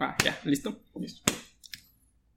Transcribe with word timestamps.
Ah, 0.00 0.16
ya, 0.24 0.38
¿listo? 0.44 0.78
Listo. 0.94 1.22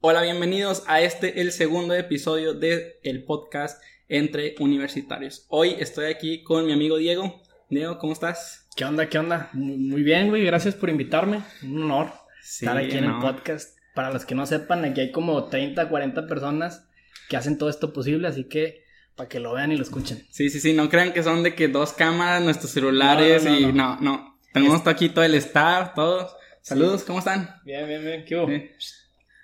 Hola, 0.00 0.22
bienvenidos 0.22 0.82
a 0.88 1.00
este, 1.00 1.40
el 1.40 1.52
segundo 1.52 1.94
episodio 1.94 2.54
del 2.54 2.94
el 3.04 3.22
podcast 3.22 3.80
entre 4.08 4.56
universitarios. 4.58 5.46
Hoy 5.48 5.76
estoy 5.78 6.06
aquí 6.06 6.42
con 6.42 6.66
mi 6.66 6.72
amigo 6.72 6.96
Diego. 6.96 7.40
Diego, 7.70 7.98
¿cómo 7.98 8.14
estás? 8.14 8.66
¿Qué 8.74 8.84
onda? 8.84 9.08
¿Qué 9.08 9.16
onda? 9.20 9.48
Muy 9.52 10.02
bien, 10.02 10.30
güey. 10.30 10.44
Gracias 10.44 10.74
por 10.74 10.90
invitarme. 10.90 11.44
Un 11.62 11.84
honor 11.84 12.12
estar 12.42 12.76
aquí 12.76 12.96
en 12.96 13.04
el 13.04 13.20
podcast. 13.20 13.78
Para 13.94 14.10
los 14.10 14.24
que 14.24 14.34
no 14.34 14.44
sepan, 14.44 14.84
aquí 14.84 15.00
hay 15.00 15.12
como 15.12 15.44
30, 15.44 15.88
40 15.88 16.26
personas 16.26 16.88
que 17.28 17.36
hacen 17.36 17.58
todo 17.58 17.70
esto 17.70 17.92
posible, 17.92 18.26
así 18.26 18.48
que 18.48 18.82
para 19.14 19.28
que 19.28 19.38
lo 19.38 19.52
vean 19.52 19.70
y 19.70 19.76
lo 19.76 19.84
escuchen. 19.84 20.26
Sí, 20.30 20.50
sí, 20.50 20.58
sí. 20.58 20.72
No 20.72 20.88
crean 20.88 21.12
que 21.12 21.22
son 21.22 21.44
de 21.44 21.54
que 21.54 21.68
dos 21.68 21.92
cámaras, 21.92 22.42
nuestros 22.42 22.72
celulares 22.72 23.46
y 23.46 23.66
no, 23.72 24.00
no. 24.00 24.40
Tenemos 24.52 24.84
aquí 24.88 25.10
todo 25.10 25.24
el 25.24 25.36
staff, 25.36 25.94
todos. 25.94 26.34
Saludos, 26.62 27.02
¿cómo 27.02 27.18
están? 27.18 27.56
Bien, 27.64 27.88
bien, 27.88 28.04
bien. 28.04 28.24
¿Qué 28.24 28.36
hubo? 28.36 28.46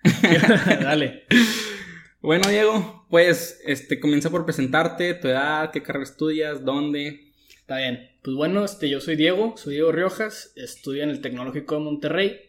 Dale. 0.81 1.25
Bueno, 2.21 2.49
Diego, 2.49 3.07
pues 3.11 3.61
este 3.65 3.99
comienza 3.99 4.31
por 4.31 4.45
presentarte, 4.45 5.15
tu 5.15 5.27
edad, 5.27 5.73
qué 5.73 5.83
carrera 5.83 6.05
estudias, 6.05 6.65
dónde. 6.65 7.33
Está 7.59 7.79
bien. 7.79 8.09
Pues 8.23 8.37
bueno, 8.37 8.65
este 8.65 8.89
yo 8.89 9.01
soy 9.01 9.17
Diego, 9.17 9.57
soy 9.57 9.75
Diego 9.75 9.91
Riojas, 9.91 10.53
estudio 10.55 11.03
en 11.03 11.11
el 11.11 11.21
Tecnológico 11.21 11.75
de 11.75 11.81
Monterrey, 11.81 12.41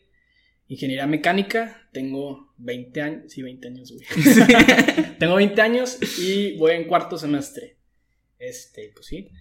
ingeniería 0.68 1.08
mecánica, 1.08 1.90
tengo 1.92 2.54
20 2.58 3.02
años, 3.02 3.24
sí, 3.34 3.42
20 3.42 3.68
años, 3.70 3.92
güey. 3.92 4.06
tengo 5.20 5.34
20 5.34 5.62
años 5.64 5.98
y 6.20 6.58
voy 6.58 6.74
en 6.74 6.88
cuarto 6.88 7.18
semestre. 7.18 7.78
Este, 8.38 8.92
pues 8.94 9.08
sí. 9.08 9.32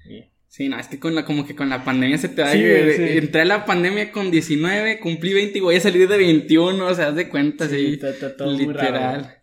Sí, 0.49 0.69
no, 0.69 0.79
es 0.79 0.89
que 0.89 0.99
con 0.99 1.15
la, 1.15 1.27
como 1.27 1.47
que 1.47 1.55
con 1.55 1.69
la 1.69 1.85
pandemia 1.85 2.17
se 2.17 2.31
te 2.31 2.41
va 2.41 2.53
sí, 2.53 2.63
Entré 2.63 3.43
a 3.43 3.45
la 3.45 3.67
pandemia 3.67 4.11
con 4.11 4.31
19, 4.31 4.99
cumplí 4.99 5.35
20 5.35 5.59
y 5.59 5.61
voy 5.61 5.77
a 5.77 5.81
salir 5.81 6.09
de 6.09 6.17
21, 6.17 6.87
o 6.87 6.95
sea, 6.95 7.09
haz 7.09 7.17
de 7.17 7.29
cuenta, 7.29 7.69
sí. 7.69 8.01
todo 8.37 8.57
literal. 8.57 9.43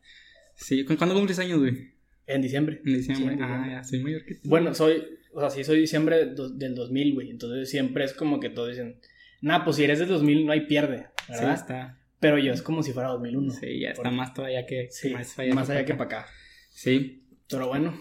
sí, 0.55 0.83
¿cuándo 0.83 1.13
cumples 1.13 1.37
años, 1.37 1.59
güey? 1.59 1.93
En 2.25 2.41
diciembre. 2.41 2.81
En 2.83 2.93
diciembre. 2.93 3.37
Ah, 3.39 3.67
ya, 3.69 3.83
soy 3.83 3.99
mayor 3.99 4.25
que 4.25 4.35
tú. 4.35 4.49
Bueno, 4.49 4.73
soy, 4.73 5.03
o 5.31 5.39
sea, 5.39 5.51
sí 5.51 5.63
soy 5.63 5.79
diciembre 5.79 6.33
del 6.33 6.75
2000, 6.75 7.13
güey. 7.13 7.29
Entonces 7.29 7.69
siempre 7.69 8.03
es 8.03 8.13
como 8.13 8.39
que 8.39 8.49
todos 8.49 8.69
dicen, 8.69 8.99
nah, 9.41 9.63
pues 9.63 9.75
si 9.75 9.83
eres 9.83 9.99
del 9.99 10.09
2000 10.09 10.45
no 10.45 10.51
hay 10.51 10.61
pierde, 10.61 11.07
¿verdad? 11.29 11.55
Sí, 11.55 11.61
está. 11.61 11.99
Pero 12.19 12.39
yo 12.39 12.51
es 12.51 12.63
como 12.63 12.81
si 12.81 12.93
fuera 12.93 13.09
2001. 13.09 13.51
Sí, 13.51 13.79
ya 13.79 13.91
está 13.91 14.09
más 14.09 14.33
todavía 14.33 14.65
que, 14.65 14.87
sí, 14.89 15.11
más, 15.11 15.37
allá, 15.37 15.53
más 15.53 15.69
allá 15.69 15.85
que 15.85 15.93
para 15.93 16.05
acá. 16.05 16.27
Sí. 16.71 17.21
Pero 17.47 17.67
bueno, 17.67 17.95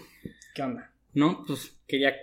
¿qué 0.55 0.63
onda? 0.63 0.91
No, 1.13 1.43
pues 1.45 1.77
quería 1.87 2.15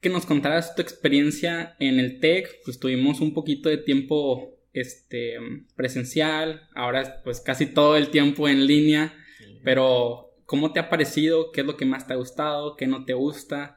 que 0.00 0.08
nos 0.08 0.26
contaras 0.26 0.74
tu 0.74 0.82
experiencia 0.82 1.76
en 1.78 1.98
el 1.98 2.20
TEC, 2.20 2.62
pues 2.64 2.78
tuvimos 2.78 3.20
un 3.20 3.34
poquito 3.34 3.68
de 3.68 3.78
tiempo 3.78 4.58
este, 4.72 5.36
presencial, 5.76 6.68
ahora 6.74 7.20
pues 7.22 7.40
casi 7.40 7.66
todo 7.66 7.96
el 7.96 8.08
tiempo 8.10 8.48
en 8.48 8.66
línea, 8.66 9.14
pero 9.62 10.34
¿cómo 10.46 10.72
te 10.72 10.80
ha 10.80 10.88
parecido? 10.88 11.52
¿Qué 11.52 11.60
es 11.60 11.66
lo 11.66 11.76
que 11.76 11.84
más 11.84 12.06
te 12.06 12.14
ha 12.14 12.16
gustado? 12.16 12.76
¿Qué 12.76 12.86
no 12.86 13.04
te 13.04 13.12
gusta? 13.12 13.76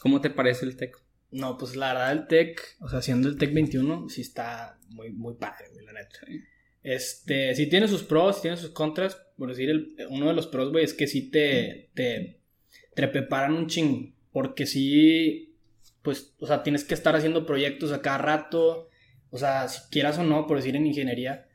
¿Cómo 0.00 0.20
te 0.20 0.30
parece 0.30 0.64
el 0.64 0.76
TEC? 0.76 0.96
No, 1.30 1.58
pues 1.58 1.76
la 1.76 1.92
verdad 1.92 2.12
el 2.12 2.26
TEC, 2.26 2.76
o 2.80 2.88
sea, 2.88 3.02
siendo 3.02 3.28
el 3.28 3.36
TEC 3.36 3.52
21, 3.52 4.08
sí 4.08 4.22
está 4.22 4.78
muy, 4.88 5.10
muy 5.10 5.34
padre, 5.34 5.66
la 5.84 5.92
neta. 5.92 6.20
Este, 6.82 7.54
sí 7.54 7.66
tiene 7.66 7.88
sus 7.88 8.04
pros, 8.04 8.36
sí 8.36 8.42
tiene 8.42 8.56
sus 8.56 8.70
contras, 8.70 9.20
por 9.36 9.50
decir, 9.50 9.68
el, 9.68 9.94
uno 10.08 10.28
de 10.28 10.32
los 10.32 10.46
pros, 10.46 10.70
güey, 10.70 10.84
es 10.84 10.94
que 10.94 11.06
sí 11.06 11.30
te, 11.30 11.90
te, 11.92 12.40
te 12.94 13.08
preparan 13.08 13.52
un 13.52 13.66
chingo, 13.66 14.10
porque 14.32 14.64
sí 14.64 15.47
pues, 16.02 16.34
o 16.40 16.46
sea, 16.46 16.62
tienes 16.62 16.84
que 16.84 16.94
estar 16.94 17.14
haciendo 17.16 17.46
proyectos 17.46 17.92
a 17.92 18.02
cada 18.02 18.18
rato, 18.18 18.88
o 19.30 19.38
sea, 19.38 19.68
si 19.68 19.88
quieras 19.90 20.18
o 20.18 20.24
no, 20.24 20.46
por 20.46 20.56
decir 20.56 20.76
en 20.76 20.86
ingeniería, 20.86 21.48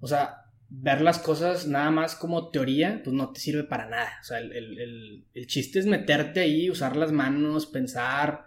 o 0.00 0.06
sea, 0.06 0.40
ver 0.70 1.00
las 1.00 1.18
cosas 1.18 1.66
nada 1.66 1.90
más 1.90 2.14
como 2.14 2.50
teoría, 2.50 3.00
pues 3.02 3.14
no 3.14 3.32
te 3.32 3.40
sirve 3.40 3.64
para 3.64 3.88
nada. 3.88 4.12
O 4.20 4.24
sea, 4.24 4.38
el, 4.38 5.24
chiste 5.46 5.80
es 5.80 5.86
meterte 5.86 6.40
ahí, 6.40 6.70
usar 6.70 6.96
las 6.96 7.12
manos, 7.12 7.66
pensar. 7.66 8.46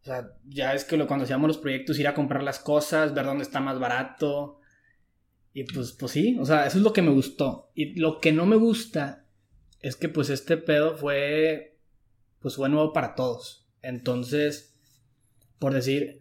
O 0.00 0.04
sea, 0.04 0.32
ya 0.48 0.74
es 0.74 0.84
que 0.84 0.98
cuando 1.06 1.24
hacíamos 1.24 1.48
los 1.48 1.58
proyectos, 1.58 1.98
ir 1.98 2.08
a 2.08 2.14
comprar 2.14 2.42
las 2.42 2.58
cosas, 2.58 3.14
ver 3.14 3.26
dónde 3.26 3.44
está 3.44 3.60
más 3.60 3.78
barato. 3.78 4.58
Y 5.52 5.64
pues, 5.64 5.92
pues 5.92 6.12
sí, 6.12 6.38
o 6.40 6.46
sea, 6.46 6.66
eso 6.66 6.78
es 6.78 6.84
lo 6.84 6.94
que 6.94 7.02
me 7.02 7.10
gustó. 7.10 7.70
Y 7.74 8.00
lo 8.00 8.18
que 8.18 8.32
no 8.32 8.46
me 8.46 8.56
gusta 8.56 9.26
es 9.80 9.96
que 9.96 10.08
pues 10.08 10.30
este 10.30 10.56
pedo 10.56 10.96
fue, 10.96 11.78
pues 12.40 12.56
fue 12.56 12.70
nuevo 12.70 12.92
para 12.92 13.14
todos. 13.14 13.61
Entonces, 13.82 14.74
por 15.58 15.74
decir, 15.74 16.18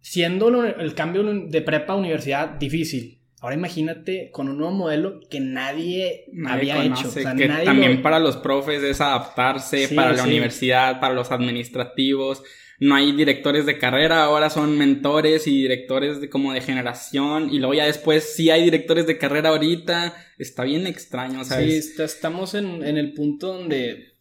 siendo 0.00 0.64
el 0.64 0.94
cambio 0.94 1.22
de 1.22 1.62
prepa 1.62 1.92
a 1.92 1.96
universidad 1.96 2.48
difícil, 2.50 3.20
ahora 3.40 3.54
imagínate 3.54 4.30
con 4.32 4.48
un 4.48 4.58
nuevo 4.58 4.72
modelo 4.72 5.20
que 5.30 5.40
nadie, 5.40 6.26
había 6.46 6.84
hecho. 6.84 7.12
que 7.14 7.22
también 7.64 8.02
para 8.02 8.18
los 8.18 8.36
profes 8.36 8.82
es 8.82 9.00
adaptarse, 9.00 9.88
para 9.88 10.12
la 10.12 10.24
universidad, 10.24 11.00
para 11.00 11.14
los 11.14 11.30
administrativos. 11.30 12.42
No 12.82 12.94
hay 12.94 13.12
directores 13.12 13.66
de 13.66 13.76
carrera, 13.76 14.24
ahora 14.24 14.48
son 14.48 14.78
mentores 14.78 15.46
y 15.46 15.62
directores 15.62 16.18
de 16.18 16.30
como 16.30 16.54
de 16.54 16.62
generación. 16.62 17.50
Y 17.52 17.58
luego 17.58 17.74
ya 17.74 17.84
después 17.84 18.32
sí 18.34 18.48
hay 18.48 18.64
directores 18.64 19.06
de 19.06 19.18
carrera 19.18 19.50
ahorita. 19.50 20.14
Está 20.38 20.64
bien 20.64 20.86
extraño, 20.86 21.44
¿sabes? 21.44 21.94
Sí, 21.94 22.02
estamos 22.02 22.54
en, 22.54 22.82
en 22.82 22.96
el 22.96 23.12
punto 23.12 23.48
donde, 23.48 24.14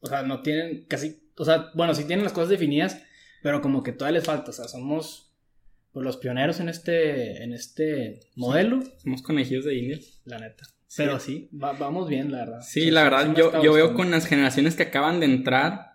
o 0.00 0.08
sea, 0.08 0.24
no 0.24 0.42
tienen 0.42 0.86
casi 0.88 1.20
o 1.36 1.44
sea, 1.44 1.70
bueno, 1.74 1.94
sí 1.94 2.04
tienen 2.04 2.24
las 2.24 2.32
cosas 2.32 2.50
definidas, 2.50 3.02
pero 3.42 3.60
como 3.60 3.82
que 3.82 3.92
todavía 3.92 4.18
les 4.18 4.26
falta. 4.26 4.50
O 4.50 4.54
sea, 4.54 4.68
somos 4.68 5.32
pues, 5.92 6.04
los 6.04 6.16
pioneros 6.16 6.60
en 6.60 6.68
este, 6.68 7.42
en 7.42 7.52
este 7.52 8.20
modelo. 8.36 8.80
Somos 8.98 9.22
conejillos 9.22 9.64
de 9.64 9.74
India. 9.74 9.98
La 10.24 10.38
neta. 10.38 10.64
Pero 10.96 11.20
sí, 11.20 11.48
vamos 11.52 12.08
bien, 12.08 12.32
la 12.32 12.38
verdad. 12.38 12.60
Sí, 12.62 12.90
la 12.90 13.04
verdad, 13.04 13.34
yo, 13.36 13.62
yo 13.62 13.72
veo 13.72 13.94
con 13.94 14.10
las 14.10 14.26
generaciones 14.26 14.74
que 14.74 14.84
acaban 14.84 15.20
de 15.20 15.26
entrar. 15.26 15.90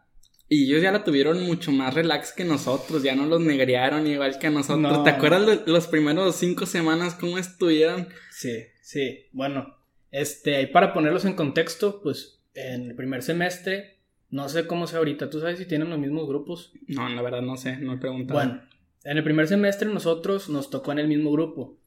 Y 0.47 0.65
ellos 0.65 0.83
ya 0.83 0.91
la 0.91 1.03
tuvieron 1.03 1.43
mucho 1.43 1.71
más 1.71 1.93
relax 1.93 2.31
que 2.31 2.45
nosotros, 2.45 3.01
ya 3.01 3.15
no 3.15 3.25
los 3.25 3.41
negrearon 3.41 4.05
igual 4.05 4.37
que 4.37 4.47
a 4.47 4.51
nosotros. 4.51 5.03
¿Te 5.03 5.09
acuerdas 5.09 5.47
de 5.47 5.71
los 5.71 5.87
primeros 5.87 6.35
cinco 6.35 6.67
semanas 6.67 7.15
cómo 7.15 7.39
estuvieron? 7.39 8.07
Sí, 8.31 8.63
sí. 8.81 9.25
Bueno, 9.31 9.75
este, 10.11 10.67
para 10.67 10.93
ponerlos 10.93 11.25
en 11.25 11.33
contexto, 11.33 11.99
pues 12.01 12.43
en 12.53 12.91
el 12.91 12.95
primer 12.95 13.23
semestre 13.23 13.94
no 14.29 14.49
sé 14.49 14.67
cómo 14.67 14.87
sea 14.87 14.99
ahorita. 14.99 15.29
¿Tú 15.29 15.39
sabes 15.39 15.57
si 15.57 15.65
tienen 15.65 15.89
los 15.89 15.99
mismos 15.99 16.27
grupos? 16.27 16.73
No, 16.87 17.07
la 17.09 17.21
verdad 17.21 17.41
no 17.41 17.57
sé, 17.57 17.77
no 17.77 17.93
he 17.93 17.97
preguntado. 17.97 18.39
Bueno, 18.39 18.61
en 19.03 19.17
el 19.17 19.23
primer 19.23 19.47
semestre 19.47 19.87
nosotros 19.87 20.49
nos 20.49 20.69
tocó 20.69 20.91
en 20.91 20.99
el 20.99 21.07
mismo 21.07 21.31
grupo. 21.31 21.79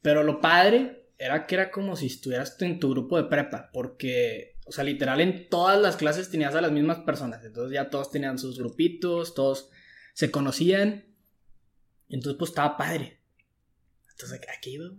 Pero 0.00 0.22
lo 0.22 0.40
padre 0.40 1.06
era 1.18 1.46
que 1.46 1.54
era 1.54 1.70
como 1.70 1.96
si 1.96 2.06
estuvieras 2.06 2.60
en 2.60 2.80
tu 2.80 2.90
grupo 2.90 3.16
de 3.16 3.28
prepa. 3.28 3.70
Porque, 3.72 4.56
o 4.66 4.72
sea, 4.72 4.84
literal 4.84 5.20
en 5.20 5.48
todas 5.48 5.80
las 5.80 5.96
clases 5.96 6.30
tenías 6.30 6.54
a 6.54 6.60
las 6.60 6.72
mismas 6.72 7.00
personas. 7.00 7.44
Entonces 7.44 7.74
ya 7.74 7.90
todos 7.90 8.10
tenían 8.10 8.38
sus 8.38 8.58
grupitos, 8.58 9.34
todos 9.34 9.70
se 10.14 10.30
conocían. 10.30 11.04
Entonces, 12.08 12.38
pues 12.38 12.50
estaba 12.50 12.76
padre. 12.76 13.18
Entonces, 14.10 14.40
aquí 14.56 14.72
iba, 14.72 14.90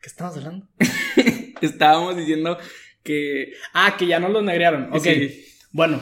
¿Qué 0.00 0.08
estamos 0.08 0.36
hablando? 0.36 0.68
Estábamos 1.60 2.16
diciendo 2.16 2.56
que. 3.02 3.52
Ah, 3.72 3.96
que 3.98 4.06
ya 4.06 4.20
no 4.20 4.28
los 4.28 4.44
negrearon. 4.44 4.92
Ok. 4.92 5.06
Bueno, 5.72 6.00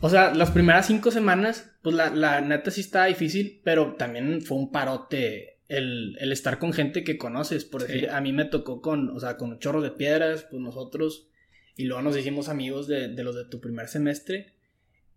o 0.00 0.10
sea, 0.10 0.34
las 0.34 0.50
primeras 0.50 0.86
cinco 0.86 1.10
semanas, 1.10 1.70
pues 1.82 1.94
la, 1.94 2.10
la 2.10 2.40
neta 2.40 2.70
sí 2.70 2.80
está 2.80 3.04
difícil, 3.04 3.60
pero 3.62 3.94
también 3.94 4.42
fue 4.42 4.58
un 4.58 4.72
parote 4.72 5.58
el, 5.68 6.16
el 6.20 6.32
estar 6.32 6.58
con 6.58 6.72
gente 6.72 7.04
que 7.04 7.18
conoces. 7.18 7.64
Por 7.64 7.86
decir, 7.86 8.10
a 8.10 8.20
mí 8.20 8.32
me 8.32 8.44
tocó 8.44 8.80
con, 8.80 9.10
o 9.10 9.20
sea, 9.20 9.36
con 9.36 9.58
chorros 9.58 9.82
de 9.82 9.90
piedras, 9.90 10.46
pues 10.50 10.60
nosotros, 10.60 11.28
y 11.76 11.84
luego 11.84 12.02
nos 12.02 12.16
hicimos 12.16 12.48
amigos 12.48 12.88
de, 12.88 13.08
de 13.08 13.24
los 13.24 13.36
de 13.36 13.44
tu 13.44 13.60
primer 13.60 13.88
semestre. 13.88 14.54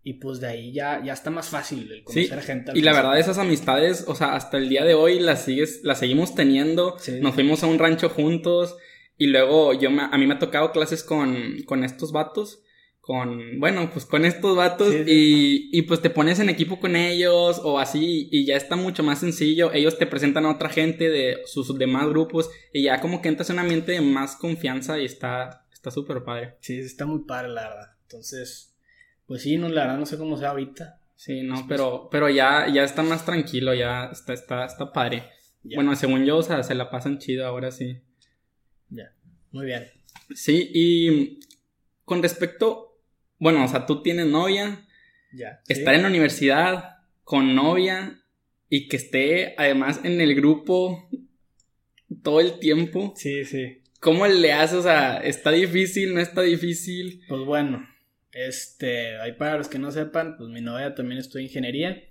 Y 0.04 0.14
pues 0.14 0.38
de 0.38 0.46
ahí 0.46 0.72
ya, 0.72 1.02
ya 1.04 1.14
está 1.14 1.30
más 1.30 1.48
fácil 1.48 1.90
el 1.90 2.04
conocer 2.04 2.40
gente. 2.42 2.70
Y 2.76 2.82
la 2.82 2.92
verdad, 2.92 3.18
esas 3.18 3.38
amistades, 3.38 4.04
o 4.06 4.14
sea, 4.14 4.36
hasta 4.36 4.56
el 4.56 4.68
día 4.68 4.84
de 4.84 4.94
hoy 4.94 5.18
las 5.18 5.44
sigues, 5.44 5.80
las 5.82 5.98
seguimos 5.98 6.36
teniendo. 6.36 6.96
Nos 7.20 7.34
fuimos 7.34 7.64
a 7.64 7.66
un 7.66 7.80
rancho 7.80 8.08
juntos. 8.08 8.76
Y 9.18 9.26
luego 9.26 9.74
yo 9.74 9.88
a 9.88 10.16
mí 10.16 10.26
me 10.28 10.34
ha 10.34 10.38
tocado 10.38 10.70
clases 10.70 11.02
con, 11.02 11.60
con 11.64 11.82
estos 11.82 12.12
vatos 12.12 12.62
con, 13.06 13.60
bueno, 13.60 13.88
pues 13.92 14.04
con 14.04 14.24
estos 14.24 14.56
vatos 14.56 14.92
Y, 14.92 15.70
y, 15.72 15.82
pues 15.82 16.02
te 16.02 16.10
pones 16.10 16.40
en 16.40 16.48
equipo 16.48 16.80
con 16.80 16.96
ellos 16.96 17.60
o 17.62 17.78
así 17.78 18.28
y 18.32 18.44
ya 18.44 18.56
está 18.56 18.74
mucho 18.74 19.04
más 19.04 19.20
sencillo. 19.20 19.72
Ellos 19.72 19.96
te 19.96 20.06
presentan 20.06 20.44
a 20.44 20.50
otra 20.50 20.68
gente 20.68 21.08
de 21.08 21.38
sus 21.46 21.78
demás 21.78 22.08
grupos 22.08 22.50
y 22.72 22.82
ya 22.82 23.00
como 23.00 23.22
que 23.22 23.28
entras 23.28 23.48
en 23.50 23.54
un 23.54 23.60
ambiente 23.60 23.92
de 23.92 24.00
más 24.00 24.34
confianza 24.34 24.98
y 24.98 25.04
está 25.04 25.66
está 25.72 25.92
súper 25.92 26.24
padre. 26.24 26.56
Sí, 26.58 26.80
está 26.80 27.06
muy 27.06 27.20
padre 27.20 27.50
la 27.50 27.68
verdad. 27.68 27.92
Entonces, 28.02 28.74
pues 29.26 29.42
sí, 29.42 29.56
no, 29.56 29.68
la 29.68 29.82
verdad 29.82 29.98
no 29.98 30.06
sé 30.06 30.18
cómo 30.18 30.36
sea 30.36 30.50
ahorita. 30.50 31.00
Sí, 31.14 31.42
no, 31.42 31.64
pero, 31.68 32.08
pero 32.10 32.28
ya, 32.28 32.66
ya 32.68 32.82
está 32.82 33.04
más 33.04 33.24
tranquilo, 33.24 33.72
ya 33.72 34.06
está, 34.06 34.34
está, 34.34 34.64
está 34.64 34.92
padre. 34.92 35.30
Bueno, 35.62 35.94
según 35.94 36.24
yo, 36.24 36.38
o 36.38 36.42
sea, 36.42 36.64
se 36.64 36.74
la 36.74 36.90
pasan 36.90 37.18
chido 37.18 37.46
ahora 37.46 37.70
sí. 37.70 38.00
Ya, 38.90 39.14
muy 39.52 39.66
bien. 39.66 39.84
Sí, 40.34 40.70
y 40.74 41.38
con 42.04 42.20
respecto 42.22 42.85
bueno, 43.38 43.64
o 43.64 43.68
sea, 43.68 43.86
tú 43.86 44.02
tienes 44.02 44.26
novia. 44.26 44.86
Ya. 45.32 45.60
Estar 45.68 45.94
en 45.94 46.02
la 46.02 46.08
universidad 46.08 46.98
con 47.24 47.54
novia 47.54 48.22
y 48.68 48.88
que 48.88 48.96
esté 48.96 49.54
además 49.58 50.00
en 50.04 50.20
el 50.20 50.34
grupo. 50.34 51.08
todo 52.22 52.40
el 52.40 52.58
tiempo. 52.58 53.12
Sí, 53.16 53.44
sí. 53.44 53.82
¿Cómo 54.00 54.26
le 54.26 54.52
haces? 54.52 54.78
O 54.78 54.82
sea, 54.82 55.18
¿está 55.18 55.50
difícil? 55.50 56.14
¿No 56.14 56.20
está 56.20 56.42
difícil? 56.42 57.22
Pues 57.28 57.42
bueno, 57.44 57.88
este, 58.32 59.18
ahí 59.18 59.32
para 59.32 59.58
los 59.58 59.68
que 59.68 59.78
no 59.78 59.90
sepan, 59.90 60.36
pues 60.36 60.50
mi 60.50 60.60
novia 60.60 60.94
también 60.94 61.18
estudia 61.18 61.46
ingeniería. 61.46 62.04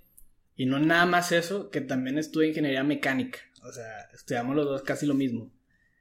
Y 0.56 0.66
no 0.66 0.78
nada 0.78 1.06
más 1.06 1.32
eso, 1.32 1.70
que 1.70 1.80
también 1.80 2.18
estudia 2.18 2.48
ingeniería 2.48 2.82
mecánica. 2.82 3.38
O 3.62 3.72
sea, 3.72 4.08
estudiamos 4.14 4.56
los 4.56 4.66
dos 4.66 4.82
casi 4.82 5.06
lo 5.06 5.14
mismo. 5.14 5.52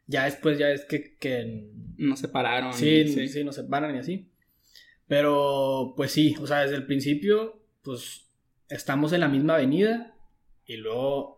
Ya 0.08 0.26
después 0.26 0.58
ya 0.58 0.70
es 0.70 0.86
que... 0.86 1.16
que 1.18 1.68
nos 1.98 2.20
separaron. 2.20 2.74
Sí, 2.74 3.08
sí, 3.08 3.28
sí, 3.28 3.44
nos 3.44 3.56
separan 3.56 3.96
y 3.96 4.00
así. 4.00 4.30
Pero, 5.08 5.94
pues 5.96 6.12
sí, 6.12 6.36
o 6.40 6.48
sea, 6.48 6.62
desde 6.62 6.76
el 6.76 6.86
principio, 6.86 7.62
pues 7.84 8.28
estamos 8.70 9.14
en 9.14 9.20
la 9.20 9.28
misma 9.28 9.56
avenida 9.56 10.16
y 10.66 10.78
luego 10.78 11.36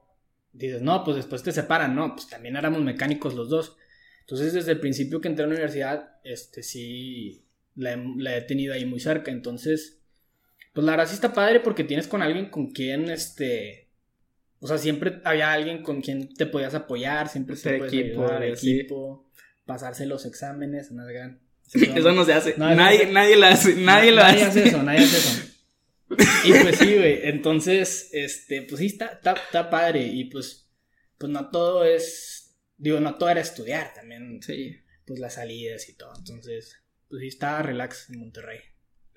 dices, 0.53 0.81
no, 0.81 1.03
pues 1.03 1.17
después 1.17 1.43
te 1.43 1.51
separan, 1.51 1.95
no, 1.95 2.15
pues 2.15 2.29
también 2.29 2.55
éramos 2.55 2.81
mecánicos 2.81 3.35
los 3.35 3.49
dos. 3.49 3.77
Entonces, 4.21 4.53
desde 4.53 4.71
el 4.71 4.79
principio 4.79 5.21
que 5.21 5.27
entré 5.27 5.43
a 5.43 5.47
la 5.47 5.53
universidad, 5.53 6.19
este 6.23 6.63
sí, 6.63 7.45
la 7.75 8.35
he, 8.35 8.41
tenido 8.41 8.73
ahí 8.73 8.85
muy 8.85 8.99
cerca. 8.99 9.31
Entonces, 9.31 10.01
pues 10.73 10.83
la 10.85 10.91
verdad 10.91 11.07
sí 11.07 11.13
está 11.13 11.33
padre 11.33 11.59
porque 11.59 11.83
tienes 11.83 12.07
con 12.07 12.21
alguien 12.21 12.49
con 12.49 12.71
quien, 12.71 13.09
este, 13.09 13.89
o 14.59 14.67
sea, 14.67 14.77
siempre 14.77 15.21
había 15.23 15.51
alguien 15.51 15.83
con 15.83 16.01
quien 16.01 16.33
te 16.33 16.45
podías 16.45 16.73
apoyar, 16.73 17.29
siempre 17.29 17.55
te 17.55 17.77
puedes 17.77 17.93
equipo, 17.93 18.23
ayudar, 18.23 18.43
equipo, 18.43 19.29
pasarse 19.65 20.05
los 20.05 20.25
exámenes, 20.25 20.91
una 20.91 21.05
gran... 21.05 21.39
Eso 21.73 22.11
no 22.11 22.25
se 22.25 22.33
hace. 22.33 22.55
nadie, 22.57 23.07
nadie 23.07 23.35
lo 23.35 23.45
hace. 23.45 23.75
Nadie 23.75 24.11
lo 24.11 24.23
hace. 24.23 24.43
hace 24.43 24.67
eso, 24.67 24.83
nadie 24.83 24.99
hace 24.99 25.17
eso. 25.17 25.43
Y 26.45 26.51
pues 26.53 26.77
sí, 26.77 26.95
güey. 26.95 27.19
Entonces, 27.23 28.09
este, 28.13 28.61
pues 28.61 28.79
sí, 28.79 28.85
está, 28.87 29.07
está, 29.07 29.33
está, 29.33 29.69
padre. 29.69 30.03
Y 30.03 30.25
pues, 30.25 30.69
pues 31.17 31.31
no 31.31 31.49
todo 31.49 31.83
es. 31.83 32.55
Digo, 32.77 32.99
no 32.99 33.15
todo 33.15 33.29
era 33.29 33.41
estudiar 33.41 33.93
también. 33.93 34.39
Sí. 34.41 34.77
Pues 35.05 35.19
las 35.19 35.33
salidas 35.33 35.89
y 35.89 35.97
todo. 35.97 36.13
Entonces, 36.17 36.77
pues 37.09 37.21
sí, 37.21 37.27
estaba 37.27 37.61
relax 37.61 38.09
en 38.09 38.19
Monterrey. 38.19 38.59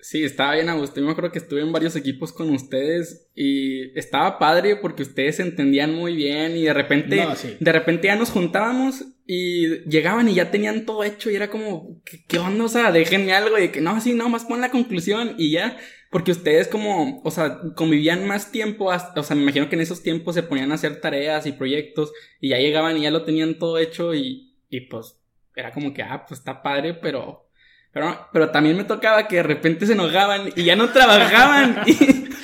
Sí, 0.01 0.23
estaba 0.23 0.55
bien 0.55 0.67
a 0.69 0.75
gusto. 0.75 0.99
Yo 0.99 1.05
me 1.05 1.11
acuerdo 1.11 1.31
que 1.31 1.39
estuve 1.39 1.61
en 1.61 1.71
varios 1.71 1.95
equipos 1.95 2.33
con 2.33 2.49
ustedes 2.49 3.29
y 3.35 3.97
estaba 3.97 4.39
padre 4.39 4.75
porque 4.75 5.03
ustedes 5.03 5.35
se 5.35 5.43
entendían 5.43 5.93
muy 5.93 6.15
bien 6.15 6.57
y 6.57 6.63
de 6.63 6.73
repente, 6.73 7.23
de 7.59 7.71
repente 7.71 8.07
ya 8.07 8.15
nos 8.15 8.31
juntábamos 8.31 9.05
y 9.33 9.89
llegaban 9.89 10.27
y 10.27 10.33
ya 10.33 10.51
tenían 10.51 10.85
todo 10.85 11.05
hecho 11.05 11.31
y 11.31 11.37
era 11.37 11.49
como, 11.49 12.01
¿qué, 12.27 12.37
onda? 12.37 12.65
O 12.65 12.67
sea, 12.67 12.91
déjenme 12.91 13.33
algo 13.33 13.57
y 13.57 13.69
que 13.69 13.79
no, 13.79 14.01
sí, 14.01 14.13
no, 14.13 14.27
más 14.27 14.43
pon 14.43 14.59
la 14.59 14.71
conclusión 14.71 15.35
y 15.37 15.51
ya. 15.51 15.77
Porque 16.09 16.33
ustedes 16.33 16.67
como, 16.67 17.21
o 17.23 17.31
sea, 17.31 17.61
convivían 17.77 18.27
más 18.27 18.51
tiempo, 18.51 18.91
o 19.15 19.23
sea, 19.23 19.35
me 19.37 19.43
imagino 19.43 19.69
que 19.69 19.75
en 19.75 19.83
esos 19.83 20.03
tiempos 20.03 20.35
se 20.35 20.43
ponían 20.43 20.73
a 20.73 20.75
hacer 20.75 20.99
tareas 20.99 21.45
y 21.45 21.53
proyectos 21.53 22.11
y 22.41 22.49
ya 22.49 22.57
llegaban 22.57 22.97
y 22.97 23.03
ya 23.03 23.11
lo 23.11 23.23
tenían 23.23 23.57
todo 23.57 23.77
hecho 23.77 24.13
y, 24.13 24.53
y 24.69 24.81
pues 24.81 25.15
era 25.55 25.71
como 25.71 25.93
que, 25.93 26.03
ah, 26.03 26.25
pues 26.27 26.41
está 26.41 26.61
padre, 26.61 26.93
pero 26.93 27.47
pero, 27.93 28.29
pero 28.31 28.51
también 28.51 28.77
me 28.77 28.85
tocaba 28.85 29.27
que 29.27 29.37
de 29.37 29.43
repente 29.43 29.85
se 29.85 29.93
enojaban 29.93 30.49
y 30.55 30.63
ya 30.63 30.75
no 30.75 30.89
trabajaban. 30.89 31.83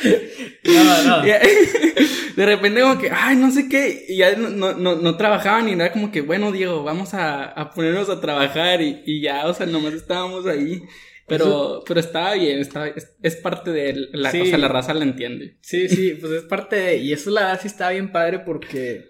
no, 0.63 1.03
no. 1.03 1.21
de 2.37 2.45
repente 2.45 2.81
como 2.81 2.99
que, 2.99 3.09
ay, 3.11 3.35
no 3.35 3.51
sé 3.51 3.67
qué, 3.67 4.05
y 4.07 4.17
ya 4.17 4.35
no, 4.35 4.73
no, 4.73 4.95
no, 4.95 5.17
trabajaban 5.17 5.67
y 5.69 5.73
era 5.73 5.91
como 5.91 6.11
que, 6.11 6.21
bueno, 6.21 6.51
Diego, 6.51 6.83
vamos 6.83 7.13
a, 7.13 7.45
a 7.45 7.71
ponernos 7.71 8.09
a 8.09 8.21
trabajar 8.21 8.81
y, 8.81 9.01
y, 9.05 9.21
ya, 9.21 9.47
o 9.47 9.53
sea, 9.53 9.65
nomás 9.65 9.93
estábamos 9.93 10.45
ahí. 10.45 10.83
Pero, 11.27 11.83
pero 11.85 11.99
estaba 11.99 12.35
bien, 12.35 12.59
estaba, 12.59 12.87
es, 12.87 13.35
parte 13.35 13.71
de 13.71 14.07
la, 14.13 14.31
sí. 14.31 14.49
la 14.49 14.69
raza 14.69 14.93
la 14.93 15.03
entiende. 15.03 15.57
Sí, 15.59 15.89
sí, 15.89 16.13
pues 16.13 16.31
es 16.31 16.43
parte 16.43 16.77
de, 16.77 16.97
y 16.97 17.11
eso 17.11 17.31
la 17.31 17.41
verdad 17.41 17.59
sí 17.61 17.67
está 17.67 17.89
bien 17.89 18.13
padre 18.13 18.39
porque, 18.39 19.09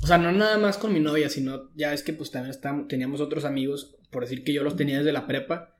o 0.00 0.06
sea, 0.06 0.16
no 0.16 0.30
nada 0.30 0.58
más 0.58 0.78
con 0.78 0.92
mi 0.92 1.00
novia, 1.00 1.28
sino 1.28 1.72
ya 1.74 1.92
es 1.92 2.04
que 2.04 2.12
pues 2.12 2.30
también 2.30 2.52
estábamos, 2.52 2.86
teníamos 2.86 3.20
otros 3.20 3.44
amigos 3.44 3.96
por 4.12 4.22
decir 4.22 4.44
que 4.44 4.52
yo 4.52 4.62
los 4.62 4.76
tenía 4.76 4.98
desde 4.98 5.12
la 5.12 5.26
prepa. 5.26 5.76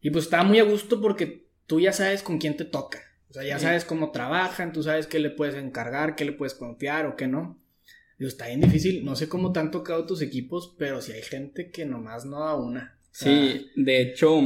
Y 0.00 0.08
pues 0.08 0.24
estaba 0.24 0.42
muy 0.42 0.58
a 0.58 0.64
gusto 0.64 1.02
porque 1.02 1.48
tú 1.66 1.80
ya 1.80 1.92
sabes 1.92 2.22
con 2.22 2.38
quién 2.38 2.56
te 2.56 2.64
toca. 2.64 3.00
O 3.34 3.36
sea, 3.36 3.42
ya 3.42 3.58
sabes 3.58 3.84
cómo 3.84 4.12
trabajan, 4.12 4.72
tú 4.72 4.84
sabes 4.84 5.08
qué 5.08 5.18
le 5.18 5.28
puedes 5.28 5.56
encargar, 5.56 6.14
qué 6.14 6.24
le 6.24 6.30
puedes 6.30 6.54
confiar 6.54 7.06
o 7.06 7.16
qué 7.16 7.26
no. 7.26 7.60
Digo, 8.16 8.28
está 8.28 8.46
bien 8.46 8.60
difícil. 8.60 9.04
No 9.04 9.16
sé 9.16 9.28
cómo 9.28 9.50
te 9.50 9.58
han 9.58 9.72
tocado 9.72 10.06
tus 10.06 10.22
equipos, 10.22 10.76
pero 10.78 11.02
si 11.02 11.10
hay 11.10 11.22
gente 11.22 11.72
que 11.72 11.84
nomás 11.84 12.24
no 12.24 12.38
da 12.38 12.54
una. 12.54 12.96
sí, 13.10 13.72
de 13.74 14.02
hecho, 14.02 14.40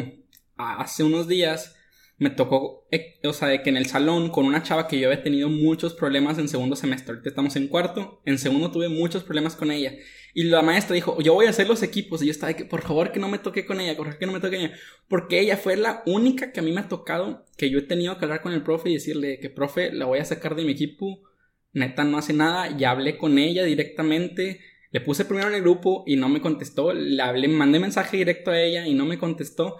hace 0.56 1.04
unos 1.04 1.28
días 1.28 1.76
me 2.18 2.30
tocó, 2.30 2.88
eh, 2.90 3.20
o 3.24 3.32
sea, 3.32 3.46
de 3.46 3.62
que 3.62 3.70
en 3.70 3.76
el 3.76 3.86
salón 3.86 4.30
con 4.30 4.44
una 4.44 4.64
chava 4.64 4.88
que 4.88 4.98
yo 4.98 5.08
había 5.08 5.22
tenido 5.22 5.48
muchos 5.48 5.94
problemas 5.94 6.36
en 6.38 6.48
segundo 6.48 6.74
semestre. 6.74 7.12
Ahorita 7.12 7.28
estamos 7.28 7.54
en 7.54 7.68
cuarto. 7.68 8.20
En 8.24 8.38
segundo 8.38 8.72
tuve 8.72 8.88
muchos 8.88 9.22
problemas 9.22 9.54
con 9.54 9.70
ella. 9.70 9.92
Y 10.34 10.44
la 10.44 10.62
maestra 10.62 10.94
dijo, 10.94 11.20
yo 11.20 11.34
voy 11.34 11.46
a 11.46 11.50
hacer 11.50 11.68
los 11.68 11.82
equipos. 11.84 12.20
Y 12.20 12.26
yo 12.26 12.32
estaba 12.32 12.48
de 12.52 12.56
que, 12.56 12.64
por 12.64 12.82
favor, 12.82 13.12
que 13.12 13.20
no 13.20 13.28
me 13.28 13.38
toque 13.38 13.64
con 13.64 13.80
ella, 13.80 13.96
por 13.96 14.06
favor, 14.06 14.18
que 14.18 14.26
no 14.26 14.32
me 14.32 14.40
toque 14.40 14.56
con 14.56 14.66
ella. 14.66 14.76
Porque 15.06 15.38
ella 15.38 15.56
fue 15.56 15.76
la 15.76 16.02
única 16.06 16.50
que 16.50 16.58
a 16.58 16.62
mí 16.64 16.72
me 16.72 16.80
ha 16.80 16.88
tocado 16.88 17.46
que 17.56 17.70
yo 17.70 17.78
he 17.78 17.82
tenido 17.82 18.18
que 18.18 18.24
hablar 18.24 18.42
con 18.42 18.52
el 18.52 18.64
profe 18.64 18.90
y 18.90 18.94
decirle 18.94 19.38
que, 19.38 19.48
profe, 19.48 19.92
la 19.92 20.06
voy 20.06 20.18
a 20.18 20.24
sacar 20.24 20.56
de 20.56 20.64
mi 20.64 20.72
equipo. 20.72 21.22
Neta, 21.72 22.02
no 22.02 22.18
hace 22.18 22.32
nada. 22.32 22.76
Ya 22.76 22.90
hablé 22.90 23.16
con 23.16 23.38
ella 23.38 23.62
directamente. 23.62 24.60
Le 24.90 25.00
puse 25.00 25.24
primero 25.24 25.48
en 25.48 25.54
el 25.54 25.62
grupo 25.62 26.02
y 26.04 26.16
no 26.16 26.28
me 26.28 26.40
contestó. 26.40 26.92
Le 26.92 27.22
hablé, 27.22 27.46
mandé 27.46 27.78
mensaje 27.78 28.16
directo 28.16 28.50
a 28.50 28.60
ella 28.60 28.88
y 28.88 28.94
no 28.94 29.06
me 29.06 29.18
contestó. 29.18 29.76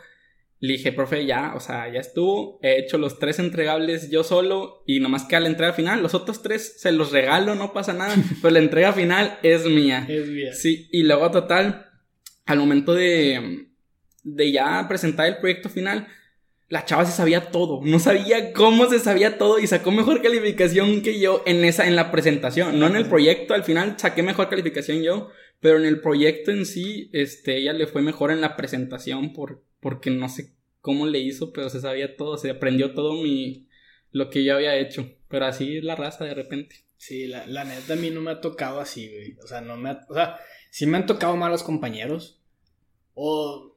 Le 0.61 0.73
dije, 0.73 0.93
profe, 0.93 1.25
ya, 1.25 1.53
o 1.55 1.61
sea, 1.61 1.93
ya 1.93 2.01
estuvo. 2.01 2.59
He 2.63 2.79
hecho 2.79 2.99
los 2.99 3.19
tres 3.19 3.39
entregables 3.39 4.11
yo 4.11 4.25
solo 4.25 4.83
y 4.87 5.01
nomás 5.01 5.25
queda 5.25 5.41
la 5.41 5.49
entrega 5.49 5.73
final. 5.73 6.03
Los 6.03 6.15
otros 6.15 6.43
tres 6.43 6.81
se 6.81 6.91
los 6.91 7.13
regalo, 7.13 7.55
no 7.55 7.73
pasa 7.73 7.93
nada. 7.93 8.15
pero 8.43 8.53
la 8.53 8.59
entrega 8.59 8.93
final 8.93 9.39
es 9.43 9.65
mía. 9.67 10.05
Es 10.09 10.27
mía. 10.29 10.53
Sí, 10.53 10.89
y 10.91 11.05
luego, 11.05 11.31
total, 11.31 11.87
al 12.47 12.59
momento 12.59 12.95
de, 12.95 13.69
de 14.25 14.53
ya 14.53 14.87
presentar 14.89 15.27
el 15.27 15.39
proyecto 15.39 15.69
final, 15.69 16.09
la 16.69 16.85
chava 16.85 17.05
se 17.07 17.13
sabía 17.13 17.51
todo. 17.51 17.81
No 17.83 17.99
sabía 17.99 18.53
cómo 18.53 18.87
se 18.87 18.99
sabía 18.99 19.39
todo 19.39 19.59
y 19.59 19.67
sacó 19.67 19.91
mejor 19.91 20.23
calificación 20.23 21.01
que 21.01 21.19
yo 21.19 21.43
en 21.47 21.65
esa, 21.65 21.87
en 21.87 21.97
la 21.97 22.11
presentación. 22.11 22.79
No 22.79 22.87
en 22.87 22.97
el 22.97 23.07
proyecto, 23.07 23.55
al 23.55 23.65
final 23.65 23.95
saqué 23.99 24.23
mejor 24.23 24.49
calificación 24.49 25.03
yo. 25.03 25.31
Pero 25.61 25.79
en 25.79 25.85
el 25.85 26.01
proyecto 26.01 26.51
en 26.51 26.67
sí, 26.67 27.11
este, 27.13 27.57
ella 27.57 27.73
le 27.73 27.87
fue 27.87 28.03
mejor 28.03 28.31
en 28.31 28.41
la 28.41 28.57
presentación 28.57 29.33
por, 29.33 29.65
porque 29.81 30.11
no 30.11 30.29
sé 30.29 30.55
cómo 30.81 31.07
le 31.07 31.19
hizo, 31.19 31.53
pero 31.53 31.69
se 31.69 31.81
sabía 31.81 32.17
todo, 32.17 32.39
se 32.39 32.51
aprendió 32.51 32.95
todo 32.95 33.15
mi, 33.15 33.69
lo 34.13 34.31
que 34.31 34.45
yo 34.45 34.55
había 34.55 34.77
hecho. 34.77 35.15
Pero 35.29 35.47
así 35.47 35.79
es 35.79 35.85
la 35.85 35.97
raza 35.97 36.25
de 36.25 36.35
repente. 36.35 36.85
Sí, 36.97 37.27
la, 37.27 37.47
la 37.47 37.65
neta 37.65 37.93
a 37.93 37.97
mí 37.97 38.11
no 38.11 38.21
me 38.21 38.31
ha 38.31 38.41
tocado 38.41 38.81
así, 38.81 39.09
güey. 39.09 39.37
O 39.43 39.47
sea, 39.47 39.61
no 39.61 39.77
me 39.77 39.91
ha, 39.91 40.07
o 40.09 40.15
sea, 40.15 40.37
sí 40.71 40.87
me 40.87 40.97
han 40.97 41.07
tocado 41.07 41.37
malos 41.37 41.63
compañeros. 41.63 42.41
O, 43.15 43.77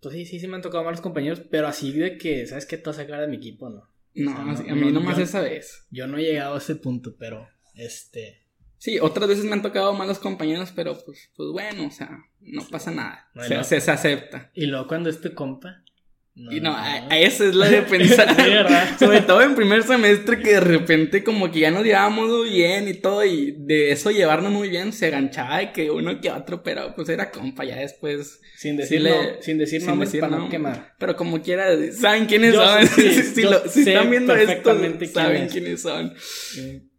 pues 0.00 0.14
sí, 0.14 0.26
sí, 0.26 0.38
sí 0.38 0.48
me 0.48 0.56
han 0.56 0.62
tocado 0.62 0.84
malos 0.84 1.00
compañeros, 1.00 1.40
pero 1.50 1.66
así 1.66 1.92
de 1.92 2.18
que, 2.18 2.46
¿sabes 2.46 2.66
qué? 2.66 2.76
Te 2.76 2.84
vas 2.84 2.98
a 2.98 3.02
sacar 3.02 3.20
de 3.20 3.28
mi 3.28 3.36
equipo, 3.36 3.70
¿no? 3.70 3.88
No, 4.14 4.32
a 4.32 4.74
mí 4.74 4.92
nomás 4.92 5.18
esa 5.18 5.40
vez. 5.40 5.86
Yo 5.90 6.06
no 6.06 6.18
he 6.18 6.22
llegado 6.22 6.54
a 6.54 6.58
ese 6.58 6.76
punto, 6.76 7.16
pero, 7.18 7.48
este, 7.74 8.41
Sí, 8.82 8.98
otras 9.00 9.28
veces 9.28 9.44
me 9.44 9.52
han 9.52 9.62
tocado 9.62 9.94
malos 9.94 10.18
compañeros, 10.18 10.72
pero 10.74 10.98
pues, 11.06 11.30
pues 11.36 11.50
bueno, 11.52 11.86
o 11.86 11.90
sea, 11.92 12.18
no 12.40 12.66
pasa 12.68 12.90
nada. 12.90 13.30
se, 13.62 13.80
se, 13.80 13.90
acepta. 13.92 14.50
Y 14.54 14.66
luego 14.66 14.88
cuando 14.88 15.08
es 15.08 15.20
tu 15.20 15.32
compa. 15.34 15.84
y 16.34 16.58
no, 16.58 16.74
A, 16.76 17.06
eso 17.16 17.44
es 17.44 17.54
la 17.54 17.68
de 17.68 17.82
pensar. 17.88 18.34
Sobre 18.98 19.20
todo 19.20 19.40
en 19.40 19.54
primer 19.54 19.84
semestre 19.84 20.40
que 20.40 20.54
de 20.54 20.60
repente 20.60 21.22
como 21.22 21.48
que 21.52 21.60
ya 21.60 21.70
nos 21.70 21.84
llevábamos 21.84 22.28
muy 22.28 22.50
bien 22.50 22.88
y 22.88 22.94
todo, 22.94 23.24
y 23.24 23.52
de 23.56 23.92
eso 23.92 24.10
llevarnos 24.10 24.50
muy 24.50 24.68
bien 24.68 24.92
se 24.92 25.06
aganchaba 25.06 25.58
de 25.58 25.70
que 25.70 25.88
uno 25.92 26.20
que 26.20 26.32
otro, 26.32 26.64
pero 26.64 26.92
pues 26.96 27.08
era 27.08 27.30
compa, 27.30 27.64
ya 27.64 27.76
después. 27.76 28.40
Sin 28.56 28.76
decirle, 28.76 29.40
sin 29.42 29.58
decir 29.58 29.84
nombres 29.84 30.12
para 30.16 30.38
no 30.38 30.48
quemar. 30.48 30.96
Pero 30.98 31.14
como 31.14 31.40
quiera, 31.40 31.68
saben 31.92 32.26
quiénes 32.26 32.56
son. 32.56 32.84
si, 32.88 33.42
están 33.90 34.10
viendo 34.10 34.34
esto, 34.34 34.76
saben 35.14 35.46
quiénes 35.46 35.82
son. 35.82 36.12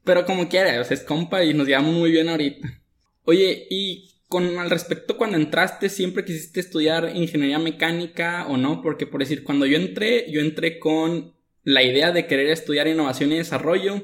Pero 0.04 0.26
como 0.26 0.50
quiera, 0.50 0.80
o 0.80 0.82
es 0.82 1.02
compa 1.02 1.44
y 1.44 1.54
nos 1.54 1.68
llevamos 1.68 1.94
muy 1.94 2.12
bien 2.12 2.30
ahorita. 2.30 2.82
Oye, 3.24 3.68
y 3.70 4.14
con 4.28 4.58
al 4.58 4.70
respecto 4.70 5.18
cuando 5.18 5.38
entraste, 5.38 5.90
siempre 5.90 6.26
quisiste 6.26 6.60
estudiar 6.60 7.12
ingeniería 7.16 7.60
mecánica 7.60 8.48
o 8.48 8.58
no, 8.58 8.82
porque 8.82 9.08
por 9.08 9.20
decir, 9.22 9.44
cuando 9.44 9.66
yo 9.66 9.78
entré, 9.78 10.30
yo 10.32 10.42
entré 10.42 10.80
con 10.80 11.34
la 11.64 11.84
idea 11.84 12.12
de 12.12 12.28
querer 12.28 12.48
estudiar 12.48 12.88
innovación 12.88 13.32
y 13.32 13.38
desarrollo. 13.38 14.04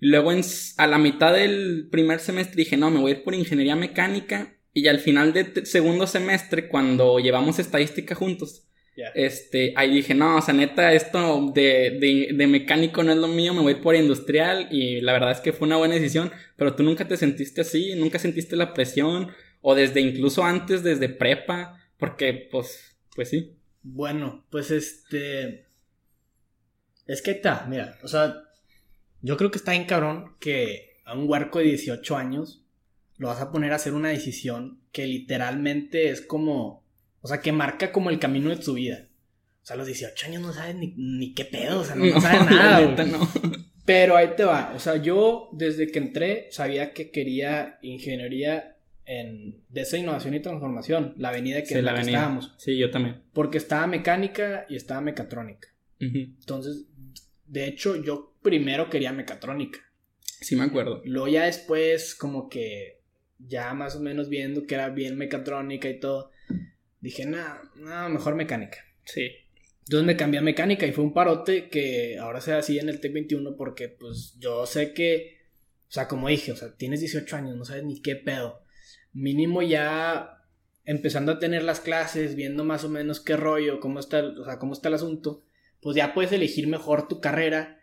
Luego 0.00 0.30
a 0.30 0.86
la 0.86 0.98
mitad 0.98 1.32
del 1.32 1.88
primer 1.90 2.20
semestre 2.20 2.56
dije, 2.56 2.76
no, 2.76 2.90
me 2.90 3.00
voy 3.00 3.12
a 3.12 3.14
ir 3.16 3.22
por 3.22 3.34
ingeniería 3.34 3.76
mecánica. 3.76 4.56
Y 4.72 4.88
al 4.88 4.98
final 4.98 5.32
del 5.32 5.64
segundo 5.64 6.06
semestre, 6.06 6.68
cuando 6.68 7.18
llevamos 7.18 7.58
estadística 7.58 8.14
juntos, 8.14 8.66
este, 9.14 9.74
ahí 9.76 9.94
dije, 9.94 10.14
no, 10.14 10.36
o 10.36 10.42
sea, 10.42 10.54
neta, 10.54 10.92
esto 10.92 11.52
de, 11.54 12.32
de, 12.34 12.46
mecánico 12.46 13.02
no 13.02 13.12
es 13.12 13.18
lo 13.18 13.28
mío, 13.28 13.52
me 13.52 13.60
voy 13.60 13.74
por 13.76 13.94
industrial 13.94 14.68
y 14.70 15.00
la 15.00 15.12
verdad 15.12 15.32
es 15.32 15.40
que 15.40 15.52
fue 15.52 15.66
una 15.66 15.76
buena 15.76 15.94
decisión, 15.94 16.32
pero 16.56 16.74
tú 16.74 16.82
nunca 16.82 17.06
te 17.06 17.16
sentiste 17.16 17.60
así, 17.60 17.94
nunca 17.94 18.18
sentiste 18.18 18.56
la 18.56 18.72
presión 18.72 19.28
o 19.60 19.74
desde 19.74 20.00
incluso 20.00 20.44
antes, 20.44 20.82
desde 20.82 21.08
prepa, 21.08 21.78
porque 21.98 22.48
pues, 22.50 22.96
pues 23.14 23.30
sí. 23.30 23.56
Bueno, 23.82 24.44
pues 24.50 24.70
este... 24.70 25.66
Es 27.06 27.22
que 27.22 27.32
está, 27.32 27.66
mira, 27.68 27.98
o 28.02 28.08
sea, 28.08 28.42
yo 29.20 29.36
creo 29.36 29.50
que 29.50 29.58
está 29.58 29.72
bien 29.72 29.84
cabrón 29.84 30.34
que 30.40 30.96
a 31.04 31.14
un 31.14 31.28
huerco 31.28 31.58
de 31.58 31.66
18 31.66 32.16
años 32.16 32.64
lo 33.18 33.28
vas 33.28 33.40
a 33.40 33.52
poner 33.52 33.72
a 33.72 33.76
hacer 33.76 33.94
una 33.94 34.08
decisión 34.08 34.80
que 34.92 35.06
literalmente 35.06 36.10
es 36.10 36.20
como, 36.20 36.84
o 37.26 37.28
sea, 37.28 37.40
que 37.40 37.50
marca 37.50 37.90
como 37.90 38.08
el 38.08 38.20
camino 38.20 38.50
de 38.50 38.56
tu 38.56 38.74
vida. 38.74 39.08
O 39.60 39.66
sea, 39.66 39.74
a 39.74 39.78
los 39.78 39.88
18 39.88 40.26
años 40.28 40.42
no 40.42 40.52
sabes 40.52 40.76
ni, 40.76 41.34
qué 41.34 41.44
pedo, 41.44 41.80
o 41.80 41.84
sea, 41.84 41.96
no, 41.96 42.20
sabes 42.20 42.48
nada. 42.48 43.04
no. 43.04 43.28
Pero 43.84 44.16
ahí 44.16 44.28
te 44.36 44.44
va, 44.44 44.72
o 44.76 44.78
sea, 44.78 45.02
yo 45.02 45.48
desde 45.52 45.88
que 45.88 45.98
entré 45.98 46.46
sabía 46.52 46.92
que 46.92 47.10
quería 47.10 47.80
ingeniería 47.82 48.76
en 49.06 49.64
de 49.68 49.80
esa 49.80 49.98
innovación 49.98 50.34
y 50.34 50.40
transformación, 50.40 51.14
la 51.16 51.30
avenida 51.30 51.64
que, 51.64 51.82
la 51.82 52.00
estábamos. 52.00 52.54
Sí, 52.58 52.78
yo 52.78 52.92
también. 52.92 53.24
Porque 53.32 53.58
estaba 53.58 53.88
mecánica 53.88 54.66
y 54.68 54.76
estaba 54.76 55.00
mecatrónica. 55.00 55.66
Entonces, 55.98 56.86
de 57.44 57.66
hecho, 57.66 58.00
yo 58.00 58.36
primero 58.40 58.88
quería 58.88 59.12
mecatrónica. 59.12 59.80
Sí, 60.22 60.54
me 60.54 60.62
acuerdo. 60.62 61.02
Luego 61.04 61.26
ya 61.26 61.46
después, 61.46 62.14
como 62.14 62.48
que 62.48 63.00
ya 63.40 63.74
más 63.74 63.96
o 63.96 64.00
menos 64.00 64.28
viendo 64.28 64.64
que 64.64 64.76
era 64.76 64.90
bien 64.90 65.18
mecatrónica 65.18 65.88
y 65.88 65.98
todo, 65.98 66.30
dije, 67.00 67.26
nada, 67.26 67.62
no, 67.76 68.08
mejor 68.08 68.34
mecánica. 68.34 68.78
Sí. 69.04 69.30
Entonces 69.86 70.06
me 70.06 70.16
cambié 70.16 70.40
a 70.40 70.42
mecánica 70.42 70.86
y 70.86 70.92
fue 70.92 71.04
un 71.04 71.14
parote 71.14 71.68
que 71.68 72.18
ahora 72.18 72.40
sea 72.40 72.58
así 72.58 72.78
en 72.78 72.88
el 72.88 73.00
TEC 73.00 73.12
21 73.12 73.56
porque 73.56 73.88
pues 73.88 74.36
yo 74.40 74.66
sé 74.66 74.92
que, 74.92 75.38
o 75.88 75.92
sea, 75.92 76.08
como 76.08 76.28
dije, 76.28 76.50
o 76.50 76.56
sea, 76.56 76.74
tienes 76.76 77.00
18 77.00 77.36
años, 77.36 77.56
no 77.56 77.64
sabes 77.64 77.84
ni 77.84 78.02
qué 78.02 78.16
pedo. 78.16 78.62
Mínimo 79.12 79.62
ya 79.62 80.42
empezando 80.84 81.32
a 81.32 81.38
tener 81.38 81.62
las 81.62 81.80
clases, 81.80 82.34
viendo 82.34 82.64
más 82.64 82.82
o 82.82 82.88
menos 82.88 83.20
qué 83.20 83.36
rollo, 83.36 83.78
cómo 83.78 84.00
está, 84.00 84.24
o 84.24 84.44
sea, 84.44 84.58
cómo 84.58 84.72
está 84.72 84.88
el 84.88 84.94
asunto, 84.94 85.44
pues 85.80 85.96
ya 85.96 86.14
puedes 86.14 86.32
elegir 86.32 86.66
mejor 86.66 87.06
tu 87.06 87.20
carrera 87.20 87.80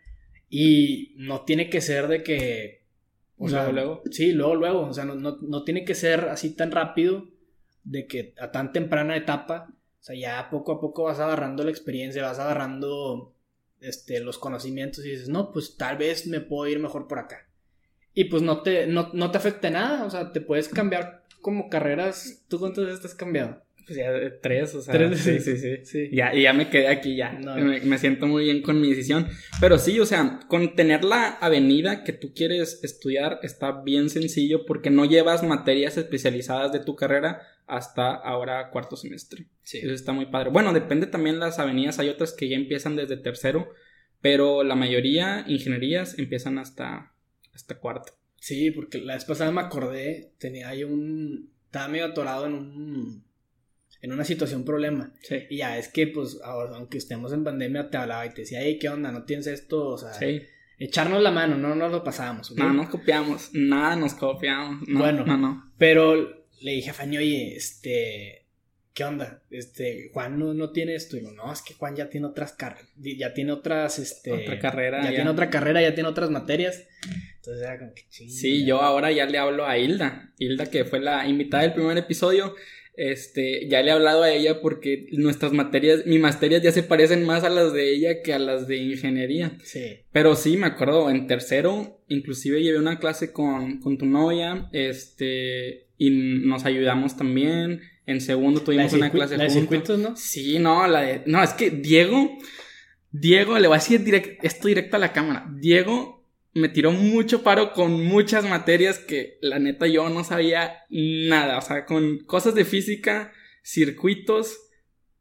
y 0.50 1.14
no 1.16 1.46
tiene 1.46 1.70
que 1.70 1.82
ser 1.82 2.08
de 2.08 2.22
que... 2.24 2.84
O 3.38 3.50
sea, 3.50 3.72
luego, 3.72 4.04
Sí, 4.12 4.32
luego, 4.32 4.56
luego. 4.56 4.82
O 4.82 4.94
sea, 4.94 5.04
no, 5.04 5.16
no, 5.16 5.38
no 5.42 5.64
tiene 5.64 5.84
que 5.84 5.96
ser 5.96 6.30
así 6.30 6.56
tan 6.56 6.72
rápido 6.72 7.33
de 7.84 8.08
que 8.08 8.34
a 8.40 8.52
tan 8.52 8.72
temprana 8.72 9.16
etapa 9.16 9.74
o 10.04 10.06
sea, 10.06 10.18
ya 10.18 10.50
poco 10.50 10.74
a 10.74 10.82
poco 10.82 11.04
vas 11.04 11.20
agarrando 11.20 11.64
la 11.64 11.72
experiencia, 11.72 12.24
vas 12.24 12.38
agarrando 12.38 13.34
este, 13.80 14.20
los 14.20 14.38
conocimientos 14.38 15.06
y 15.06 15.12
dices, 15.12 15.30
no, 15.30 15.54
pues 15.54 15.78
tal 15.78 15.96
vez 15.96 16.28
me 16.28 16.42
puedo 16.42 16.70
ir 16.70 16.78
mejor 16.78 17.08
por 17.08 17.20
acá. 17.20 17.48
Y 18.14 18.26
pues 18.26 18.42
no 18.42 18.64
te, 18.64 18.86
no, 18.86 19.12
no 19.14 19.32
te 19.32 19.38
afecta 19.38 19.70
nada, 19.70 20.04
o 20.04 20.10
sea, 20.10 20.34
te 20.34 20.42
puedes 20.42 20.68
cambiar 20.68 21.24
como 21.40 21.70
carreras. 21.70 22.44
¿Tú 22.50 22.60
cuántas 22.60 22.86
veces 22.86 23.06
has 23.06 23.16
cambiado? 23.16 23.63
Pues 23.86 23.98
ya 23.98 24.12
tres, 24.42 24.76
o 24.76 24.82
sea. 24.82 24.94
Tres, 24.94 25.20
sí, 25.20 25.40
sí, 25.40 25.58
sí, 25.58 25.86
sí. 25.86 26.10
Ya, 26.12 26.34
ya 26.34 26.54
me 26.54 26.70
quedé 26.70 26.88
aquí, 26.88 27.16
ya. 27.16 27.32
me, 27.32 27.82
me, 27.82 27.98
siento 27.98 28.28
muy 28.28 28.46
bien 28.46 28.62
con 28.62 28.80
mi 28.80 28.90
decisión. 28.90 29.28
Pero 29.60 29.78
sí, 29.78 30.00
o 30.00 30.06
sea, 30.06 30.40
con 30.48 30.76
tener 30.76 31.04
la 31.04 31.30
avenida 31.40 32.04
que 32.04 32.14
tú 32.14 32.34
quieres 32.34 32.80
estudiar 32.84 33.40
está 33.44 33.84
bien 33.84 34.10
sencillo 34.10 34.66
porque 34.66 34.90
no 34.90 35.06
llevas 35.06 35.44
materias 35.44 35.98
especializadas 35.98 36.72
de 36.72 36.80
tu 36.80 36.96
carrera, 36.96 37.42
hasta 37.68 38.14
ahora 38.14 38.70
cuarto 38.70 38.96
semestre. 38.96 39.48
Sí. 39.64 39.80
Eso 39.80 39.94
está 39.94 40.14
muy 40.14 40.28
padre. 40.28 40.50
Bueno, 40.50 40.74
depende 40.74 41.08
también 41.08 41.40
las 41.40 41.60
avenidas. 41.60 42.00
Hay 42.00 42.10
otras 42.10 42.34
que 42.34 42.50
ya 42.50 42.56
empiezan 42.56 42.96
desde 42.96 43.18
tercero, 43.18 43.70
pero 44.22 44.64
la 44.64 44.76
mayoría, 44.76 45.44
ingenierías, 45.48 46.18
empiezan 46.20 46.58
hasta, 46.58 47.14
hasta 47.54 47.80
cuarto. 47.80 48.14
Sí, 48.40 48.72
porque 48.72 48.98
la 48.98 49.14
vez 49.14 49.26
pasada 49.26 49.52
me 49.52 49.62
acordé, 49.62 50.34
tenía 50.38 50.70
ahí 50.70 50.84
un... 50.84 51.52
Estaba 51.66 51.88
medio 51.88 52.06
atorado 52.06 52.46
en 52.46 52.54
un... 52.54 53.24
En 54.04 54.12
una 54.12 54.26
situación 54.26 54.66
problema. 54.66 55.14
Sí. 55.22 55.38
Y 55.50 55.58
ya 55.58 55.78
es 55.78 55.88
que, 55.88 56.08
pues, 56.08 56.40
ahora, 56.44 56.76
aunque 56.76 56.98
estemos 56.98 57.32
en 57.32 57.46
pandemia, 57.46 57.90
te 57.90 57.98
hablaba 57.98 58.26
y 58.26 58.34
te 58.34 58.42
decía, 58.42 58.60
hey, 58.62 58.78
¿qué 58.80 58.90
onda? 58.90 59.12
¿No 59.14 59.24
tienes 59.24 59.48
esto? 59.48 59.88
O 59.88 59.98
sea, 59.98 60.14
sí. 60.14 60.42
echarnos 60.78 61.24
la 61.24 61.32
mano, 61.32 61.58
no 61.58 61.74
nos 61.74 61.90
lo 61.90 62.04
pasamos. 62.04 62.52
No, 62.52 62.66
No 62.66 62.74
nos 62.74 62.90
copiamos, 62.90 63.50
nada 63.54 63.96
nos 63.96 64.14
copiamos. 64.14 64.86
bueno, 64.90 65.26
no, 65.26 65.38
no. 65.38 65.72
Pero 65.78 66.46
le 66.62 66.72
dije 66.74 66.90
a 66.90 66.94
Fanny, 66.94 67.18
oye, 67.18 67.56
este, 67.56 68.46
¿qué 68.94 69.06
onda? 69.06 69.42
Este, 69.50 70.10
Juan 70.14 70.38
no, 70.38 70.54
no 70.54 70.72
tiene 70.72 70.96
esto. 70.96 71.16
Y 71.16 71.22
digo, 71.22 71.32
no, 71.32 71.54
es 71.54 71.62
que 71.62 71.74
Juan 71.74 71.96
ya 71.96 72.10
tiene 72.10 72.28
otras 72.28 72.52
carreras, 72.52 72.90
ya 72.98 73.34
tiene 73.34 73.54
otras, 73.54 74.00
este. 74.00 74.34
Otra 74.34 74.60
carrera. 74.60 75.02
Ya, 75.04 75.16
tiene 75.16 75.30
otra 75.30 75.50
carrera, 75.50 75.82
ya 75.82 75.94
tiene 75.94 76.10
otras 76.10 76.30
materias. 76.30 76.84
Entonces 77.38 77.64
era 77.64 77.80
como 77.80 77.94
que 77.94 78.04
Sí, 78.10 78.66
yo 78.66 78.82
ahora 78.82 79.12
ya 79.12 79.26
le 79.26 79.38
hablo 79.38 79.66
a 79.66 79.78
Hilda. 79.78 80.34
Hilda, 80.38 80.66
que 80.68 80.86
fue 80.86 81.00
la 81.00 81.26
invitada 81.28 81.64
del 81.64 81.74
primer 81.74 81.98
episodio. 81.98 82.56
Este, 82.96 83.68
ya 83.68 83.82
le 83.82 83.90
he 83.90 83.92
hablado 83.92 84.22
a 84.24 84.32
ella 84.32 84.62
porque 84.62 85.08
nuestras 85.14 85.52
materias, 85.52 86.06
mis 86.06 86.20
materias 86.20 86.62
ya 86.62 86.72
se 86.72 86.84
parecen 86.84 87.26
más 87.26 87.44
a 87.44 87.50
las 87.50 87.74
de 87.74 87.92
ella 87.92 88.22
que 88.22 88.34
a 88.34 88.40
las 88.40 88.68
de 88.68 88.78
ingeniería. 88.78 89.58
Sí. 89.64 89.98
Pero 90.12 90.36
sí, 90.36 90.58
me 90.58 90.68
acuerdo, 90.68 91.10
en 91.10 91.26
tercero, 91.26 92.04
inclusive 92.08 92.62
llevé 92.62 92.78
una 92.78 93.00
clase 93.00 93.32
con, 93.32 93.80
con 93.80 93.98
tu 93.98 94.06
novia, 94.06 94.70
este, 94.74 95.88
y 95.98 96.12
nos 96.12 96.66
ayudamos 96.66 97.18
también. 97.18 97.82
En 98.06 98.22
segundo 98.22 98.62
tuvimos 98.62 98.94
una 98.94 99.12
clase 99.12 99.38
¿La 99.38 99.46
de 99.46 99.50
circuitos, 99.50 99.98
no? 99.98 100.16
Sí, 100.16 100.60
no, 100.60 100.88
la 100.88 101.02
de... 101.02 101.22
No, 101.26 101.42
es 101.42 101.52
que 101.54 101.72
Diego... 101.72 102.38
Diego, 103.16 103.60
le 103.60 103.68
voy 103.68 103.76
a 103.76 103.80
decir 103.80 104.04
direct, 104.04 104.44
esto 104.44 104.68
directo 104.68 104.96
a 104.96 105.00
la 105.00 105.14
cámara. 105.14 105.48
Diego 105.60 106.23
me 106.54 106.70
tiró 106.70 106.92
mucho 106.92 107.44
paro 107.44 107.74
con 107.74 108.04
muchas 108.04 108.48
materias 108.48 109.00
que 109.00 109.38
la 109.42 109.60
neta 109.60 109.88
yo 109.88 110.10
no 110.10 110.24
sabía 110.24 110.84
nada. 110.90 111.58
O 111.58 111.62
sea, 111.62 111.86
con 111.86 112.20
cosas 112.20 112.54
de 112.56 112.66
física, 112.66 113.32
circuitos 113.64 114.60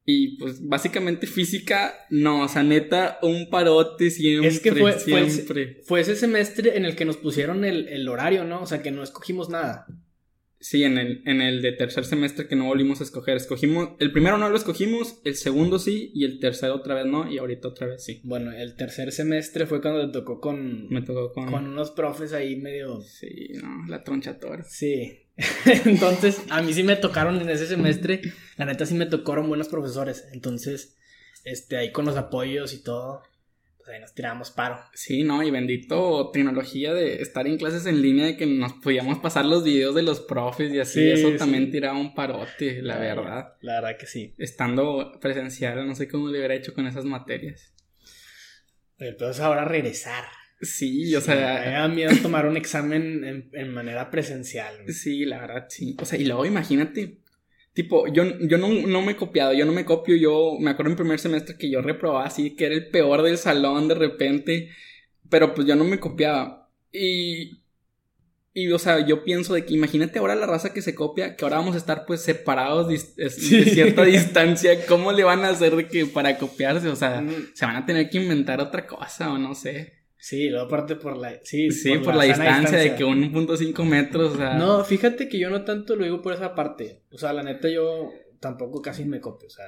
y 0.04 0.36
pues 0.36 0.66
básicamente 0.66 1.26
física, 1.26 1.94
no, 2.10 2.42
o 2.42 2.48
sea, 2.48 2.62
neta, 2.62 3.18
un 3.22 3.48
parote 3.50 4.10
siempre. 4.10 4.48
Es 4.48 4.60
que 4.60 4.72
fue, 4.72 4.98
siempre. 4.98 5.80
Fue, 5.84 6.00
ese 6.00 6.16
semestre 6.16 6.76
en 6.76 6.84
el 6.84 6.96
que 6.96 7.04
nos 7.04 7.16
pusieron 7.16 7.64
el, 7.64 7.88
el 7.88 8.08
horario, 8.08 8.44
¿no? 8.44 8.62
O 8.62 8.66
sea, 8.66 8.82
que 8.82 8.90
no 8.90 9.02
escogimos 9.02 9.48
nada. 9.48 9.86
Sí, 10.62 10.84
en 10.84 10.96
el, 10.96 11.22
en 11.26 11.42
el 11.42 11.60
de 11.60 11.72
tercer 11.72 12.04
semestre 12.04 12.46
que 12.46 12.54
no 12.54 12.66
volvimos 12.66 13.00
a 13.00 13.02
escoger. 13.02 13.36
Escogimos, 13.36 13.90
el 13.98 14.12
primero 14.12 14.38
no 14.38 14.48
lo 14.48 14.56
escogimos, 14.56 15.20
el 15.24 15.34
segundo 15.34 15.80
sí, 15.80 16.12
y 16.14 16.24
el 16.24 16.38
tercero 16.38 16.76
otra 16.76 16.94
vez 16.94 17.04
no, 17.04 17.28
y 17.28 17.38
ahorita 17.38 17.66
otra 17.66 17.88
vez 17.88 18.04
sí. 18.04 18.20
Bueno, 18.22 18.52
el 18.52 18.76
tercer 18.76 19.10
semestre 19.10 19.66
fue 19.66 19.82
cuando 19.82 20.06
te 20.06 20.12
tocó 20.12 20.40
con. 20.40 20.88
Me 20.88 21.02
tocó 21.02 21.32
con. 21.32 21.50
Con 21.50 21.66
unos 21.66 21.90
profes 21.90 22.32
ahí 22.32 22.54
medio. 22.54 23.00
Sí, 23.00 23.48
no, 23.60 23.88
la 23.88 24.04
tronchatora. 24.04 24.62
Sí. 24.62 25.26
Entonces, 25.84 26.40
a 26.48 26.62
mí 26.62 26.72
sí 26.72 26.84
me 26.84 26.94
tocaron 26.94 27.40
en 27.40 27.50
ese 27.50 27.66
semestre. 27.66 28.20
La 28.56 28.64
neta 28.64 28.86
sí 28.86 28.94
me 28.94 29.06
tocaron 29.06 29.48
buenos 29.48 29.66
profesores. 29.66 30.28
Entonces, 30.32 30.96
este, 31.44 31.76
ahí 31.76 31.90
con 31.90 32.04
los 32.04 32.16
apoyos 32.16 32.72
y 32.72 32.84
todo 32.84 33.22
pues 33.84 33.94
ahí 33.94 34.00
nos 34.00 34.14
tiramos 34.14 34.50
paro. 34.50 34.78
Sí, 34.94 35.24
no, 35.24 35.42
y 35.42 35.50
bendito 35.50 36.30
tecnología 36.30 36.94
de 36.94 37.20
estar 37.20 37.46
en 37.46 37.58
clases 37.58 37.86
en 37.86 38.00
línea, 38.00 38.26
de 38.26 38.36
que 38.36 38.46
nos 38.46 38.74
podíamos 38.74 39.18
pasar 39.18 39.44
los 39.44 39.64
videos 39.64 39.94
de 39.94 40.02
los 40.02 40.20
profes 40.20 40.72
y 40.72 40.78
así, 40.78 41.10
eso 41.10 41.32
también 41.32 41.70
tiraba 41.70 41.98
un 41.98 42.14
parote, 42.14 42.80
la, 42.82 42.98
verdad. 42.98 43.54
La 43.60 43.80
verdad 43.80 43.98
que 43.98 44.06
sí. 44.06 44.34
Estando 44.38 45.18
presencial, 45.20 45.86
no 45.86 45.94
sé 45.94 46.08
cómo 46.08 46.28
le 46.28 46.38
hubiera 46.38 46.54
hecho 46.54 46.74
con 46.74 46.86
esas 46.86 47.04
materias. 47.04 47.74
Entonces 48.98 49.42
ahora 49.42 49.64
regresar. 49.64 50.24
Sí, 50.60 51.14
o 51.16 51.20
sea. 51.20 51.62
Me 51.64 51.72
da 51.72 51.88
miedo 51.88 52.12
tomar 52.22 52.46
un 52.46 52.56
examen 52.56 53.24
en, 53.24 53.50
en 53.52 53.74
manera 53.74 54.10
presencial. 54.10 54.76
Sí, 54.88 55.24
la 55.24 55.40
verdad, 55.40 55.66
sí. 55.68 55.96
O 56.00 56.04
sea, 56.04 56.20
y 56.20 56.24
luego 56.24 56.46
imagínate, 56.46 57.21
Tipo, 57.72 58.06
yo, 58.08 58.24
yo 58.40 58.58
no, 58.58 58.68
no, 58.68 59.00
me 59.00 59.12
he 59.12 59.16
copiado, 59.16 59.54
yo 59.54 59.64
no 59.64 59.72
me 59.72 59.86
copio, 59.86 60.14
yo 60.16 60.56
me 60.60 60.70
acuerdo 60.70 60.90
en 60.90 60.96
primer 60.96 61.18
semestre 61.18 61.56
que 61.56 61.70
yo 61.70 61.80
reprobaba 61.80 62.26
así, 62.26 62.54
que 62.54 62.66
era 62.66 62.74
el 62.74 62.88
peor 62.88 63.22
del 63.22 63.38
salón 63.38 63.88
de 63.88 63.94
repente, 63.94 64.68
pero 65.30 65.54
pues 65.54 65.66
yo 65.66 65.74
no 65.74 65.84
me 65.84 65.98
copiaba. 65.98 66.68
Y, 66.92 67.62
y 68.52 68.70
o 68.70 68.78
sea, 68.78 69.06
yo 69.06 69.24
pienso 69.24 69.54
de 69.54 69.64
que 69.64 69.72
imagínate 69.72 70.18
ahora 70.18 70.34
la 70.34 70.46
raza 70.46 70.74
que 70.74 70.82
se 70.82 70.94
copia, 70.94 71.34
que 71.34 71.44
ahora 71.46 71.56
vamos 71.56 71.74
a 71.74 71.78
estar 71.78 72.04
pues 72.04 72.20
separados 72.20 72.88
de, 72.88 73.30
cierta 73.30 74.04
distancia, 74.04 74.84
¿cómo 74.84 75.10
le 75.10 75.24
van 75.24 75.42
a 75.44 75.48
hacer 75.48 75.74
de 75.74 75.88
que 75.88 76.04
para 76.04 76.36
copiarse? 76.36 76.88
O 76.88 76.96
sea, 76.96 77.22
mm. 77.22 77.52
se 77.54 77.64
van 77.64 77.76
a 77.76 77.86
tener 77.86 78.10
que 78.10 78.18
inventar 78.18 78.60
otra 78.60 78.86
cosa 78.86 79.32
o 79.32 79.38
no 79.38 79.54
sé. 79.54 80.01
Sí, 80.22 80.48
luego 80.48 80.66
aparte 80.66 80.94
por 80.94 81.16
la... 81.16 81.40
Sí, 81.42 81.72
sí 81.72 81.98
por, 81.98 82.14
la, 82.14 82.22
distancia, 82.22 82.78
de 82.78 82.94
que 82.94 83.04
1.5 83.04 83.84
metros, 83.84 84.34
o 84.34 84.36
sea... 84.36 84.54
No, 84.54 84.84
fíjate 84.84 85.28
que 85.28 85.36
yo 85.36 85.50
no 85.50 85.64
tanto 85.64 85.96
lo 85.96 86.04
digo 86.04 86.22
por 86.22 86.32
esa 86.32 86.54
parte. 86.54 87.00
O 87.10 87.18
sea, 87.18 87.32
la 87.32 87.42
neta 87.42 87.68
yo 87.68 88.12
tampoco 88.38 88.80
casi 88.80 89.04
me 89.04 89.20
copio, 89.20 89.48
o 89.48 89.50
sea... 89.50 89.64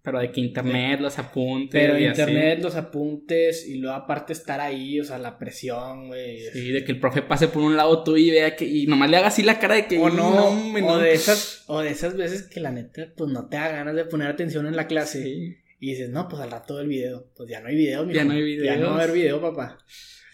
Pero 0.00 0.20
de 0.20 0.30
que 0.30 0.40
internet, 0.40 1.00
los 1.00 1.18
apuntes... 1.18 1.72
Pero 1.72 1.98
internet, 1.98 2.60
los 2.62 2.76
apuntes 2.76 3.66
y 3.66 3.78
luego 3.78 3.96
aparte 3.96 4.32
estar 4.32 4.60
ahí, 4.60 5.00
o 5.00 5.04
sea, 5.04 5.18
la 5.18 5.36
presión, 5.36 6.06
güey. 6.06 6.42
Sí, 6.52 6.70
de 6.70 6.84
que 6.84 6.92
el 6.92 7.00
profe 7.00 7.22
pase 7.22 7.48
por 7.48 7.64
un 7.64 7.76
lado 7.76 8.04
tú 8.04 8.16
y 8.16 8.30
vea 8.30 8.54
que... 8.54 8.66
Y 8.66 8.86
nomás 8.86 9.10
le 9.10 9.16
haga 9.16 9.26
así 9.26 9.42
la 9.42 9.58
cara 9.58 9.74
de 9.74 9.88
que... 9.88 9.98
O 9.98 10.10
no, 10.10 10.50
o, 10.86 10.98
de 10.98 11.12
esas, 11.12 11.64
o 11.66 11.80
de 11.80 11.90
esas 11.90 12.16
veces 12.16 12.44
que 12.44 12.60
la 12.60 12.70
neta, 12.70 13.12
pues 13.16 13.32
no 13.32 13.48
te 13.48 13.56
da 13.56 13.66
ganas 13.66 13.96
de 13.96 14.04
poner 14.04 14.28
atención 14.28 14.68
en 14.68 14.76
la 14.76 14.86
clase. 14.86 15.24
Sí. 15.24 15.56
Y 15.80 15.90
dices, 15.90 16.10
no, 16.10 16.28
pues 16.28 16.42
al 16.42 16.50
rato 16.50 16.80
el 16.80 16.88
video. 16.88 17.30
Pues 17.36 17.48
ya 17.48 17.60
no 17.60 17.68
hay 17.68 17.76
video, 17.76 18.10
Ya 18.10 18.24
no 18.24 18.32
hay 18.32 18.42
video. 18.42 18.64
Ya 18.64 18.76
no 18.76 18.86
va 18.86 18.92
a 18.92 19.02
haber 19.04 19.12
video, 19.12 19.40
papá. 19.40 19.78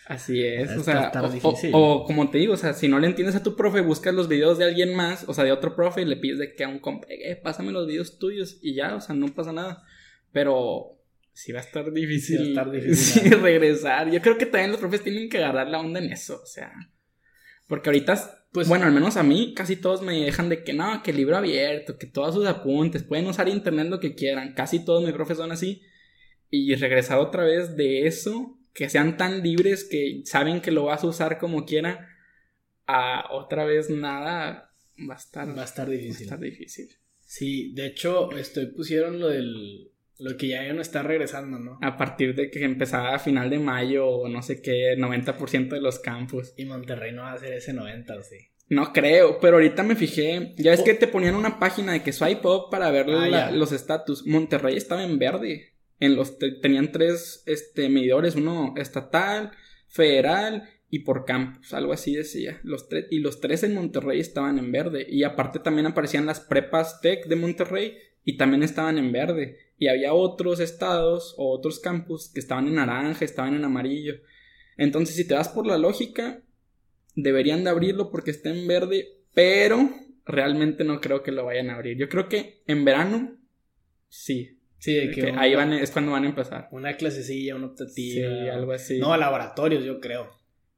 Así 0.06 0.44
es, 0.44 0.70
o 0.76 0.82
sea, 0.82 1.10
o, 1.72 2.04
como 2.04 2.28
te 2.28 2.36
digo, 2.36 2.52
o 2.52 2.56
sea, 2.58 2.74
si 2.74 2.88
no 2.88 2.98
le 2.98 3.06
entiendes 3.06 3.36
a 3.36 3.42
tu 3.42 3.56
profe, 3.56 3.80
buscas 3.80 4.12
los 4.12 4.28
videos 4.28 4.58
de 4.58 4.66
alguien 4.66 4.94
más, 4.94 5.24
o 5.26 5.32
sea, 5.32 5.44
de 5.44 5.52
otro 5.52 5.74
profe, 5.74 6.02
y 6.02 6.04
le 6.04 6.18
pides 6.18 6.38
de 6.38 6.54
que 6.54 6.62
a 6.62 6.68
un 6.68 6.78
compa, 6.78 7.06
eh, 7.08 7.36
pásame 7.42 7.72
los 7.72 7.86
videos 7.86 8.18
tuyos 8.18 8.58
y 8.60 8.74
ya, 8.74 8.96
o 8.96 9.00
sea, 9.00 9.14
no 9.14 9.34
pasa 9.34 9.54
nada. 9.54 9.82
Pero 10.30 10.98
sí 11.32 11.52
va 11.52 11.60
a 11.60 11.62
estar 11.62 11.90
difícil, 11.90 12.38
sí, 12.38 12.52
va 12.52 12.62
a 12.62 12.64
estar 12.66 12.70
difícil 12.82 13.40
regresar. 13.40 14.10
Yo 14.10 14.20
creo 14.20 14.36
que 14.36 14.44
también 14.44 14.72
los 14.72 14.80
profes 14.80 15.02
tienen 15.02 15.30
que 15.30 15.38
agarrar 15.38 15.68
la 15.68 15.80
onda 15.80 16.00
en 16.00 16.12
eso, 16.12 16.38
o 16.42 16.46
sea, 16.46 16.70
Porque 17.66 17.88
ahorita, 17.88 18.46
pues 18.52 18.68
bueno, 18.68 18.86
al 18.86 18.92
menos 18.92 19.16
a 19.16 19.22
mí 19.22 19.54
casi 19.54 19.76
todos 19.76 20.02
me 20.02 20.20
dejan 20.24 20.48
de 20.48 20.62
que 20.62 20.72
no, 20.72 21.02
que 21.02 21.12
libro 21.12 21.36
abierto, 21.36 21.98
que 21.98 22.06
todos 22.06 22.34
sus 22.34 22.46
apuntes, 22.46 23.02
pueden 23.02 23.26
usar 23.26 23.48
internet 23.48 23.88
lo 23.88 24.00
que 24.00 24.14
quieran. 24.14 24.54
Casi 24.54 24.84
todos 24.84 25.02
mis 25.02 25.12
profes 25.12 25.38
son 25.38 25.52
así. 25.52 25.82
Y 26.50 26.74
regresar 26.74 27.18
otra 27.18 27.44
vez 27.44 27.76
de 27.76 28.06
eso, 28.06 28.58
que 28.74 28.88
sean 28.88 29.16
tan 29.16 29.42
libres 29.42 29.84
que 29.84 30.22
saben 30.24 30.60
que 30.60 30.70
lo 30.70 30.84
vas 30.84 31.04
a 31.04 31.08
usar 31.08 31.38
como 31.38 31.64
quiera, 31.64 32.08
a 32.86 33.32
otra 33.32 33.64
vez 33.64 33.88
nada, 33.90 34.72
va 35.08 35.14
a 35.14 35.16
estar, 35.16 35.56
va 35.56 35.62
a 35.62 35.64
estar 35.64 35.88
difícil. 35.88 36.12
Va 36.12 36.18
a 36.18 36.22
estar 36.22 36.40
difícil. 36.40 36.88
Sí, 37.20 37.72
de 37.72 37.86
hecho, 37.86 38.30
estoy 38.32 38.66
pusieron 38.66 39.18
lo 39.18 39.28
del 39.28 39.90
lo 40.18 40.36
que 40.36 40.48
ya 40.48 40.72
no 40.72 40.80
está 40.80 41.02
regresando, 41.02 41.58
¿no? 41.58 41.78
A 41.82 41.96
partir 41.96 42.34
de 42.34 42.50
que 42.50 42.64
empezaba 42.64 43.14
a 43.14 43.18
final 43.18 43.50
de 43.50 43.58
mayo 43.58 44.06
o 44.06 44.28
no 44.28 44.42
sé 44.42 44.62
qué, 44.62 44.96
90% 44.96 45.68
de 45.70 45.80
los 45.80 45.98
campus. 45.98 46.52
Y 46.56 46.64
Monterrey 46.64 47.12
no 47.12 47.22
va 47.22 47.32
a 47.32 47.34
hacer 47.34 47.52
ese 47.52 47.72
90, 47.72 48.14
¿o 48.16 48.22
sí? 48.22 48.36
No 48.68 48.92
creo, 48.92 49.38
pero 49.40 49.56
ahorita 49.56 49.82
me 49.82 49.96
fijé. 49.96 50.54
Ya 50.56 50.72
es 50.72 50.80
oh. 50.80 50.84
que 50.84 50.94
te 50.94 51.08
ponían 51.08 51.34
una 51.34 51.58
página 51.58 51.92
de 51.92 52.02
que 52.02 52.12
swipe 52.12 52.46
up 52.46 52.70
para 52.70 52.90
ver 52.90 53.06
ah, 53.10 53.50
los 53.50 53.72
estatus. 53.72 54.26
Monterrey 54.26 54.76
estaba 54.76 55.04
en 55.04 55.18
verde. 55.18 55.74
En 56.00 56.16
los 56.16 56.38
tenían 56.38 56.90
tres 56.90 57.42
este, 57.46 57.88
medidores, 57.88 58.34
uno 58.36 58.74
estatal, 58.76 59.52
federal 59.88 60.68
y 60.90 61.00
por 61.00 61.24
campus, 61.24 61.72
algo 61.74 61.92
así 61.92 62.14
decía. 62.14 62.60
Los 62.62 62.88
tres, 62.88 63.06
y 63.10 63.20
los 63.20 63.40
tres 63.40 63.62
en 63.62 63.74
Monterrey 63.74 64.20
estaban 64.20 64.58
en 64.58 64.72
verde. 64.72 65.06
Y 65.08 65.24
aparte 65.24 65.58
también 65.58 65.86
aparecían 65.86 66.26
las 66.26 66.40
prepas 66.40 67.00
tech 67.00 67.26
de 67.26 67.36
Monterrey 67.36 67.96
y 68.24 68.36
también 68.36 68.62
estaban 68.62 68.98
en 68.98 69.12
verde. 69.12 69.58
Y 69.78 69.88
había 69.88 70.14
otros 70.14 70.60
estados 70.60 71.34
o 71.36 71.50
otros 71.50 71.80
campus 71.80 72.30
que 72.32 72.40
estaban 72.40 72.66
en 72.68 72.76
naranja, 72.76 73.24
estaban 73.24 73.54
en 73.54 73.64
amarillo. 73.64 74.14
Entonces, 74.76 75.16
si 75.16 75.26
te 75.26 75.34
vas 75.34 75.48
por 75.48 75.66
la 75.66 75.78
lógica, 75.78 76.42
deberían 77.14 77.64
de 77.64 77.70
abrirlo 77.70 78.10
porque 78.10 78.30
está 78.30 78.50
en 78.50 78.66
verde, 78.66 79.06
pero 79.34 79.90
realmente 80.24 80.84
no 80.84 81.00
creo 81.00 81.22
que 81.22 81.32
lo 81.32 81.44
vayan 81.44 81.70
a 81.70 81.74
abrir. 81.74 81.96
Yo 81.96 82.08
creo 82.08 82.28
que 82.28 82.62
en 82.66 82.84
verano, 82.84 83.36
sí. 84.08 84.58
Sí, 84.78 85.10
que, 85.14 85.32
ahí 85.38 85.54
van, 85.54 85.72
es 85.72 85.90
cuando 85.90 86.12
van 86.12 86.24
a 86.24 86.28
empezar. 86.28 86.68
Una 86.70 86.94
clasecilla, 86.98 87.56
una 87.56 87.68
optativa. 87.68 88.42
Sí, 88.42 88.48
algo 88.50 88.72
así. 88.72 88.98
No, 88.98 89.16
laboratorios, 89.16 89.82
yo 89.82 89.98
creo. 89.98 90.28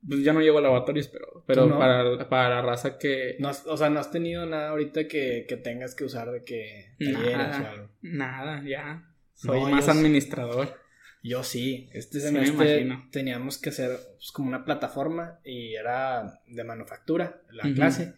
Pues 0.07 0.23
ya 0.23 0.33
no 0.33 0.41
llevo 0.41 0.59
a 0.59 0.63
laboratorios, 0.63 1.09
pero, 1.09 1.45
pero 1.47 1.79
para, 1.79 2.29
para 2.29 2.57
la 2.57 2.63
raza 2.63 2.99
que. 2.99 3.37
No 3.39 3.51
o 3.51 3.77
sea, 3.77 3.91
no 3.91 4.01
has 4.01 4.11
tenido 4.11 4.47
nada 4.47 4.71
ahorita 4.71 5.09
que, 5.09 5.47
que 5.49 5.57
tengas 5.57 5.95
que 5.95 6.05
usar 6.05 6.31
de 6.31 6.45
que 6.45 6.95
nada, 6.99 7.63
o 7.63 7.67
algo. 7.67 7.89
Nada, 8.03 8.63
ya. 8.65 9.11
Soy 9.35 9.61
más 9.71 9.89
administrador. 9.89 10.77
Yo 11.23 11.43
sí. 11.43 11.89
Este 11.93 12.21
semestre 12.21 12.89
teníamos 13.11 13.59
que 13.59 13.71
hacer 13.71 13.99
pues, 14.17 14.31
como 14.31 14.49
una 14.49 14.65
plataforma 14.65 15.41
y 15.45 15.75
era 15.75 16.41
de 16.47 16.63
manufactura, 16.63 17.43
la 17.51 17.65
clase. 17.75 18.15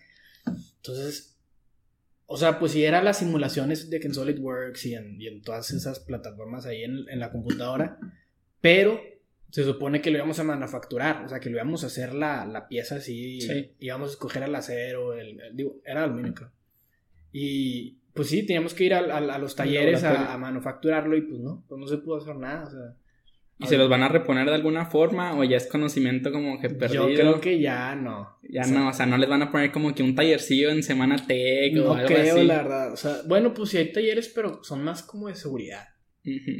Entonces, 0.77 1.39
o 2.27 2.37
sea, 2.37 2.59
pues 2.59 2.73
si 2.73 2.85
era 2.85 3.03
las 3.03 3.19
simulaciones 3.19 3.89
de 3.89 4.01
que 4.01 4.09
en 4.09 4.15
SolidWorks 4.15 4.85
y 4.85 4.95
en, 4.95 5.21
y 5.21 5.27
en 5.27 5.41
todas 5.41 5.71
esas 5.71 6.01
plataformas 6.01 6.67
ahí 6.67 6.85
en, 6.85 7.09
en 7.09 7.19
la 7.19 7.33
computadora, 7.33 7.99
pero 8.61 9.01
se 9.51 9.65
supone 9.65 10.01
que 10.01 10.11
lo 10.11 10.19
íbamos 10.19 10.39
a 10.39 10.45
manufacturar, 10.45 11.25
o 11.25 11.29
sea, 11.29 11.41
que 11.41 11.49
lo 11.49 11.57
íbamos 11.57 11.83
a 11.83 11.87
hacer 11.87 12.15
la, 12.15 12.45
la 12.45 12.69
pieza 12.69 12.97
así, 12.97 13.41
sí. 13.41 13.73
íbamos 13.81 14.11
a 14.11 14.13
escoger 14.13 14.43
el 14.43 14.55
acero, 14.55 15.15
el, 15.15 15.41
digo, 15.55 15.81
era 15.85 16.05
aluminio, 16.05 16.35
creo. 16.35 16.51
Y 17.33 17.99
pues 18.15 18.29
sí, 18.29 18.45
teníamos 18.45 18.75
que 18.75 18.85
ir 18.85 18.95
a, 18.95 18.99
a, 18.99 19.39
los 19.39 19.55
talleres 19.55 20.05
a, 20.05 20.37
manufacturarlo 20.39 21.17
y 21.17 21.23
pues 21.23 21.41
no, 21.41 21.65
pues 21.69 21.81
no 21.81 21.87
se 21.87 21.99
pudo 21.99 22.17
hacer 22.17 22.37
nada, 22.37 22.65
o 22.65 22.71
sea. 22.71 22.95
¿Y 23.61 23.67
se 23.67 23.77
los 23.77 23.89
van 23.89 24.05
a 24.05 24.09
reponer 24.09 24.47
de 24.47 24.55
alguna 24.55 24.87
forma 24.87 25.37
o 25.37 25.43
ya 25.43 25.57
es 25.57 25.67
conocimiento 25.67 26.31
como 26.31 26.61
que 26.61 26.71
perdido? 26.71 27.09
Yo 27.09 27.15
creo 27.17 27.41
que 27.41 27.59
ya 27.59 27.97
no. 27.97 28.39
Ya 28.49 28.63
no, 28.67 28.89
o 28.89 28.93
sea, 28.93 29.05
no 29.05 29.19
les 29.19 29.29
van 29.29 29.43
a 29.43 29.51
poner 29.51 29.73
como 29.73 29.93
que 29.97 30.05
un 30.05 30.15
tallercillo 30.15 30.71
en 30.71 30.85
Semana 30.85 31.17
Tech 31.27 31.77
o 31.77 31.93
algo 31.93 32.07
creo, 32.07 32.41
la 32.45 32.59
verdad. 32.59 32.93
O 32.93 32.97
sea, 32.97 33.17
bueno, 33.27 33.55
pues 33.55 33.71
sí 33.71 33.79
hay 33.79 33.91
talleres, 33.91 34.31
pero 34.33 34.63
son 34.63 34.85
más 34.85 35.03
como 35.03 35.27
de 35.27 35.35
seguridad. 35.35 35.89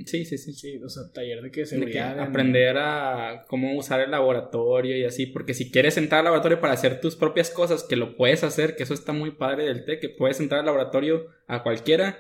Sí, 0.07 0.25
sí, 0.25 0.39
sí. 0.39 0.53
Sí, 0.53 0.81
o 0.83 0.89
sea, 0.89 1.05
taller 1.13 1.43
de 1.43 1.51
que 1.51 1.67
seguridad. 1.67 2.19
aprender 2.21 2.77
a 2.79 3.45
cómo 3.49 3.77
usar 3.77 4.01
el 4.01 4.11
laboratorio 4.11 4.97
y 4.97 5.05
así, 5.05 5.27
porque 5.27 5.55
si 5.55 5.71
quieres 5.71 5.97
entrar 5.97 6.21
al 6.21 6.27
laboratorio 6.27 6.61
para 6.61 6.75
hacer 6.75 7.01
tus 7.01 7.17
propias 7.17 7.51
cosas, 7.51 7.85
que 7.85 7.97
lo 7.97 8.17
puedes 8.17 8.45
hacer, 8.45 8.77
que 8.77 8.83
eso 8.83 8.95
está 8.95 9.13
muy 9.13 9.33
padre 9.33 9.65
del 9.65 9.85
TEC, 9.85 10.01
que 10.01 10.09
puedes 10.09 10.41
entrar 10.41 10.61
al 10.61 10.67
laboratorio 10.67 11.27
a 11.47 11.63
cualquiera, 11.63 12.19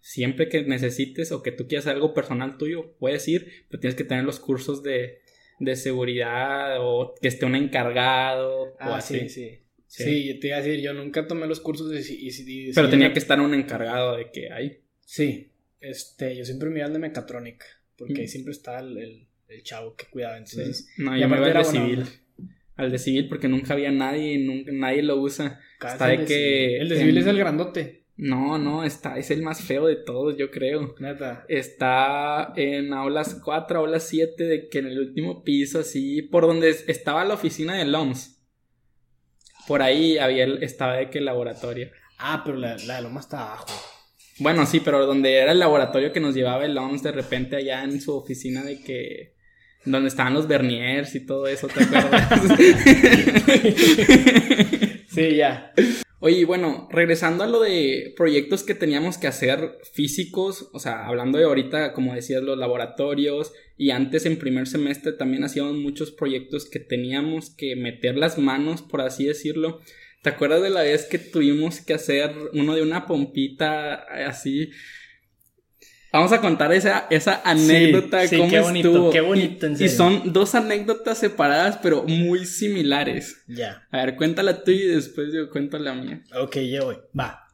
siempre 0.00 0.48
que 0.48 0.62
necesites 0.62 1.32
o 1.32 1.42
que 1.42 1.52
tú 1.52 1.66
quieras 1.66 1.86
algo 1.86 2.14
personal 2.14 2.58
tuyo, 2.58 2.94
puedes 2.98 3.26
ir, 3.28 3.64
pero 3.68 3.80
tienes 3.80 3.96
que 3.96 4.04
tener 4.04 4.24
los 4.24 4.38
cursos 4.38 4.82
de, 4.82 5.18
de 5.58 5.76
seguridad 5.76 6.76
o 6.80 7.14
que 7.20 7.28
esté 7.28 7.46
un 7.46 7.56
encargado 7.56 8.76
ah, 8.78 8.90
o 8.90 8.94
así. 8.94 9.20
Sí, 9.20 9.28
sí. 9.28 9.58
Sí. 9.88 10.38
te 10.40 10.48
iba 10.48 10.56
a 10.56 10.62
decir, 10.62 10.80
yo 10.80 10.92
nunca 10.92 11.26
tomé 11.26 11.46
los 11.46 11.60
cursos 11.60 11.90
de... 11.90 12.00
Y, 12.00 12.72
pero 12.72 12.90
tenía 12.90 13.12
que 13.12 13.18
estar 13.18 13.40
un 13.40 13.54
encargado 13.54 14.16
de 14.16 14.30
que 14.30 14.52
hay. 14.52 14.80
Sí, 15.00 15.50
este, 15.80 16.36
yo 16.36 16.44
siempre 16.44 16.70
me 16.70 16.78
iba 16.78 16.86
al 16.86 16.92
de 16.92 16.98
mecatrónica, 16.98 17.66
porque 17.96 18.20
ahí 18.20 18.24
mm. 18.24 18.28
siempre 18.28 18.52
estaba 18.52 18.80
el, 18.80 19.28
el, 19.48 19.62
chavo 19.62 19.94
que 19.94 20.06
cuidaba. 20.06 20.36
Entonces, 20.36 20.88
No, 20.98 21.16
yo 21.16 21.28
me 21.28 21.36
iba 21.36 21.46
al 21.46 21.54
de 21.54 21.64
civil. 21.64 22.04
Al 22.76 22.90
de 22.90 22.98
civil 22.98 23.28
porque 23.28 23.48
nunca 23.48 23.74
había 23.74 23.90
nadie, 23.90 24.38
nunca, 24.38 24.70
nadie 24.72 25.02
lo 25.02 25.16
usa. 25.16 25.60
está 25.82 26.08
de 26.08 26.24
que... 26.24 26.78
El 26.78 26.88
de 26.88 26.98
civil 26.98 27.18
es 27.18 27.26
el 27.26 27.38
grandote. 27.38 28.06
No, 28.18 28.56
no, 28.56 28.82
está, 28.82 29.18
es 29.18 29.30
el 29.30 29.42
más 29.42 29.60
feo 29.62 29.86
de 29.86 29.96
todos, 29.96 30.36
yo 30.38 30.50
creo. 30.50 30.94
Neta. 30.98 31.44
Está 31.48 32.54
en 32.56 32.94
aulas 32.94 33.38
4, 33.44 33.78
aulas 33.78 34.08
7, 34.08 34.44
de 34.44 34.68
que 34.68 34.78
en 34.78 34.86
el 34.86 34.98
último 34.98 35.44
piso, 35.44 35.80
así, 35.80 36.22
por 36.22 36.46
donde 36.46 36.70
estaba 36.70 37.24
la 37.26 37.34
oficina 37.34 37.74
de 37.74 37.84
LOMS. 37.84 38.42
Por 39.68 39.82
ahí 39.82 40.16
había, 40.16 40.46
estaba 40.60 40.96
de 40.96 41.10
que 41.10 41.18
el 41.18 41.26
laboratorio. 41.26 41.90
Ah, 42.18 42.42
pero 42.44 42.56
la, 42.56 42.76
la 42.86 42.96
de 42.96 43.02
LOMS 43.02 43.20
está 43.20 43.42
abajo. 43.42 43.95
Bueno, 44.38 44.66
sí, 44.66 44.80
pero 44.80 45.06
donde 45.06 45.34
era 45.34 45.52
el 45.52 45.58
laboratorio 45.58 46.12
que 46.12 46.20
nos 46.20 46.34
llevaba 46.34 46.64
el 46.64 46.76
OMS 46.76 47.02
de 47.02 47.12
repente 47.12 47.56
allá 47.56 47.84
en 47.84 48.00
su 48.00 48.14
oficina 48.14 48.62
de 48.62 48.80
que... 48.80 49.34
Donde 49.84 50.08
estaban 50.08 50.34
los 50.34 50.48
Berniers 50.48 51.14
y 51.14 51.24
todo 51.24 51.46
eso, 51.46 51.68
¿te 51.68 51.84
acuerdas? 51.84 52.28
sí, 55.08 55.36
ya. 55.36 55.72
Oye, 56.18 56.44
bueno, 56.44 56.88
regresando 56.90 57.44
a 57.44 57.46
lo 57.46 57.60
de 57.60 58.12
proyectos 58.16 58.64
que 58.64 58.74
teníamos 58.74 59.16
que 59.16 59.28
hacer 59.28 59.78
físicos, 59.92 60.70
o 60.72 60.80
sea, 60.80 61.06
hablando 61.06 61.38
de 61.38 61.44
ahorita, 61.44 61.92
como 61.92 62.14
decías, 62.14 62.42
los 62.42 62.58
laboratorios, 62.58 63.52
y 63.76 63.90
antes 63.90 64.26
en 64.26 64.38
primer 64.38 64.66
semestre 64.66 65.12
también 65.12 65.44
hacíamos 65.44 65.76
muchos 65.76 66.10
proyectos 66.10 66.68
que 66.68 66.80
teníamos 66.80 67.50
que 67.50 67.76
meter 67.76 68.16
las 68.16 68.38
manos, 68.38 68.82
por 68.82 69.02
así 69.02 69.26
decirlo. 69.26 69.80
¿Te 70.26 70.30
acuerdas 70.30 70.60
de 70.60 70.70
la 70.70 70.82
vez 70.82 71.04
que 71.04 71.20
tuvimos 71.20 71.80
que 71.80 71.94
hacer 71.94 72.34
uno 72.52 72.74
de 72.74 72.82
una 72.82 73.06
pompita 73.06 73.94
así? 74.26 74.72
Vamos 76.12 76.32
a 76.32 76.40
contar 76.40 76.72
esa, 76.72 77.06
esa 77.10 77.42
anécdota, 77.44 78.26
sí, 78.26 78.42
qué 78.50 78.58
bonito, 78.58 79.10
Qué 79.10 79.20
bonito, 79.20 79.68
y, 79.68 79.88
son 79.88 80.32
dos 80.32 80.56
anécdotas 80.56 81.18
separadas, 81.18 81.78
pero 81.80 82.02
muy 82.02 82.44
similares. 82.44 83.44
Ya. 83.46 83.86
A 83.92 83.98
ver, 83.98 84.16
cuéntala 84.16 84.64
tú 84.64 84.72
y 84.72 84.88
después 84.88 85.32
yo 85.32 85.48
cuento 85.48 85.78
la 85.78 85.94
mía. 85.94 86.24
Ok, 86.36 86.56
yo 86.56 86.86
voy. 86.86 86.96
Va. 87.16 87.46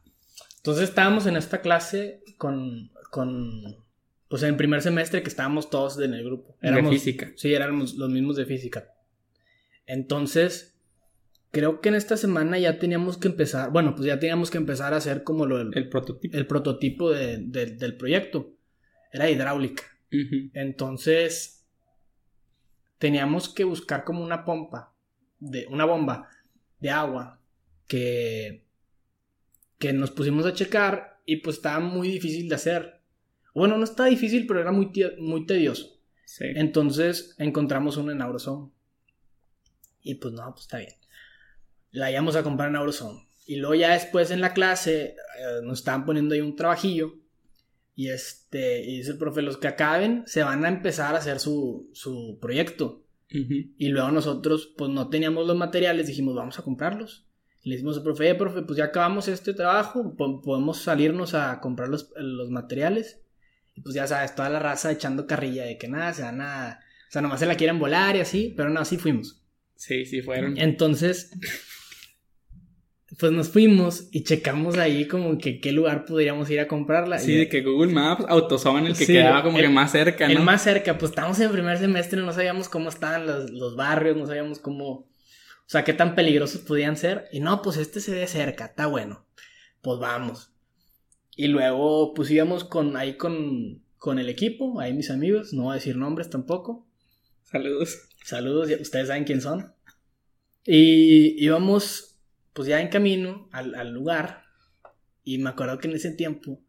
Entonces 0.57 0.89
estábamos 0.89 1.27
en 1.27 1.37
esta 1.37 1.61
clase 1.61 2.23
con, 2.39 2.89
con, 3.11 3.83
pues 4.29 4.41
en 4.41 4.49
el 4.49 4.55
primer 4.55 4.81
semestre 4.81 5.21
que 5.21 5.29
estábamos 5.29 5.69
todos 5.69 5.99
en 5.99 6.15
el 6.15 6.23
grupo. 6.23 6.57
Éramos, 6.59 6.89
de 6.89 6.97
física. 6.97 7.31
Sí, 7.35 7.53
éramos 7.53 7.93
los 7.93 8.09
mismos 8.09 8.35
de 8.35 8.47
física. 8.47 8.87
Entonces, 9.85 10.72
creo 11.53 11.81
que 11.81 11.89
en 11.89 11.95
esta 11.95 12.17
semana 12.17 12.57
ya 12.57 12.79
teníamos 12.79 13.17
que 13.19 13.27
empezar, 13.27 13.71
bueno, 13.71 13.93
pues 13.93 14.07
ya 14.07 14.19
teníamos 14.19 14.49
que 14.49 14.57
empezar 14.57 14.93
a 14.93 14.97
hacer 14.97 15.23
como 15.23 15.45
lo 15.45 15.61
el 15.61 15.87
prototipo, 15.87 16.35
el 16.35 16.47
prototipo 16.47 17.11
del 17.11 17.95
proyecto. 17.95 18.55
Era 19.11 19.29
hidráulica. 19.29 19.83
Entonces, 20.53 21.67
teníamos 22.97 23.49
que 23.49 23.65
buscar 23.65 24.03
como 24.03 24.23
una 24.23 24.43
pompa, 24.43 24.95
de, 25.39 25.67
una 25.69 25.85
bomba 25.85 26.27
de 26.79 26.89
agua 26.89 27.39
que, 27.87 28.65
que 29.77 29.93
nos 29.93 30.09
pusimos 30.09 30.47
a 30.47 30.53
checar 30.53 31.21
y 31.23 31.37
pues 31.37 31.57
estaba 31.57 31.79
muy 31.79 32.07
difícil 32.07 32.49
de 32.49 32.55
hacer. 32.55 33.01
Bueno, 33.53 33.77
no 33.77 33.83
estaba 33.83 34.09
difícil, 34.09 34.47
pero 34.47 34.59
era 34.59 34.71
muy, 34.71 34.91
muy 35.19 35.45
tedioso. 35.45 35.99
Entonces 36.39 37.35
encontramos 37.37 37.97
uno 37.97 38.11
en 38.11 38.23
Aurizon. 38.23 38.73
Y 40.01 40.15
pues 40.15 40.33
no, 40.33 40.49
pues 40.51 40.61
está 40.61 40.79
bien 40.79 41.02
la 41.93 42.11
íbamos 42.11 42.35
a 42.35 42.43
comprar 42.43 42.69
en 42.69 42.75
Aurizon. 42.75 43.23
Y 43.45 43.57
luego 43.57 43.75
ya 43.75 43.93
después 43.93 44.31
en 44.31 44.41
la 44.41 44.53
clase 44.53 45.15
eh, 45.39 45.61
nos 45.63 45.79
estaban 45.79 46.05
poniendo 46.05 46.33
ahí 46.33 46.41
un 46.41 46.55
trabajillo. 46.55 47.13
Y 47.95 48.09
este, 48.09 48.83
y 48.83 48.97
dice 48.97 49.11
el 49.11 49.17
profe, 49.17 49.41
los 49.41 49.57
que 49.57 49.67
acaben 49.67 50.23
se 50.25 50.43
van 50.43 50.65
a 50.65 50.69
empezar 50.69 51.13
a 51.15 51.19
hacer 51.19 51.39
su, 51.39 51.89
su 51.93 52.39
proyecto. 52.41 52.99
Y 53.35 53.87
luego 53.87 54.11
nosotros, 54.11 54.75
pues 54.77 54.91
no 54.91 55.09
teníamos 55.09 55.47
los 55.47 55.57
materiales, 55.57 56.05
dijimos, 56.05 56.35
vamos 56.35 56.59
a 56.59 56.61
comprarlos. 56.61 57.25
Y 57.63 57.69
le 57.69 57.77
dijimos 57.77 57.97
al 57.97 58.03
profe, 58.03 58.29
eh, 58.29 58.35
profe, 58.35 58.61
pues 58.61 58.77
ya 58.77 58.85
acabamos 58.85 59.27
este 59.27 59.55
trabajo, 59.55 60.15
podemos 60.15 60.77
salirnos 60.77 61.33
a 61.33 61.59
comprar 61.59 61.89
los, 61.89 62.11
los, 62.15 62.51
materiales. 62.51 63.21
Y 63.73 63.81
pues 63.81 63.95
ya 63.95 64.05
sabes, 64.05 64.35
toda 64.35 64.49
la 64.49 64.59
raza 64.59 64.91
echando 64.91 65.25
carrilla 65.25 65.63
de 65.63 65.79
que 65.79 65.87
nada, 65.87 66.13
se 66.13 66.21
van 66.21 66.41
a. 66.41 66.79
O 67.09 67.11
sea, 67.11 67.23
nomás 67.23 67.39
se 67.39 67.47
la 67.47 67.55
quieren 67.55 67.79
volar 67.79 68.15
y 68.15 68.19
así, 68.19 68.53
pero 68.55 68.69
no, 68.69 68.79
así 68.79 68.97
fuimos. 68.97 69.41
Sí, 69.75 70.05
sí 70.05 70.21
fueron. 70.21 70.55
Entonces, 70.59 71.31
pues 73.17 73.31
nos 73.31 73.49
fuimos 73.49 74.07
y 74.11 74.23
checamos 74.23 74.77
ahí 74.77 75.07
como 75.07 75.37
que 75.37 75.59
qué 75.59 75.71
lugar 75.71 76.05
podríamos 76.05 76.49
ir 76.49 76.59
a 76.59 76.67
comprarla. 76.67 77.19
Sí, 77.19 77.35
de 77.35 77.49
que 77.49 77.61
Google 77.61 77.93
Maps, 77.93 78.25
Autozone, 78.27 78.87
el 78.87 78.97
que 78.97 79.05
quedaba 79.05 79.43
como 79.43 79.57
que 79.57 79.69
más 79.69 79.91
cerca, 79.91 80.27
¿no? 80.27 80.33
El 80.33 80.43
más 80.43 80.63
cerca, 80.63 80.97
pues 80.97 81.11
estamos 81.11 81.39
en 81.39 81.51
primer 81.51 81.77
semestre, 81.77 82.21
no 82.21 82.31
sabíamos 82.33 82.69
cómo 82.69 82.89
estaban 82.89 83.27
los, 83.27 83.51
los, 83.51 83.75
barrios, 83.75 84.17
no 84.17 84.25
sabíamos 84.25 84.59
cómo, 84.59 84.87
o 84.89 85.07
sea, 85.67 85.83
qué 85.83 85.93
tan 85.93 86.15
peligrosos 86.15 86.61
podían 86.61 86.97
ser. 86.97 87.25
Y 87.31 87.39
no, 87.39 87.61
pues 87.61 87.77
este 87.77 87.99
se 87.99 88.13
ve 88.13 88.25
cerca, 88.27 88.65
está 88.65 88.87
bueno. 88.87 89.25
Pues 89.81 89.99
vamos. 89.99 90.51
Y 91.35 91.47
luego, 91.47 92.13
pues 92.13 92.31
íbamos 92.31 92.63
con, 92.63 92.95
ahí 92.97 93.17
con, 93.17 93.83
con 93.97 94.17
el 94.17 94.29
equipo, 94.29 94.79
ahí 94.79 94.93
mis 94.93 95.11
amigos, 95.11 95.53
no 95.53 95.63
voy 95.63 95.71
a 95.73 95.75
decir 95.75 95.97
nombres 95.97 96.29
tampoco. 96.29 96.87
Saludos. 97.43 98.07
Saludos, 98.23 98.69
ustedes 98.79 99.07
saben 99.09 99.25
quién 99.25 99.41
son. 99.41 99.73
Y 100.65 101.43
íbamos 101.43 102.12
pues 102.53 102.67
ya 102.67 102.79
en 102.81 102.87
camino 102.87 103.49
al, 103.51 103.91
lugar, 103.91 104.43
y 105.23 105.37
me 105.39 105.49
acuerdo 105.49 105.79
que 105.79 105.87
en 105.87 105.95
ese 105.95 106.11
tiempo 106.11 106.61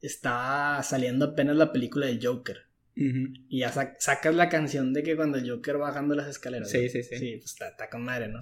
estaba 0.00 0.82
saliendo 0.82 1.26
apenas 1.26 1.56
la 1.56 1.72
película 1.72 2.06
del 2.06 2.24
Joker. 2.24 2.58
Y 2.94 3.60
ya 3.60 3.72
sacas 3.98 4.34
la 4.34 4.50
canción 4.50 4.92
de 4.92 5.02
que 5.02 5.16
cuando 5.16 5.38
el 5.38 5.50
Joker 5.50 5.76
va 5.76 5.88
bajando 5.88 6.14
las 6.14 6.28
escaleras. 6.28 6.70
Sí, 6.70 6.88
sí, 6.90 7.02
sí. 7.02 7.16
Sí, 7.16 7.36
pues 7.38 7.56
está, 7.58 7.88
con 7.88 8.04
madre, 8.04 8.28
¿no? 8.28 8.38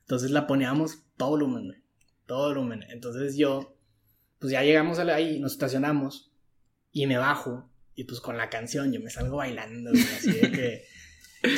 Entonces 0.00 0.30
la 0.30 0.46
poníamos 0.46 1.04
todo 1.16 1.30
volumen. 1.30 1.82
Todo 2.26 2.48
volumen. 2.48 2.84
Entonces 2.90 3.36
yo, 3.36 3.76
pues 4.38 4.52
ya 4.52 4.62
llegamos 4.62 5.00
ahí, 5.00 5.40
nos 5.40 5.52
estacionamos 5.52 6.32
y 6.92 7.06
me 7.06 7.18
bajo. 7.18 7.68
Y 7.94 8.04
pues 8.04 8.20
con 8.20 8.38
la 8.38 8.48
canción 8.48 8.92
yo 8.92 9.00
me 9.00 9.10
salgo 9.10 9.38
bailando, 9.38 9.90
así 9.90 10.32
de 10.32 10.52
que. 10.52 10.84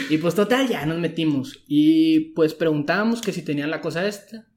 Y 0.08 0.16
pues 0.16 0.34
total, 0.34 0.66
ya 0.66 0.86
nos 0.86 0.98
metimos. 0.98 1.62
Y 1.66 2.32
pues 2.32 2.54
preguntábamos 2.54 3.20
que 3.20 3.32
si 3.32 3.42
tenían 3.42 3.70
la 3.70 3.82
cosa 3.82 4.06
esta. 4.06 4.48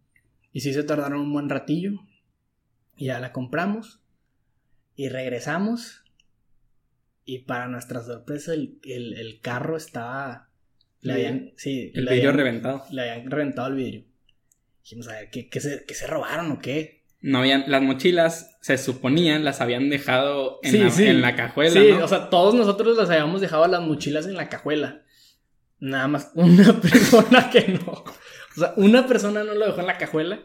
Y 0.51 0.61
sí 0.61 0.73
se 0.73 0.83
tardaron 0.83 1.21
un 1.21 1.33
buen 1.33 1.49
ratillo. 1.49 1.99
Y 2.95 3.05
ya 3.05 3.19
la 3.19 3.31
compramos. 3.31 4.01
Y 4.95 5.09
regresamos. 5.09 6.03
Y 7.25 7.39
para 7.39 7.67
nuestra 7.67 8.01
sorpresa, 8.01 8.53
el, 8.53 9.39
carro 9.41 9.77
estaba. 9.77 10.49
Le 11.01 11.13
habían, 11.13 11.53
sí, 11.57 11.91
el 11.93 12.07
vidrio 12.07 12.31
reventado. 12.31 12.83
Le 12.91 13.01
habían 13.01 13.29
reventado 13.29 13.67
el 13.67 13.75
vidrio. 13.75 14.05
Dijimos, 14.81 15.07
a 15.09 15.13
ver, 15.13 15.29
¿qué, 15.29 15.59
se, 15.59 15.85
se 15.85 16.07
robaron 16.07 16.51
o 16.51 16.59
qué? 16.59 16.97
No 17.19 17.39
habían, 17.39 17.65
las 17.67 17.81
mochilas 17.81 18.57
se 18.61 18.77
suponían 18.77 19.43
las 19.43 19.59
habían 19.59 19.89
dejado 19.89 20.59
en, 20.63 20.79
la, 20.79 20.95
en 20.95 21.21
la, 21.21 21.35
cajuela. 21.35 21.71
Sí, 21.71 21.91
o 21.91 22.07
sea, 22.07 22.29
todos 22.29 22.53
nosotros 22.53 22.95
las 22.95 23.09
habíamos 23.09 23.41
dejado 23.41 23.67
las 23.67 23.81
mochilas 23.81 24.27
en 24.27 24.35
la 24.35 24.49
cajuela. 24.49 25.01
Nada 25.79 26.07
más 26.07 26.31
una 26.35 26.73
persona 26.81 27.49
que 27.49 27.67
no. 27.67 28.03
O 28.57 28.59
sea, 28.59 28.73
una 28.75 29.07
persona 29.07 29.43
no 29.43 29.53
lo 29.53 29.65
dejó 29.65 29.81
en 29.81 29.87
la 29.87 29.97
cajuela. 29.97 30.41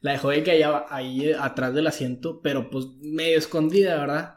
La 0.00 0.12
dejó 0.12 0.30
de 0.30 0.42
que 0.42 0.52
allá, 0.52 0.86
ahí 0.88 1.32
atrás 1.38 1.74
del 1.74 1.86
asiento, 1.86 2.40
pero 2.42 2.70
pues 2.70 2.86
medio 3.02 3.36
escondida, 3.36 3.98
¿verdad? 3.98 4.36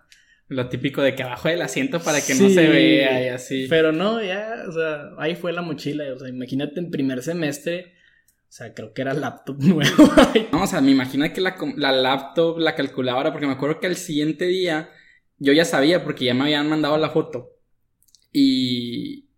Lo 0.49 0.67
típico 0.67 1.02
de 1.02 1.15
que 1.15 1.23
abajo 1.23 1.47
del 1.47 1.62
asiento 1.62 2.02
para 2.02 2.19
que 2.19 2.36
no 2.36 2.49
se 2.49 2.67
vea 2.67 3.26
y 3.26 3.30
así. 3.30 3.67
Pero 3.69 3.91
no, 3.91 4.21
ya, 4.21 4.65
o 4.67 4.71
sea, 4.71 5.12
ahí 5.17 5.36
fue 5.36 5.54
la 5.54 5.62
mochila. 5.62 6.04
O 6.13 6.19
sea, 6.19 6.28
imagínate 6.28 6.80
en 6.80 6.91
primer 6.91 7.23
semestre. 7.23 7.93
O 8.49 8.52
sea, 8.56 8.73
creo 8.73 8.93
que 8.93 9.02
era 9.04 9.13
laptop 9.13 9.58
nuevo. 9.62 10.13
no, 10.52 10.63
o 10.63 10.67
sea, 10.67 10.82
me 10.82 10.91
imagino 10.91 11.32
que 11.32 11.41
la, 11.41 11.56
la 11.78 11.91
laptop, 11.91 12.60
la 12.60 12.76
calculadora, 12.76 13.32
porque 13.32 13.47
me 13.47 13.54
acuerdo 13.54 13.80
que 13.80 13.88
al 13.88 13.95
siguiente 13.95 14.45
día 14.45 14.89
yo 15.38 15.54
ya 15.54 15.65
sabía 15.65 16.04
porque 16.04 16.26
ya 16.26 16.34
me 16.34 16.43
habían 16.43 16.69
mandado 16.69 16.97
la 16.97 17.10
foto. 17.10 17.52
Y, 18.32 19.30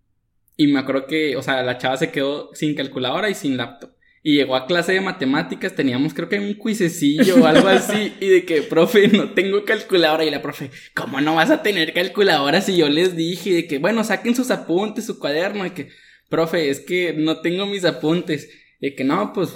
y 0.58 0.68
me 0.68 0.80
acuerdo 0.80 1.08
que, 1.08 1.36
o 1.36 1.42
sea, 1.42 1.62
la 1.64 1.78
chava 1.78 1.98
se 1.98 2.12
quedó 2.12 2.50
sin 2.54 2.76
calculadora 2.76 3.30
y 3.30 3.36
sin 3.36 3.58
laptop. 3.58 3.92
Y 4.24 4.38
llegó 4.38 4.56
a 4.56 4.66
clase 4.66 4.94
de 4.94 5.02
matemáticas, 5.02 5.76
teníamos 5.76 6.16
creo 6.16 6.28
que 6.28 6.40
un 6.40 6.56
cuisecillo 6.56 7.44
o 7.44 7.46
algo 7.46 7.68
así, 7.68 8.14
y 8.20 8.28
de 8.28 8.46
que, 8.46 8.64
profe, 8.64 9.08
no 9.08 9.32
tengo 9.32 9.64
calculadora. 9.66 10.26
Y 10.26 10.32
la 10.32 10.42
profe, 10.42 10.72
¿cómo 10.96 11.22
no 11.22 11.36
vas 11.36 11.52
a 11.52 11.62
tener 11.62 11.94
calculadora 11.94 12.62
si 12.62 12.76
yo 12.76 12.90
les 12.90 13.16
dije? 13.16 13.54
De 13.54 13.68
que, 13.68 13.78
bueno, 13.78 14.04
saquen 14.04 14.34
sus 14.34 14.50
apuntes, 14.50 15.06
su 15.06 15.20
cuaderno, 15.20 15.66
y 15.66 15.72
que, 15.72 15.90
profe, 16.30 16.70
es 16.70 16.80
que 16.80 17.14
no 17.14 17.42
tengo 17.42 17.68
mis 17.68 17.86
apuntes. 17.86 18.50
Y 18.80 18.90
de 18.90 18.96
que, 18.96 19.04
no, 19.04 19.32
pues, 19.32 19.52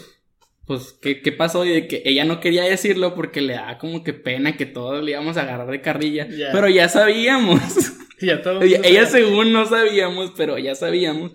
pues, 0.67 0.95
¿qué, 1.01 1.21
¿qué, 1.21 1.31
pasó? 1.31 1.65
Y 1.65 1.71
de 1.71 1.87
que 1.87 2.03
ella 2.05 2.25
no 2.25 2.39
quería 2.39 2.63
decirlo 2.63 3.15
porque 3.15 3.41
le 3.41 3.53
da 3.53 3.79
como 3.79 4.03
que 4.03 4.13
pena 4.13 4.55
que 4.55 4.67
todos 4.67 5.03
le 5.03 5.11
íbamos 5.11 5.37
a 5.37 5.41
agarrar 5.41 5.71
de 5.71 5.81
carrilla. 5.81 6.27
Pero 6.51 6.67
ya 6.67 6.89
sabíamos. 6.89 7.59
Ya 8.21 8.41
ella, 8.83 9.05
según 9.05 9.53
no 9.53 9.65
sabíamos, 9.65 10.33
pero 10.35 10.57
ya 10.57 10.75
sabíamos. 10.75 11.31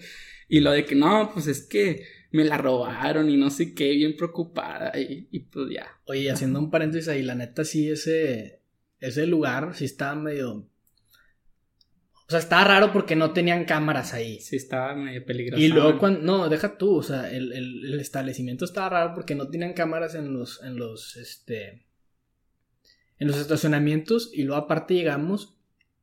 Y 0.48 0.60
lo 0.60 0.72
de 0.72 0.84
que 0.84 0.94
no, 0.94 1.30
pues 1.32 1.46
es 1.46 1.66
que 1.66 2.04
me 2.34 2.44
la 2.44 2.58
robaron 2.58 3.30
y 3.30 3.36
no 3.36 3.48
sé 3.48 3.74
qué, 3.74 3.92
bien 3.92 4.16
preocupada 4.16 4.98
y, 4.98 5.28
y 5.30 5.38
pues 5.40 5.70
ya. 5.70 5.86
Oye, 6.06 6.30
haciendo 6.30 6.58
un 6.58 6.70
paréntesis 6.70 7.08
ahí, 7.08 7.22
la 7.22 7.36
neta 7.36 7.64
sí, 7.64 7.88
ese, 7.88 8.60
ese 8.98 9.26
lugar 9.26 9.74
sí 9.74 9.84
estaba 9.84 10.16
medio... 10.16 10.68
O 12.26 12.30
sea, 12.30 12.40
estaba 12.40 12.64
raro 12.64 12.92
porque 12.92 13.14
no 13.14 13.32
tenían 13.32 13.66
cámaras 13.66 14.14
ahí. 14.14 14.40
Sí, 14.40 14.56
estaba 14.56 14.94
medio 14.94 15.24
peligroso. 15.24 15.62
Y 15.62 15.68
luego 15.68 15.98
cuando... 15.98 16.20
No, 16.22 16.48
deja 16.48 16.76
tú, 16.76 16.96
o 16.96 17.02
sea, 17.02 17.30
el, 17.30 17.52
el, 17.52 17.84
el 17.84 18.00
establecimiento 18.00 18.64
estaba 18.64 18.88
raro 18.88 19.14
porque 19.14 19.34
no 19.34 19.48
tenían 19.48 19.72
cámaras 19.72 20.14
en 20.14 20.32
los, 20.32 20.60
en 20.64 20.76
los, 20.76 21.16
este... 21.16 21.86
En 23.18 23.28
los 23.28 23.36
estacionamientos 23.36 24.30
y 24.34 24.42
luego 24.42 24.60
aparte 24.60 24.94
llegamos 24.94 25.53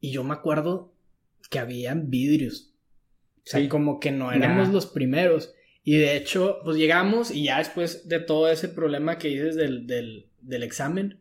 y 0.02 0.12
yo 0.12 0.24
me 0.26 0.34
acuerdo 0.34 0.94
que 1.50 1.60
habían 1.60 2.10
vidrios. 2.10 2.74
O 3.38 3.42
sea, 3.46 3.70
como 3.70 4.00
que 4.00 4.12
no 4.12 4.32
éramos 4.32 4.70
los 4.70 4.88
primeros. 4.88 5.54
Y 5.84 5.98
de 5.98 6.16
hecho, 6.16 6.60
pues 6.64 6.78
llegamos 6.78 7.32
y 7.32 7.46
ya 7.46 7.60
después 7.60 8.08
de 8.08 8.20
todo 8.20 8.50
ese 8.50 8.68
problema 8.68 9.18
que 9.18 9.30
dices 9.30 9.56
del, 9.56 9.88
del, 9.88 10.64
examen, 10.64 11.20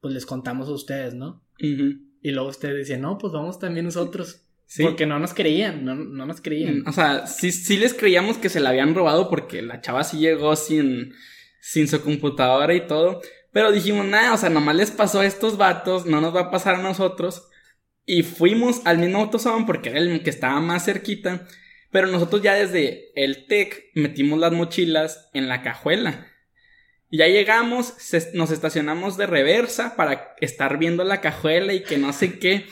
pues 0.00 0.14
les 0.14 0.26
contamos 0.26 0.68
a 0.68 0.72
ustedes, 0.72 1.14
¿no? 1.14 1.44
Y 1.58 2.30
luego 2.30 2.48
ustedes 2.48 2.76
decían, 2.76 3.02
no, 3.02 3.18
pues 3.18 3.32
vamos 3.32 3.58
también 3.58 3.84
nosotros. 3.84 4.46
Porque 4.80 5.06
no 5.06 5.18
nos 5.18 5.34
creían, 5.34 5.84
no, 5.84 5.94
no 5.96 6.26
nos 6.26 6.40
creían. 6.40 6.86
O 6.86 6.92
sea, 6.92 7.26
sí, 7.26 7.50
sí 7.50 7.76
les 7.76 7.94
creíamos 7.94 8.38
que 8.38 8.48
se 8.48 8.60
la 8.60 8.70
habían 8.70 8.94
robado 8.94 9.28
porque 9.28 9.62
la 9.62 9.80
chava 9.80 10.04
sí 10.04 10.18
llegó 10.18 10.54
sin, 10.54 11.12
sin 11.60 11.88
su 11.88 12.00
computadora 12.00 12.74
y 12.74 12.86
todo. 12.86 13.20
Pero 13.52 13.72
dijimos, 13.72 14.06
nada, 14.06 14.34
o 14.34 14.36
sea, 14.36 14.48
nomás 14.48 14.76
les 14.76 14.92
pasó 14.92 15.20
a 15.20 15.26
estos 15.26 15.56
vatos, 15.56 16.06
no 16.06 16.20
nos 16.20 16.34
va 16.34 16.42
a 16.42 16.50
pasar 16.50 16.76
a 16.76 16.82
nosotros. 16.82 17.49
Y 18.06 18.22
fuimos 18.22 18.82
al 18.84 18.98
mismo 18.98 19.18
autosalón 19.18 19.66
porque 19.66 19.90
era 19.90 19.98
el 19.98 20.22
que 20.22 20.30
estaba 20.30 20.60
más 20.60 20.84
cerquita. 20.84 21.46
Pero 21.90 22.06
nosotros 22.06 22.42
ya 22.42 22.54
desde 22.54 23.10
el 23.14 23.46
TEC 23.46 23.90
metimos 23.94 24.38
las 24.38 24.52
mochilas 24.52 25.28
en 25.32 25.48
la 25.48 25.62
cajuela. 25.62 26.26
Ya 27.10 27.26
llegamos, 27.26 27.94
nos 28.34 28.52
estacionamos 28.52 29.16
de 29.16 29.26
reversa 29.26 29.96
para 29.96 30.34
estar 30.40 30.78
viendo 30.78 31.02
la 31.02 31.20
cajuela 31.20 31.72
y 31.72 31.82
que 31.82 31.98
no 31.98 32.12
sé 32.12 32.38
qué. 32.38 32.66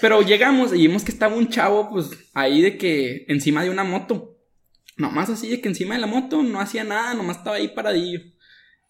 Pero 0.00 0.22
llegamos 0.22 0.72
y 0.72 0.78
vimos 0.78 1.02
que 1.02 1.10
estaba 1.10 1.34
un 1.34 1.48
chavo, 1.48 1.90
pues 1.90 2.10
ahí 2.34 2.60
de 2.60 2.78
que 2.78 3.24
encima 3.28 3.64
de 3.64 3.70
una 3.70 3.82
moto. 3.82 4.38
Nomás 4.96 5.30
así 5.30 5.48
de 5.48 5.60
que 5.60 5.68
encima 5.68 5.94
de 5.94 6.00
la 6.00 6.06
moto 6.06 6.42
no 6.42 6.60
hacía 6.60 6.84
nada, 6.84 7.14
nomás 7.14 7.38
estaba 7.38 7.56
ahí 7.56 7.68
paradillo. 7.68 8.20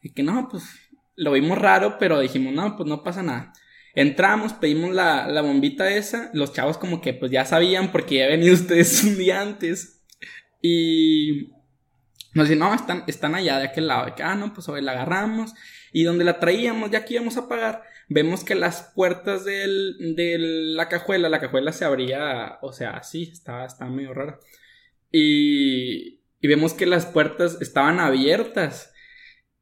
Y 0.03 0.13
que 0.13 0.23
no, 0.23 0.49
pues 0.51 0.65
lo 1.15 1.33
vimos 1.33 1.57
raro, 1.57 1.97
pero 1.99 2.21
dijimos, 2.21 2.53
no, 2.53 2.77
pues 2.77 2.89
no 2.89 3.03
pasa 3.03 3.23
nada. 3.23 3.53
Entramos, 3.97 4.53
pedimos 4.53 4.95
la, 4.95 5.27
la 5.27 5.41
bombita 5.41 5.91
esa. 5.91 6.31
Los 6.35 6.53
chavos 6.53 6.77
como 6.77 7.01
que 7.01 7.15
pues 7.15 7.33
ya 7.33 7.47
sabían 7.47 7.91
porque 7.91 8.19
ya 8.19 8.29
venido 8.29 8.55
ustedes 8.55 9.03
un 9.03 9.17
día 9.17 9.41
antes. 9.41 10.05
Y 10.61 11.51
nos 12.35 12.47
dicen, 12.47 12.59
no, 12.59 12.75
están, 12.75 13.05
están 13.07 13.35
allá 13.35 13.59
de 13.59 13.65
aquel 13.65 13.89
lado. 13.89 14.15
Ah, 14.23 14.35
no, 14.35 14.53
pues 14.53 14.69
hoy 14.69 14.83
la 14.83 14.93
agarramos. 14.93 15.55
Y 15.93 16.05
donde 16.05 16.25
la 16.25 16.39
traíamos, 16.39 16.91
ya 16.91 17.07
que 17.07 17.15
íbamos 17.15 17.39
a 17.39 17.49
pagar, 17.49 17.85
vemos 18.09 18.45
que 18.45 18.55
las 18.55 18.93
puertas 18.95 19.47
del, 19.47 20.15
de 20.15 20.37
la 20.39 20.89
cajuela, 20.91 21.31
la 21.31 21.41
cajuela 21.41 21.73
se 21.73 21.87
abría, 21.87 22.59
o 22.61 22.73
sea, 22.73 22.91
así, 22.91 23.31
estaba, 23.33 23.65
estaba 23.65 23.91
medio 23.91 24.13
rara. 24.13 24.39
Y, 25.11 26.21
y 26.43 26.49
vemos 26.49 26.75
que 26.75 26.85
las 26.85 27.07
puertas 27.07 27.57
estaban 27.63 27.99
abiertas. 27.99 28.93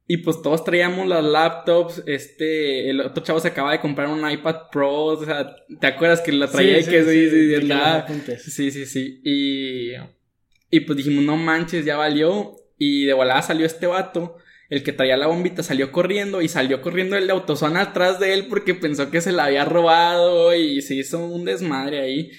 Y 0.06 0.18
pues 0.18 0.42
todos 0.42 0.64
traíamos 0.64 1.08
las 1.08 1.24
laptops, 1.24 2.02
este, 2.06 2.90
el 2.90 3.00
otro 3.00 3.24
chavo 3.24 3.40
se 3.40 3.48
acaba 3.48 3.72
de 3.72 3.80
comprar 3.80 4.08
un 4.08 4.30
iPad 4.30 4.68
Pro, 4.70 5.04
o 5.04 5.24
sea, 5.24 5.56
¿te 5.80 5.86
acuerdas 5.86 6.20
que 6.20 6.30
la 6.30 6.46
traía 6.46 6.78
y 6.78 6.84
que 6.84 7.02
sí, 7.04 7.30
sí, 7.30 8.38
sí, 8.38 8.50
sí, 8.50 8.70
sí, 8.70 8.86
sí, 8.86 9.20
y, 9.24 9.92
y 10.70 10.80
pues 10.80 10.98
dijimos, 10.98 11.24
no 11.24 11.38
manches, 11.38 11.86
ya 11.86 11.96
valió, 11.96 12.54
y 12.76 13.06
de 13.06 13.14
volada 13.14 13.40
salió 13.40 13.64
este 13.64 13.86
vato, 13.86 14.36
el 14.68 14.82
que 14.82 14.92
traía 14.92 15.16
la 15.16 15.26
bombita 15.26 15.62
salió 15.62 15.90
corriendo 15.90 16.42
y 16.42 16.48
salió 16.48 16.82
corriendo 16.82 17.16
el 17.16 17.26
de 17.26 17.32
autozona 17.32 17.80
atrás 17.80 18.18
de 18.18 18.34
él 18.34 18.46
porque 18.48 18.74
pensó 18.74 19.10
que 19.10 19.20
se 19.20 19.32
la 19.32 19.44
había 19.44 19.64
robado 19.64 20.54
y 20.54 20.82
se 20.82 20.94
hizo 20.94 21.24
un 21.24 21.44
desmadre 21.44 22.00
ahí. 22.00 22.30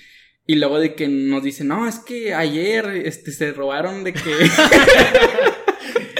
Y 0.47 0.55
luego 0.55 0.79
de 0.79 0.93
que 0.95 1.07
nos 1.07 1.43
dice, 1.43 1.63
no, 1.63 1.87
es 1.87 1.99
que 1.99 2.33
ayer, 2.33 2.85
este, 3.05 3.31
se 3.31 3.51
robaron 3.51 4.03
de 4.03 4.13
que... 4.13 4.19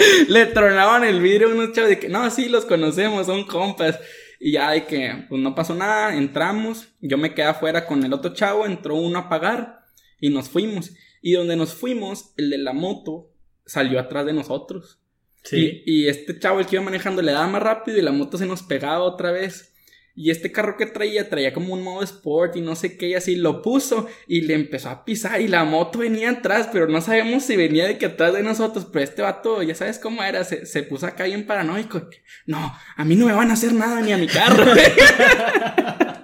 Le 0.27 0.45
tronaban 0.47 1.03
el 1.03 1.21
vidrio 1.21 1.49
a 1.49 1.51
unos 1.51 1.71
chavos 1.71 1.89
de 1.89 1.99
que, 1.99 2.09
no, 2.09 2.29
sí, 2.29 2.49
los 2.49 2.65
conocemos, 2.65 3.27
son 3.27 3.45
compas. 3.45 3.99
Y 4.39 4.53
ya 4.53 4.71
de 4.71 4.85
que, 4.85 5.25
pues 5.29 5.41
no 5.41 5.55
pasó 5.55 5.75
nada, 5.75 6.15
entramos, 6.15 6.89
yo 7.01 7.17
me 7.17 7.33
quedé 7.33 7.45
afuera 7.45 7.85
con 7.85 8.03
el 8.03 8.13
otro 8.13 8.33
chavo, 8.33 8.65
entró 8.65 8.95
uno 8.95 9.19
a 9.19 9.29
pagar 9.29 9.79
y 10.19 10.29
nos 10.29 10.49
fuimos. 10.49 10.91
Y 11.21 11.33
donde 11.33 11.55
nos 11.55 11.73
fuimos, 11.73 12.33
el 12.37 12.49
de 12.49 12.57
la 12.57 12.73
moto 12.73 13.31
salió 13.65 13.99
atrás 13.99 14.25
de 14.25 14.33
nosotros. 14.33 14.99
Sí. 15.43 15.83
Y, 15.85 16.07
este 16.07 16.39
chavo, 16.39 16.59
el 16.59 16.65
que 16.65 16.75
iba 16.75 16.85
manejando, 16.85 17.21
le 17.21 17.31
daba 17.31 17.47
más 17.47 17.61
rápido 17.61 17.97
y 17.97 18.01
la 18.01 18.11
moto 18.11 18.37
se 18.37 18.45
nos 18.45 18.63
pegaba 18.63 19.03
otra 19.03 19.31
vez. 19.31 19.74
Y 20.15 20.31
este 20.31 20.51
carro 20.51 20.77
que 20.77 20.85
traía, 20.85 21.29
traía 21.29 21.53
como 21.53 21.73
un 21.73 21.83
modo 21.83 22.01
sport 22.03 22.55
y 22.55 22.61
no 22.61 22.75
sé 22.75 22.97
qué, 22.97 23.09
y 23.09 23.13
así 23.15 23.35
lo 23.35 23.61
puso 23.61 24.07
y 24.27 24.41
le 24.41 24.53
empezó 24.53 24.89
a 24.89 25.03
pisar 25.03 25.41
y 25.41 25.47
la 25.47 25.65
moto 25.65 25.99
venía 25.99 26.29
atrás, 26.29 26.69
pero 26.71 26.87
no 26.87 27.01
sabemos 27.01 27.43
si 27.43 27.55
venía 27.55 27.85
de 27.85 27.97
que 27.97 28.07
atrás 28.07 28.33
de 28.33 28.43
nosotros, 28.43 28.87
pero 28.91 29.03
este 29.03 29.21
vato, 29.21 29.61
ya 29.61 29.75
sabes 29.75 29.99
cómo 29.99 30.23
era, 30.23 30.43
se, 30.43 30.65
se 30.65 30.83
puso 30.83 31.05
acá 31.05 31.25
bien 31.25 31.45
paranoico. 31.45 32.09
No, 32.45 32.73
a 32.95 33.05
mí 33.05 33.15
no 33.15 33.25
me 33.25 33.33
van 33.33 33.49
a 33.49 33.53
hacer 33.53 33.73
nada 33.73 34.01
ni 34.01 34.13
a 34.13 34.17
mi 34.17 34.27
carro. 34.27 34.65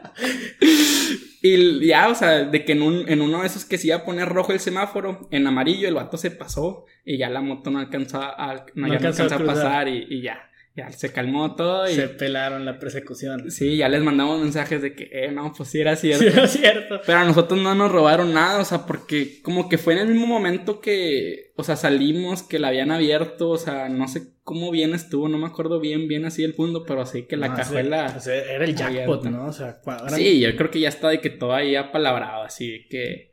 Y 1.43 1.87
ya, 1.87 2.07
o 2.09 2.15
sea, 2.15 2.43
de 2.43 2.63
que 2.63 2.73
en, 2.73 2.83
un, 2.83 3.09
en 3.09 3.19
uno 3.21 3.41
de 3.41 3.47
esos 3.47 3.65
que 3.65 3.79
se 3.79 3.87
iba 3.87 3.95
a 3.95 4.05
poner 4.05 4.29
rojo 4.29 4.53
el 4.53 4.59
semáforo, 4.59 5.27
en 5.31 5.47
amarillo 5.47 5.87
el 5.87 5.95
vato 5.95 6.15
se 6.15 6.29
pasó 6.29 6.85
y 7.03 7.17
ya 7.17 7.29
la 7.29 7.41
moto 7.41 7.71
no 7.71 7.79
alcanzó 7.79 8.21
a, 8.21 8.65
no, 8.75 8.85
alcanzó 8.85 9.23
a, 9.23 9.39
pasar 9.39 9.87
y, 9.87 10.21
ya. 10.21 10.50
Ya 10.73 10.89
se 10.91 11.11
calmó 11.11 11.55
todo 11.55 11.89
y... 11.89 11.95
Se 11.95 12.07
pelaron 12.07 12.63
la 12.63 12.79
persecución. 12.79 13.51
Sí, 13.51 13.75
ya 13.75 13.89
les 13.89 14.01
mandamos 14.01 14.39
mensajes 14.39 14.81
de 14.81 14.95
que, 14.95 15.09
eh, 15.11 15.31
no, 15.31 15.51
pues 15.55 15.67
sí 15.69 15.81
era 15.81 15.97
cierto. 15.97 16.23
Sí 16.23 16.29
era 16.29 16.47
cierto. 16.47 17.01
Pero 17.05 17.17
a 17.17 17.25
nosotros 17.25 17.59
no 17.59 17.75
nos 17.75 17.91
robaron 17.91 18.33
nada, 18.33 18.59
o 18.61 18.65
sea, 18.65 18.85
porque 18.85 19.41
como 19.41 19.67
que 19.67 19.77
fue 19.77 19.93
en 19.93 19.99
el 19.99 20.07
mismo 20.07 20.27
momento 20.27 20.79
que, 20.79 21.51
o 21.57 21.63
sea, 21.63 21.75
salimos, 21.75 22.43
que 22.43 22.57
la 22.57 22.69
habían 22.69 22.91
abierto, 22.91 23.49
o 23.49 23.57
sea, 23.57 23.89
no 23.89 24.07
sé 24.07 24.29
cómo 24.43 24.71
bien 24.71 24.93
estuvo, 24.93 25.27
no 25.27 25.37
me 25.37 25.47
acuerdo 25.47 25.81
bien, 25.81 26.07
bien 26.07 26.23
así 26.25 26.43
el 26.43 26.53
fondo, 26.53 26.85
pero 26.85 27.01
así 27.01 27.23
que 27.23 27.35
la 27.35 27.53
cajuela... 27.53 28.17
era 28.25 28.63
el 28.63 28.75
jackpot, 28.75 29.25
¿no? 29.25 29.47
O 29.47 29.53
sea, 29.53 29.81
Sí, 30.09 30.39
yo 30.39 30.55
creo 30.55 30.71
que 30.71 30.79
ya 30.79 30.89
está 30.89 31.09
de 31.09 31.19
que 31.19 31.29
todo 31.29 31.53
ahí 31.53 31.75
apalabrado, 31.75 32.43
así 32.43 32.87
que 32.89 33.30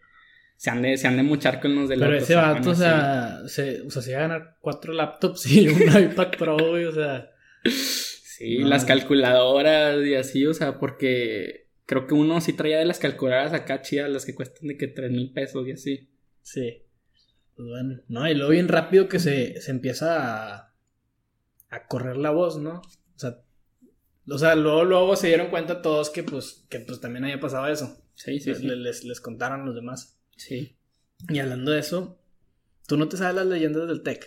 se 0.58 0.70
han 0.70 0.82
de, 0.82 0.96
se 0.98 1.06
han 1.06 1.16
de 1.16 1.22
muchar 1.22 1.60
con 1.60 1.76
los 1.76 1.88
de 1.88 1.96
Pero 1.96 2.16
ese 2.16 2.34
vato, 2.34 2.70
o 2.70 2.74
sea, 2.74 3.42
se, 3.46 3.82
o 3.82 3.90
sea, 3.90 4.02
se 4.02 4.10
iba 4.10 4.18
a 4.18 4.22
ganar 4.22 4.56
cuatro 4.60 4.92
laptops 4.92 5.46
y 5.46 5.68
un 5.68 5.82
iPad 6.02 6.32
Pro, 6.36 6.56
o 6.56 6.92
sea. 6.92 7.30
Sí, 7.64 8.58
las 8.58 8.84
calculadoras 8.84 10.04
y 10.04 10.16
así, 10.16 10.44
o 10.46 10.52
sea, 10.52 10.80
porque 10.80 11.68
creo 11.86 12.08
que 12.08 12.14
uno 12.14 12.40
sí 12.40 12.54
traía 12.54 12.80
de 12.80 12.86
las 12.86 12.98
calculadoras 12.98 13.52
acá 13.52 13.82
chidas, 13.82 14.10
las 14.10 14.26
que 14.26 14.34
cuestan 14.34 14.66
de 14.66 14.76
que 14.76 14.88
tres 14.88 15.12
mil 15.12 15.32
pesos 15.32 15.64
y 15.68 15.70
así. 15.70 16.10
Sí. 16.42 16.82
Pues 17.54 17.68
bueno, 17.68 18.00
no, 18.08 18.28
y 18.28 18.34
luego 18.34 18.50
bien 18.50 18.66
rápido 18.66 19.08
que 19.08 19.20
se, 19.20 19.60
se 19.60 19.70
empieza 19.70 20.56
a, 20.56 20.74
a 21.70 21.86
correr 21.86 22.16
la 22.16 22.30
voz, 22.30 22.58
¿no? 22.58 22.80
O 22.80 23.18
sea, 23.18 23.38
o 24.28 24.38
sea, 24.38 24.56
luego, 24.56 24.82
luego 24.84 25.14
se 25.14 25.28
dieron 25.28 25.50
cuenta 25.50 25.82
todos 25.82 26.10
que 26.10 26.24
pues, 26.24 26.66
que 26.68 26.80
pues 26.80 27.00
también 27.00 27.26
había 27.26 27.38
pasado 27.38 27.68
eso. 27.68 28.02
Sí, 28.16 28.40
sí, 28.40 28.50
Les, 28.50 28.58
sí. 28.58 28.66
les, 28.66 29.04
les 29.04 29.20
contaron 29.20 29.64
los 29.64 29.76
demás. 29.76 30.17
Sí. 30.38 30.76
Y 31.28 31.38
hablando 31.38 31.72
de 31.72 31.80
eso, 31.80 32.18
¿tú 32.86 32.96
no 32.96 33.08
te 33.08 33.16
sabes 33.16 33.34
las 33.34 33.46
leyendas 33.46 33.86
del 33.88 34.02
tech? 34.02 34.26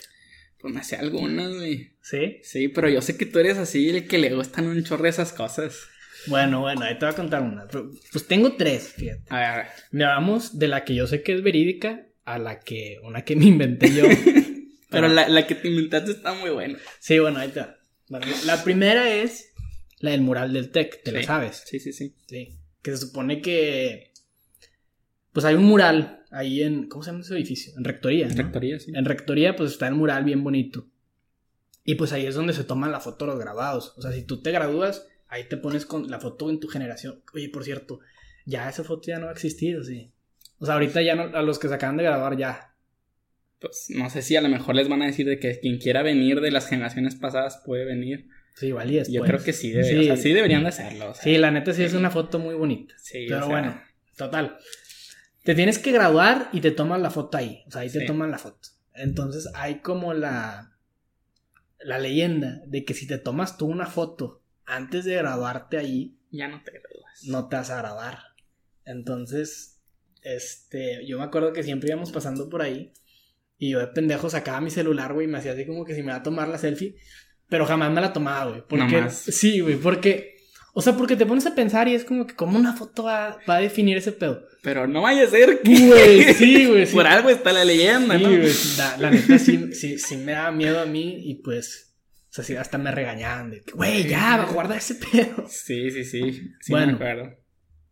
Pues 0.59 0.73
me 0.73 0.83
sé 0.83 0.97
algunas, 0.97 1.51
güey. 1.55 1.93
¿Sí? 2.01 2.39
Sí, 2.43 2.67
pero 2.67 2.87
yo 2.87 3.01
sé 3.01 3.17
que 3.17 3.25
tú 3.25 3.39
eres 3.39 3.57
así, 3.57 3.89
el 3.89 4.07
que 4.07 4.19
le 4.19 4.35
gustan 4.35 4.67
un 4.67 4.83
chorro 4.83 5.03
de 5.03 5.09
esas 5.09 5.33
cosas. 5.33 5.87
Bueno, 6.27 6.61
bueno, 6.61 6.83
ahí 6.83 6.99
te 6.99 7.05
voy 7.05 7.13
a 7.13 7.17
contar 7.17 7.41
una. 7.41 7.67
Pues 7.67 8.27
tengo 8.27 8.55
tres, 8.55 8.89
fíjate. 8.89 9.23
A 9.29 9.37
ver, 9.37 9.45
a 9.45 9.57
ver. 9.57 9.65
Me 9.89 10.05
vamos 10.05 10.59
de 10.59 10.67
la 10.67 10.85
que 10.85 10.93
yo 10.93 11.07
sé 11.07 11.23
que 11.23 11.33
es 11.33 11.41
verídica 11.41 12.05
a 12.25 12.37
la 12.37 12.59
que, 12.59 12.99
una 13.03 13.23
que 13.23 13.35
me 13.35 13.45
inventé 13.45 13.91
yo. 13.91 14.03
pero 14.89 15.07
la, 15.07 15.27
la, 15.27 15.47
que 15.47 15.55
te 15.55 15.67
inventaste 15.67 16.11
está 16.11 16.33
muy 16.33 16.51
buena. 16.51 16.77
Sí, 16.99 17.17
bueno, 17.17 17.39
ahí 17.39 17.47
está. 17.47 17.79
Bueno, 18.07 18.27
la 18.45 18.63
primera 18.63 19.11
es 19.11 19.51
la 19.99 20.11
del 20.11 20.21
mural 20.21 20.53
del 20.53 20.69
TEC, 20.69 21.03
¿te 21.03 21.11
sí. 21.11 21.17
lo 21.17 21.23
sabes? 21.23 21.63
Sí, 21.65 21.79
sí, 21.79 21.93
sí. 21.93 22.15
Sí. 22.27 22.59
Que 22.81 22.91
se 22.91 22.97
supone 22.97 23.41
que. 23.41 24.10
Pues 25.33 25.45
hay 25.45 25.55
un 25.55 25.63
mural 25.63 26.23
ahí 26.31 26.61
en. 26.61 26.87
¿Cómo 26.87 27.03
se 27.03 27.11
llama 27.11 27.21
ese 27.23 27.33
edificio? 27.35 27.73
En 27.77 27.83
Rectoría. 27.83 28.27
En 28.27 28.35
¿no? 28.35 28.43
Rectoría, 28.43 28.79
sí. 28.79 28.91
En 28.93 29.05
Rectoría, 29.05 29.55
pues 29.55 29.71
está 29.71 29.87
el 29.87 29.95
mural 29.95 30.23
bien 30.23 30.43
bonito. 30.43 30.87
Y 31.83 31.95
pues 31.95 32.13
ahí 32.13 32.25
es 32.25 32.35
donde 32.35 32.53
se 32.53 32.63
toman 32.63 32.91
la 32.91 32.99
foto 32.99 33.25
de 33.25 33.31
los 33.31 33.39
grabados. 33.39 33.93
O 33.97 34.01
sea, 34.01 34.11
si 34.11 34.23
tú 34.23 34.41
te 34.41 34.51
gradúas, 34.51 35.07
ahí 35.27 35.45
te 35.45 35.57
pones 35.57 35.85
con 35.85 36.09
la 36.09 36.19
foto 36.19 36.49
en 36.49 36.59
tu 36.59 36.67
generación. 36.67 37.23
Oye, 37.33 37.49
por 37.49 37.63
cierto, 37.63 37.99
ya 38.45 38.69
esa 38.69 38.83
foto 38.83 39.07
ya 39.07 39.17
no 39.17 39.25
va 39.25 39.31
a 39.31 39.33
existir, 39.33 39.83
sí. 39.83 40.11
O 40.59 40.65
sea, 40.65 40.75
ahorita 40.75 41.01
ya 41.01 41.15
no, 41.15 41.35
a 41.35 41.41
los 41.41 41.57
que 41.57 41.67
se 41.67 41.73
acaban 41.73 41.97
de 41.97 42.03
graduar 42.03 42.37
ya. 42.37 42.75
Pues 43.59 43.87
no 43.89 44.09
sé 44.09 44.21
si 44.21 44.35
a 44.35 44.41
lo 44.41 44.49
mejor 44.49 44.75
les 44.75 44.89
van 44.89 45.01
a 45.01 45.07
decir 45.07 45.27
de 45.27 45.39
que 45.39 45.59
quien 45.59 45.79
quiera 45.79 46.03
venir 46.03 46.41
de 46.41 46.51
las 46.51 46.67
generaciones 46.67 47.15
pasadas 47.15 47.61
puede 47.65 47.85
venir. 47.85 48.27
Sí, 48.55 48.71
después. 48.71 49.09
Yo 49.09 49.23
creo 49.23 49.43
que 49.43 49.53
sí, 49.53 49.71
debe, 49.71 49.85
Sí. 49.85 49.97
O 49.97 50.03
sea, 50.03 50.17
sí 50.17 50.33
deberían 50.33 50.63
de 50.63 50.69
hacerlo. 50.69 51.11
o 51.11 51.13
sea. 51.13 51.23
Sí, 51.23 51.37
la 51.37 51.51
neta 51.51 51.73
sí 51.73 51.83
es 51.83 51.93
una 51.93 52.11
foto 52.11 52.37
muy 52.37 52.53
bonita. 52.53 52.93
Sí, 53.01 53.25
Pero 53.27 53.45
o 53.45 53.47
sea, 53.47 53.49
bueno, 53.49 53.81
total. 54.17 54.57
Te 55.43 55.55
tienes 55.55 55.79
que 55.79 55.91
graduar 55.91 56.49
y 56.53 56.61
te 56.61 56.71
toman 56.71 57.01
la 57.01 57.09
foto 57.09 57.37
ahí. 57.37 57.63
O 57.67 57.71
sea, 57.71 57.81
ahí 57.81 57.89
te 57.89 58.05
toman 58.05 58.29
la 58.31 58.37
foto. 58.37 58.69
Entonces 58.93 59.47
hay 59.55 59.79
como 59.79 60.13
la, 60.13 60.77
la 61.79 61.97
leyenda 61.99 62.61
de 62.67 62.85
que 62.85 62.93
si 62.93 63.07
te 63.07 63.17
tomas 63.17 63.57
tú 63.57 63.65
una 63.65 63.87
foto 63.87 64.41
antes 64.65 65.05
de 65.05 65.15
graduarte 65.15 65.77
ahí, 65.77 66.17
Ya 66.29 66.47
no 66.47 66.61
te 66.63 66.71
gradúas. 66.71 67.23
no 67.25 67.47
te 67.47 67.55
vas 67.55 67.69
a 67.71 67.77
graduar. 67.77 68.19
Entonces, 68.85 69.79
este, 70.21 71.05
yo 71.07 71.17
me 71.17 71.23
acuerdo 71.23 71.53
que 71.53 71.63
siempre 71.63 71.89
íbamos 71.89 72.11
pasando 72.11 72.49
por 72.49 72.61
ahí 72.61 72.93
y 73.57 73.71
yo 73.71 73.79
de 73.79 73.87
pendejo 73.87 74.29
sacaba 74.29 74.61
mi 74.61 74.71
celular, 74.71 75.13
güey, 75.13 75.27
y 75.27 75.29
me 75.29 75.37
hacía 75.37 75.53
así 75.53 75.65
como 75.65 75.85
que 75.85 75.95
si 75.95 76.01
me 76.03 76.11
va 76.11 76.17
a 76.17 76.23
tomar 76.23 76.47
la 76.47 76.57
selfie, 76.57 76.95
pero 77.47 77.65
jamás 77.65 77.91
me 77.91 78.01
la 78.01 78.13
tomaba, 78.13 78.49
güey. 78.49 78.63
Porque, 78.67 78.85
Nomás. 78.97 79.15
sí, 79.15 79.59
güey, 79.59 79.75
porque, 79.75 80.35
o 80.73 80.81
sea, 80.81 80.95
porque 80.97 81.15
te 81.15 81.25
pones 81.25 81.45
a 81.45 81.53
pensar 81.55 81.87
y 81.87 81.93
es 81.95 82.03
como 82.03 82.25
que 82.25 82.35
como 82.35 82.57
una 82.57 82.73
foto 82.73 83.03
va, 83.03 83.37
va 83.49 83.55
a 83.57 83.59
definir 83.61 83.97
ese 83.97 84.11
pedo. 84.11 84.43
Pero 84.61 84.87
no 84.87 85.01
vaya 85.01 85.23
a 85.23 85.27
ser 85.27 85.61
que. 85.61 85.87
Güey, 85.87 86.33
sí, 86.35 86.65
güey, 86.67 86.85
sí. 86.85 86.93
Por 86.95 87.07
algo 87.07 87.29
está 87.29 87.51
la 87.51 87.65
leyenda, 87.65 88.17
Sí, 88.17 88.23
¿no? 88.23 88.29
güey, 88.29 88.51
la, 88.77 88.97
la 88.97 89.11
neta 89.11 89.39
sí, 89.39 89.73
sí, 89.73 89.97
sí 89.97 90.17
me 90.17 90.33
da 90.33 90.51
miedo 90.51 90.79
a 90.79 90.85
mí 90.85 91.17
y 91.29 91.35
pues, 91.35 91.95
o 92.29 92.33
sea, 92.33 92.43
sí, 92.43 92.55
hasta 92.55 92.77
me 92.77 92.91
regañaban 92.91 93.49
de 93.51 93.61
que, 93.61 93.71
güey, 93.73 94.07
ya, 94.07 94.45
guarda 94.53 94.77
ese 94.77 94.95
pedo. 94.95 95.45
Sí, 95.49 95.89
sí, 95.91 96.03
sí. 96.05 96.31
Sí, 96.59 96.71
Bueno. 96.71 96.87
me 96.87 96.93
acuerdo. 96.93 97.35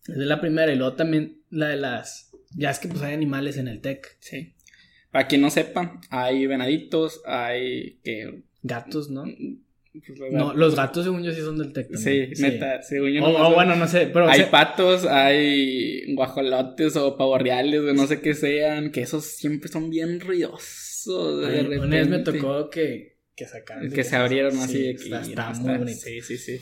Es 0.08 0.15
la 0.17 0.39
primera 0.41 0.71
y 0.71 0.75
luego 0.75 0.93
también 0.95 1.41
la 1.49 1.67
de 1.69 1.77
las, 1.77 2.32
ya 2.55 2.69
es 2.71 2.79
que 2.79 2.88
pues 2.88 3.01
hay 3.01 3.13
animales 3.13 3.58
en 3.58 3.67
el 3.67 3.82
TEC. 3.82 4.17
Sí. 4.19 4.55
Para 5.12 5.27
quien 5.27 5.41
no 5.41 5.49
sepa, 5.49 5.99
hay 6.12 6.45
venaditos, 6.45 7.21
hay 7.25 7.99
que. 8.03 8.43
Gatos, 8.62 9.10
¿no? 9.10 9.23
Pues, 9.91 10.19
los 10.19 10.32
No, 10.32 10.54
los 10.54 10.75
gatos 10.75 11.04
según 11.04 11.23
yo 11.23 11.32
sí 11.34 11.41
son 11.41 11.58
del 11.58 11.73
TEC. 11.73 11.95
Sí, 11.95 12.30
neta, 12.39 12.82
según 12.82 13.12
yo 13.12 13.23
O, 13.23 13.54
bueno, 13.54 13.75
no 13.75 13.88
sé, 13.88 14.08
pero... 14.13 14.25
o 14.25 14.30
Hay 14.30 14.41
sea, 14.41 14.52
patos, 14.52 15.06
hay 15.06 16.13
guajolotes 16.13 16.95
o 16.95 17.17
pavorreales, 17.17 17.82
o 17.82 17.93
no 17.93 18.08
sé 18.08 18.21
qué 18.21 18.34
sean, 18.34 18.91
que 18.91 19.02
esos 19.02 19.25
siempre 19.25 19.69
son 19.69 19.89
bien 19.89 20.19
ruidosos. 20.19 21.41
de 21.41 21.62
una 21.80 21.97
vez 21.97 22.08
me 22.08 22.17
repente. 22.17 22.39
tocó 22.39 22.69
que, 22.69 23.17
que 23.36 23.45
sacaran... 23.45 23.89
de 23.89 23.95
Que 23.95 24.04
se 24.04 24.15
abrieron 24.15 24.58
así 24.60 24.97
sí. 24.97 25.12
Está, 25.13 25.52
muy 25.54 25.78
bonito. 25.78 25.99
Sí, 25.99 26.21
sí, 26.21 26.38
sí. 26.38 26.60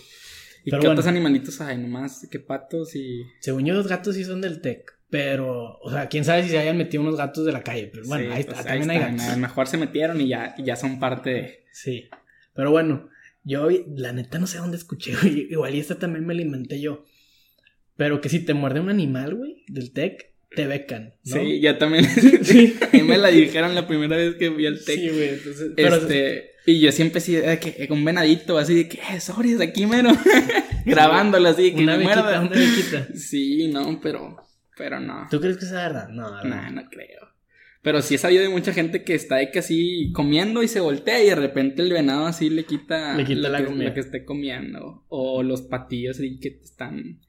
¿Y 0.63 0.69
Pero 0.71 0.81
qué 0.81 0.87
bueno. 0.87 0.91
otros 0.99 1.07
animalitos 1.07 1.61
hay? 1.61 1.77
Nomás 1.77 2.27
que 2.29 2.39
patos 2.39 2.93
y. 2.95 3.23
Según 3.39 3.65
yo 3.65 3.73
los 3.73 3.87
gatos 3.87 4.15
sí 4.15 4.25
son 4.25 4.41
del 4.41 4.59
TEC. 4.59 4.97
Pero, 5.09 5.77
o 5.79 5.89
sea, 5.89 6.09
quién 6.09 6.25
sabe 6.25 6.43
si 6.43 6.49
se 6.49 6.57
hayan 6.59 6.75
metido 6.77 7.01
unos 7.01 7.15
gatos 7.15 7.45
de 7.45 7.53
la 7.53 7.63
calle. 7.63 7.89
Pero 7.93 8.05
bueno, 8.07 8.25
Sí, 8.25 8.31
ahí 8.35 8.43
pues 8.43 8.57
está, 8.57 8.69
también 8.69 8.89
hay 8.91 8.99
gatos. 8.99 9.21
A 9.29 9.31
lo 9.35 9.37
mejor 9.37 9.67
se 9.67 9.77
metieron 9.77 10.19
y 10.19 10.27
ya, 10.27 10.53
y 10.57 10.63
ya 10.63 10.75
son 10.75 10.99
parte 10.99 11.29
de. 11.29 11.65
Sí. 11.71 12.09
Pero 12.53 12.71
bueno, 12.71 13.09
yo 13.47 13.69
la 13.95 14.11
neta 14.11 14.39
no 14.39 14.45
sé 14.47 14.57
dónde 14.57 14.77
escuché, 14.77 15.15
güey. 15.21 15.47
Igual 15.49 15.75
y 15.75 15.79
esta 15.79 15.95
también 15.97 16.25
me 16.25 16.35
la 16.35 16.41
inventé 16.41 16.79
yo. 16.81 17.05
Pero 17.95 18.21
que 18.21 18.29
si 18.29 18.39
te 18.41 18.53
muerde 18.53 18.79
un 18.79 18.89
animal, 18.89 19.35
güey, 19.35 19.63
del 19.67 19.91
TEC, 19.91 20.33
te 20.55 20.67
becan. 20.67 21.13
¿no? 21.25 21.35
Sí, 21.37 21.59
ya 21.61 21.77
también. 21.77 22.05
Sí. 22.43 22.75
a 22.81 22.95
mí 22.95 23.01
me 23.03 23.17
la 23.17 23.29
dijeron 23.29 23.73
la 23.73 23.87
primera 23.87 24.15
vez 24.17 24.35
que 24.35 24.49
vi 24.49 24.67
al 24.67 24.83
tech. 24.83 24.99
Sí, 24.99 25.09
güey. 25.09 25.29
Entonces, 25.29 25.71
pero 25.75 25.95
Este, 25.95 26.51
y 26.65 26.79
yo 26.79 26.91
siempre 26.91 27.19
así, 27.19 27.35
de 27.35 27.59
que 27.59 27.87
un 27.89 28.03
venadito, 28.05 28.57
así 28.57 28.75
de 28.75 28.89
que, 28.89 28.97
eh, 28.97 29.19
sorry, 29.21 29.53
de 29.53 29.63
aquí 29.63 29.85
mero. 29.85 30.11
Grabándolo 30.85 31.49
así, 31.49 31.73
que 31.73 31.83
una 31.83 31.97
me 31.97 32.03
bequita, 32.03 32.21
muerda. 32.23 32.41
una 32.41 32.49
bequita. 32.51 33.07
Sí, 33.15 33.67
no, 33.69 33.99
pero, 34.01 34.37
pero 34.77 34.99
no. 34.99 35.27
¿Tú 35.31 35.39
crees 35.39 35.57
que 35.57 35.65
es 35.65 35.71
verdad? 35.71 36.09
No, 36.09 36.43
No, 36.43 36.71
no 36.71 36.89
creo. 36.89 37.26
Pero 37.81 38.01
sí 38.01 38.15
he 38.15 38.17
sabido 38.17 38.43
de 38.43 38.49
mucha 38.49 38.73
gente 38.73 39.03
que 39.03 39.13
está 39.15 39.35
de 39.37 39.51
que 39.51 39.59
así 39.59 40.11
comiendo 40.13 40.63
y 40.63 40.67
se 40.67 40.79
voltea 40.81 41.23
y 41.23 41.27
de 41.27 41.35
repente 41.35 41.81
el 41.81 41.91
venado 41.93 42.25
así 42.25 42.49
le 42.49 42.65
quita, 42.65 43.15
Le 43.15 43.23
quita 43.25 43.41
lo 43.47 43.49
la 43.49 43.57
que, 43.59 43.65
comida. 43.65 43.87
lo 43.89 43.93
que 43.93 43.99
esté 44.01 44.25
comiendo. 44.25 45.05
O 45.09 45.43
los 45.43 45.61
patillos 45.61 46.17
así 46.17 46.39
que 46.39 46.59
están... 46.63 47.19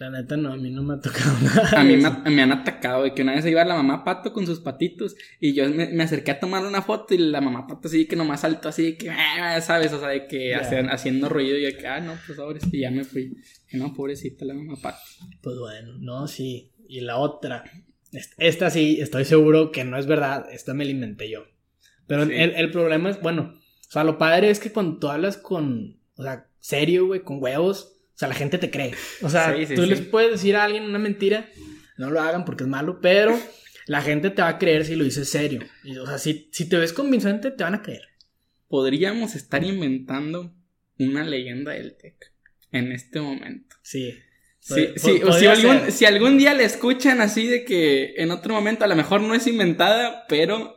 La 0.00 0.10
neta 0.10 0.36
no, 0.36 0.52
a 0.52 0.56
mí 0.56 0.68
no 0.68 0.82
me 0.82 0.94
ha 0.94 1.00
tocado 1.00 1.32
nada. 1.44 1.80
A 1.80 1.84
mí 1.84 1.96
me, 1.96 2.42
han 2.42 2.50
atacado 2.50 3.04
de 3.04 3.14
que 3.14 3.22
una 3.22 3.36
vez 3.36 3.46
iba 3.46 3.64
la 3.64 3.76
mamá 3.76 4.02
pato 4.02 4.32
con 4.32 4.44
sus 4.44 4.58
patitos 4.58 5.14
y 5.38 5.52
yo 5.54 5.68
me, 5.70 5.86
me 5.90 6.02
acerqué 6.02 6.32
a 6.32 6.40
tomar 6.40 6.66
una 6.66 6.82
foto 6.82 7.14
y 7.14 7.18
la 7.18 7.40
mamá 7.40 7.68
pato 7.68 7.86
así 7.86 8.06
que 8.06 8.16
nomás 8.16 8.40
saltó 8.40 8.68
así 8.70 8.82
de 8.82 8.96
que, 8.96 9.10
"Ah", 9.10 9.60
¿sabes? 9.60 9.92
O 9.92 10.00
sea, 10.00 10.08
de 10.08 10.26
que 10.26 10.56
hacían- 10.56 10.88
haciendo 10.90 11.28
ruido 11.28 11.56
y 11.56 11.62
de 11.62 11.76
que, 11.76 11.86
ah, 11.86 12.00
no, 12.00 12.14
pues 12.26 12.36
sobres. 12.36 12.64
Y 12.72 12.80
ya 12.80 12.90
me 12.90 13.04
fui. 13.04 13.36
Que 13.68 13.76
no, 13.76 13.94
pobrecita 13.94 14.44
la 14.44 14.54
mamá 14.54 14.74
pato. 14.82 14.98
Pues 15.40 15.56
bueno, 15.56 15.92
no, 16.00 16.26
sí. 16.26 16.72
Y 16.88 17.02
la 17.02 17.18
otra. 17.18 17.62
Est- 18.12 18.34
Esta 18.38 18.70
sí, 18.70 18.98
estoy 19.00 19.24
seguro 19.24 19.70
que 19.72 19.84
no 19.84 19.96
es 19.98 20.06
verdad. 20.06 20.46
Esta 20.52 20.74
me 20.74 20.84
la 20.84 20.90
inventé 20.90 21.30
yo. 21.30 21.44
Pero 22.06 22.26
Sí. 22.26 22.32
el, 22.34 22.50
el 22.56 22.70
problema 22.70 23.10
es, 23.10 23.20
bueno, 23.20 23.54
o 23.54 23.90
sea, 23.92 24.04
lo 24.04 24.18
padre 24.18 24.50
es 24.50 24.58
que 24.60 24.72
cuando 24.72 24.98
tú 24.98 25.08
hablas 25.08 25.36
con, 25.36 25.98
o 26.16 26.22
sea, 26.22 26.46
serio, 26.60 27.06
güey, 27.06 27.22
con 27.22 27.42
huevos, 27.42 27.96
o 28.14 28.18
sea, 28.20 28.28
la 28.28 28.34
gente 28.34 28.58
te 28.58 28.70
cree. 28.70 28.92
O 29.22 29.28
sea, 29.30 29.54
Sí, 29.56 29.66
sí, 29.66 29.74
tú 29.74 29.82
les 29.86 30.00
puedes 30.02 30.30
decir 30.32 30.56
a 30.56 30.64
alguien 30.64 30.84
una 30.84 30.98
mentira, 30.98 31.48
no 31.96 32.10
lo 32.10 32.20
hagan 32.20 32.44
porque 32.44 32.64
es 32.64 32.68
malo, 32.70 33.00
pero 33.00 33.38
La 33.86 34.02
gente 34.02 34.30
te 34.30 34.40
va 34.42 34.48
a 34.48 34.58
creer 34.58 34.84
si 34.84 34.94
lo 34.94 35.02
dices 35.02 35.28
serio. 35.28 35.62
o 36.00 36.06
sea, 36.06 36.18
si, 36.18 36.48
si 36.52 36.68
te 36.68 36.76
ves 36.76 36.92
convincente, 36.92 37.50
te 37.50 37.64
van 37.64 37.74
a 37.74 37.82
creer. 37.82 38.02
Podríamos 38.68 39.34
estar 39.34 39.64
inventando 39.64 40.54
una 40.98 41.24
leyenda 41.24 41.72
del 41.72 41.96
TEC 41.96 42.32
en 42.72 42.92
este 42.92 43.20
momento. 43.20 43.74
Sí. 43.82 44.14
Sí, 44.60 44.88
sí, 44.96 45.22
o 45.24 45.32
si 45.32 45.46
algún, 45.46 45.90
si 45.90 46.04
algún 46.04 46.38
día 46.38 46.54
le 46.54 46.64
escuchan 46.64 47.20
así 47.20 47.46
de 47.46 47.64
que 47.64 48.14
en 48.16 48.30
otro 48.30 48.54
momento 48.54 48.84
a 48.84 48.88
lo 48.88 48.94
mejor 48.94 49.22
no 49.22 49.34
es 49.34 49.46
inventada, 49.46 50.24
pero 50.28 50.76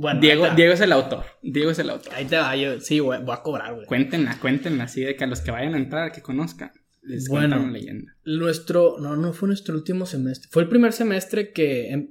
bueno, 0.00 0.20
Diego, 0.20 0.48
Diego 0.56 0.72
es 0.72 0.80
el 0.80 0.92
autor. 0.92 1.24
Diego 1.42 1.70
es 1.70 1.78
el 1.78 1.90
autor. 1.90 2.14
Ahí 2.14 2.24
te 2.24 2.36
va, 2.36 2.56
yo 2.56 2.80
sí, 2.80 3.00
voy, 3.00 3.18
a 3.18 3.42
cobrar, 3.42 3.74
güey. 3.74 3.86
Cuéntenla, 3.86 4.38
cuéntenla 4.40 4.84
así 4.84 5.02
de 5.02 5.14
que 5.14 5.24
a 5.24 5.26
los 5.26 5.42
que 5.42 5.50
vayan 5.50 5.74
a 5.74 5.76
entrar, 5.76 6.10
que 6.10 6.22
conozcan, 6.22 6.72
les 7.02 7.28
bueno, 7.28 7.60
una 7.60 7.70
leyenda. 7.70 8.16
Nuestro, 8.24 8.96
no, 8.98 9.16
no 9.16 9.34
fue 9.34 9.48
nuestro 9.48 9.74
último 9.74 10.06
semestre. 10.06 10.48
Fue 10.50 10.62
el 10.62 10.70
primer 10.70 10.94
semestre 10.94 11.52
que, 11.52 11.90
em, 11.90 12.10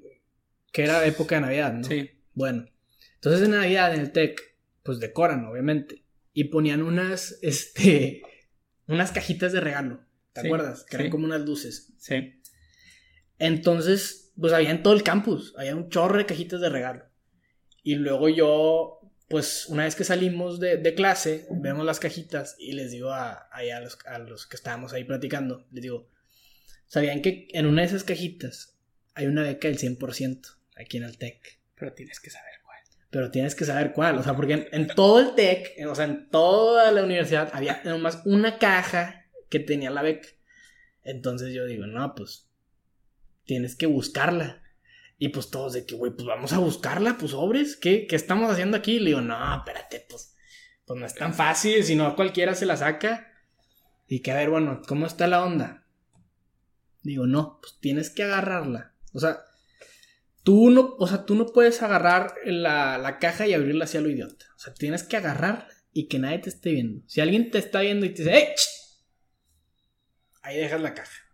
que 0.71 0.83
era 0.83 1.03
época 1.07 1.35
de 1.35 1.41
Navidad, 1.41 1.73
¿no? 1.73 1.83
Sí. 1.83 2.11
Bueno, 2.35 2.65
entonces 3.15 3.41
en 3.41 3.51
Navidad 3.51 3.93
en 3.95 4.01
el 4.01 4.11
TEC, 4.11 4.39
pues 4.83 4.99
decoran, 4.99 5.45
obviamente. 5.45 6.03
Y 6.31 6.43
ponían 6.45 6.83
unas, 6.83 7.39
este, 7.41 8.21
unas 8.87 9.11
cajitas 9.11 9.51
de 9.51 9.61
regalo. 9.61 10.05
¿Te 10.41 10.47
acuerdas? 10.47 10.83
Que 10.83 10.97
eran 10.97 11.09
como 11.09 11.25
unas 11.25 11.41
luces. 11.41 11.93
Sí. 11.97 12.39
Entonces, 13.39 14.33
pues 14.39 14.53
había 14.53 14.71
en 14.71 14.83
todo 14.83 14.93
el 14.93 15.03
campus, 15.03 15.53
había 15.57 15.75
un 15.75 15.89
chorro 15.89 16.17
de 16.17 16.25
cajitas 16.25 16.59
de 16.61 16.69
regalo. 16.69 17.05
Y 17.83 17.95
luego 17.95 18.29
yo, 18.29 18.99
pues 19.29 19.67
una 19.67 19.85
vez 19.85 19.95
que 19.95 20.03
salimos 20.03 20.59
de, 20.59 20.93
clase, 20.93 21.47
vemos 21.49 21.85
las 21.85 21.99
cajitas 21.99 22.55
y 22.59 22.73
les 22.73 22.91
digo 22.91 23.11
a, 23.11 23.31
a, 23.31 23.79
los, 23.79 23.97
a 24.05 24.19
los 24.19 24.45
que 24.45 24.57
estábamos 24.57 24.93
ahí 24.93 25.05
platicando, 25.05 25.65
les 25.71 25.83
digo, 25.83 26.09
¿sabían 26.87 27.21
que 27.21 27.47
en 27.51 27.65
una 27.65 27.81
de 27.81 27.87
esas 27.87 28.03
cajitas 28.03 28.77
hay 29.15 29.27
una 29.27 29.43
beca 29.43 29.67
del 29.69 29.77
100% 29.77 30.57
aquí 30.75 30.97
en 30.97 31.03
el 31.03 31.17
TEC? 31.17 31.59
Pero 31.75 31.93
tienes 31.93 32.19
que 32.19 32.29
saber 32.29 32.53
cuál. 32.63 32.79
Pero 33.09 33.31
tienes 33.31 33.55
que 33.55 33.65
saber 33.65 33.93
cuál, 33.93 34.17
o 34.17 34.23
sea, 34.23 34.35
porque 34.35 34.53
en, 34.53 34.67
en 34.71 34.87
todo 34.87 35.19
el 35.21 35.35
TEC, 35.35 35.87
o 35.87 35.95
sea, 35.95 36.05
en 36.05 36.29
toda 36.29 36.91
la 36.91 37.03
universidad 37.03 37.49
había 37.53 37.81
nomás 37.85 38.21
una 38.25 38.57
caja 38.57 39.28
que 39.49 39.59
tenía 39.59 39.89
la 39.89 40.01
beca. 40.01 40.29
Entonces 41.03 41.53
yo 41.53 41.65
digo, 41.65 41.87
no, 41.87 42.15
pues 42.15 42.49
tienes 43.45 43.75
que 43.75 43.85
buscarla. 43.85 44.61
Y 45.17 45.29
pues 45.29 45.49
todos 45.49 45.73
de 45.73 45.85
que, 45.85 45.95
güey, 45.95 46.13
pues 46.13 46.25
vamos 46.25 46.53
a 46.53 46.59
buscarla, 46.59 47.17
pues 47.17 47.31
sobres, 47.31 47.75
¿qué, 47.75 48.07
¿qué 48.07 48.15
estamos 48.15 48.49
haciendo 48.49 48.77
aquí? 48.77 48.99
Le 48.99 49.07
digo, 49.07 49.21
no, 49.21 49.57
espérate, 49.57 50.05
pues, 50.09 50.35
pues 50.85 50.99
no 50.99 51.05
es 51.05 51.13
tan 51.13 51.33
fácil, 51.33 51.83
si 51.83 51.95
no 51.95 52.15
cualquiera 52.15 52.55
se 52.55 52.65
la 52.65 52.77
saca. 52.77 53.33
Y 54.07 54.21
que 54.21 54.31
a 54.31 54.35
ver, 54.35 54.49
bueno, 54.49 54.81
¿cómo 54.87 55.05
está 55.05 55.27
la 55.27 55.43
onda? 55.43 55.85
Digo, 57.03 57.27
no, 57.27 57.59
pues 57.61 57.77
tienes 57.79 58.09
que 58.09 58.23
agarrarla. 58.23 58.93
O 59.13 59.19
sea, 59.19 59.41
tú 60.43 60.69
no, 60.69 60.95
o 60.97 61.07
sea, 61.07 61.25
tú 61.25 61.35
no 61.35 61.47
puedes 61.47 61.81
agarrar 61.81 62.35
la, 62.45 62.97
la 62.97 63.19
caja 63.19 63.45
y 63.45 63.53
abrirla 63.53 63.85
hacia 63.85 64.01
lo 64.01 64.09
idiota. 64.09 64.45
O 64.55 64.59
sea, 64.59 64.73
tienes 64.73 65.03
que 65.03 65.17
agarrar 65.17 65.67
y 65.91 66.07
que 66.07 66.19
nadie 66.19 66.39
te 66.39 66.49
esté 66.49 66.71
viendo. 66.71 67.03
Si 67.07 67.19
alguien 67.19 67.51
te 67.51 67.57
está 67.57 67.81
viendo 67.81 68.05
y 68.05 68.13
te 68.13 68.23
dice, 68.23 68.37
¡Ey! 68.37 68.47
Ahí 70.49 70.57
dejas 70.57 70.81
la 70.81 70.95
caja. 70.95 71.27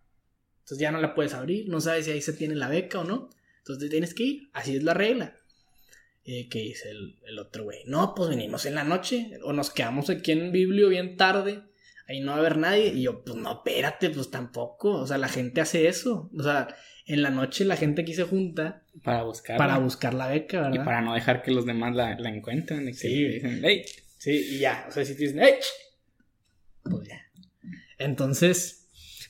Entonces 0.60 0.80
ya 0.80 0.92
no 0.92 1.00
la 1.00 1.16
puedes 1.16 1.34
abrir, 1.34 1.70
no 1.70 1.80
sabes 1.80 2.04
si 2.04 2.12
ahí 2.12 2.22
se 2.22 2.34
tiene 2.34 2.54
la 2.54 2.68
beca 2.68 3.00
o 3.00 3.06
no. 3.06 3.30
Entonces 3.60 3.90
tienes 3.90 4.14
que 4.14 4.24
ir, 4.24 4.50
así 4.52 4.76
es 4.76 4.84
la 4.84 4.94
regla. 4.94 5.38
Eh, 6.26 6.50
¿Qué 6.50 6.60
dice 6.60 6.90
el, 6.90 7.40
otro 7.40 7.64
güey? 7.64 7.84
No, 7.86 8.14
pues 8.14 8.30
venimos 8.30 8.66
en 8.66 8.76
la 8.76 8.84
noche 8.84 9.40
o 9.44 9.54
nos 9.54 9.70
quedamos 9.70 10.10
aquí 10.10 10.34
en 10.34 10.52
Biblio 10.52 10.90
bien 10.90 11.16
tarde. 11.16 11.62
Ahí 12.10 12.20
no 12.20 12.32
va 12.32 12.38
a 12.38 12.40
haber 12.42 12.58
nadie. 12.58 12.88
Y 12.88 13.04
yo, 13.04 13.24
pues 13.24 13.38
no, 13.38 13.54
espérate, 13.54 14.10
pues 14.10 14.30
tampoco. 14.32 14.92
O 14.96 15.08
sea, 15.08 15.18
la 15.18 15.30
gente 15.30 15.62
hace 15.62 15.88
eso. 15.88 16.30
O 16.38 16.44
sea, 16.44 16.68
en 17.06 17.22
la 17.22 17.30
noche 17.30 17.64
la 17.64 17.78
gente 17.78 18.02
aquí 18.02 18.14
se 18.14 18.24
junta. 18.24 18.84
Para 19.02 19.24
buscar. 19.24 19.58
Para 19.58 19.78
buscar 19.78 20.14
la 20.14 20.28
beca, 20.28 20.60
¿verdad? 20.60 20.82
Y 20.82 20.86
para 20.86 21.02
no 21.02 21.14
dejar 21.14 21.42
que 21.42 21.52
los 21.52 21.66
demás 21.66 21.96
la, 21.96 22.12
encuentren. 22.28 22.94
sí. 22.94 23.28
Dicen, 23.30 23.62
hey. 23.64 23.86
Sí, 24.18 24.56
y 24.56 24.60
ya. 24.60 24.86
O 24.90 24.92
sea, 24.92 25.06
si 25.06 25.16
te 25.16 25.24
dicen, 25.24 25.40
hey. 25.42 25.54
Pues 26.84 27.08
ya. 27.08 27.22
Entonces, 27.98 28.85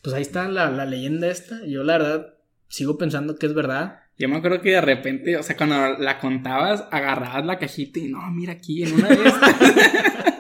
pues 0.06 0.16
ahí 0.16 0.22
está 0.22 0.48
la, 0.48 0.70
la 0.70 0.86
leyenda 0.86 1.28
esta. 1.28 1.66
Yo 1.66 1.84
la 1.84 1.98
verdad 1.98 2.36
sigo 2.68 2.96
pensando 2.96 3.38
que 3.38 3.48
es 3.48 3.56
verdad. 3.56 4.02
Yo 4.20 4.30
me 4.30 4.38
acuerdo 4.38 4.62
que 4.62 4.70
de 4.70 4.82
repente, 4.82 5.36
o 5.36 5.42
sea, 5.42 5.58
cuando 5.58 5.98
la 5.98 6.20
contabas, 6.20 6.86
agarrabas 6.92 7.44
la 7.44 7.58
cajita 7.58 8.00
y 8.00 8.10
no, 8.10 8.20
mira 8.30 8.54
aquí 8.54 8.84
en 8.84 8.94
una 8.94 9.10
de 9.10 9.16
estas. 9.16 9.56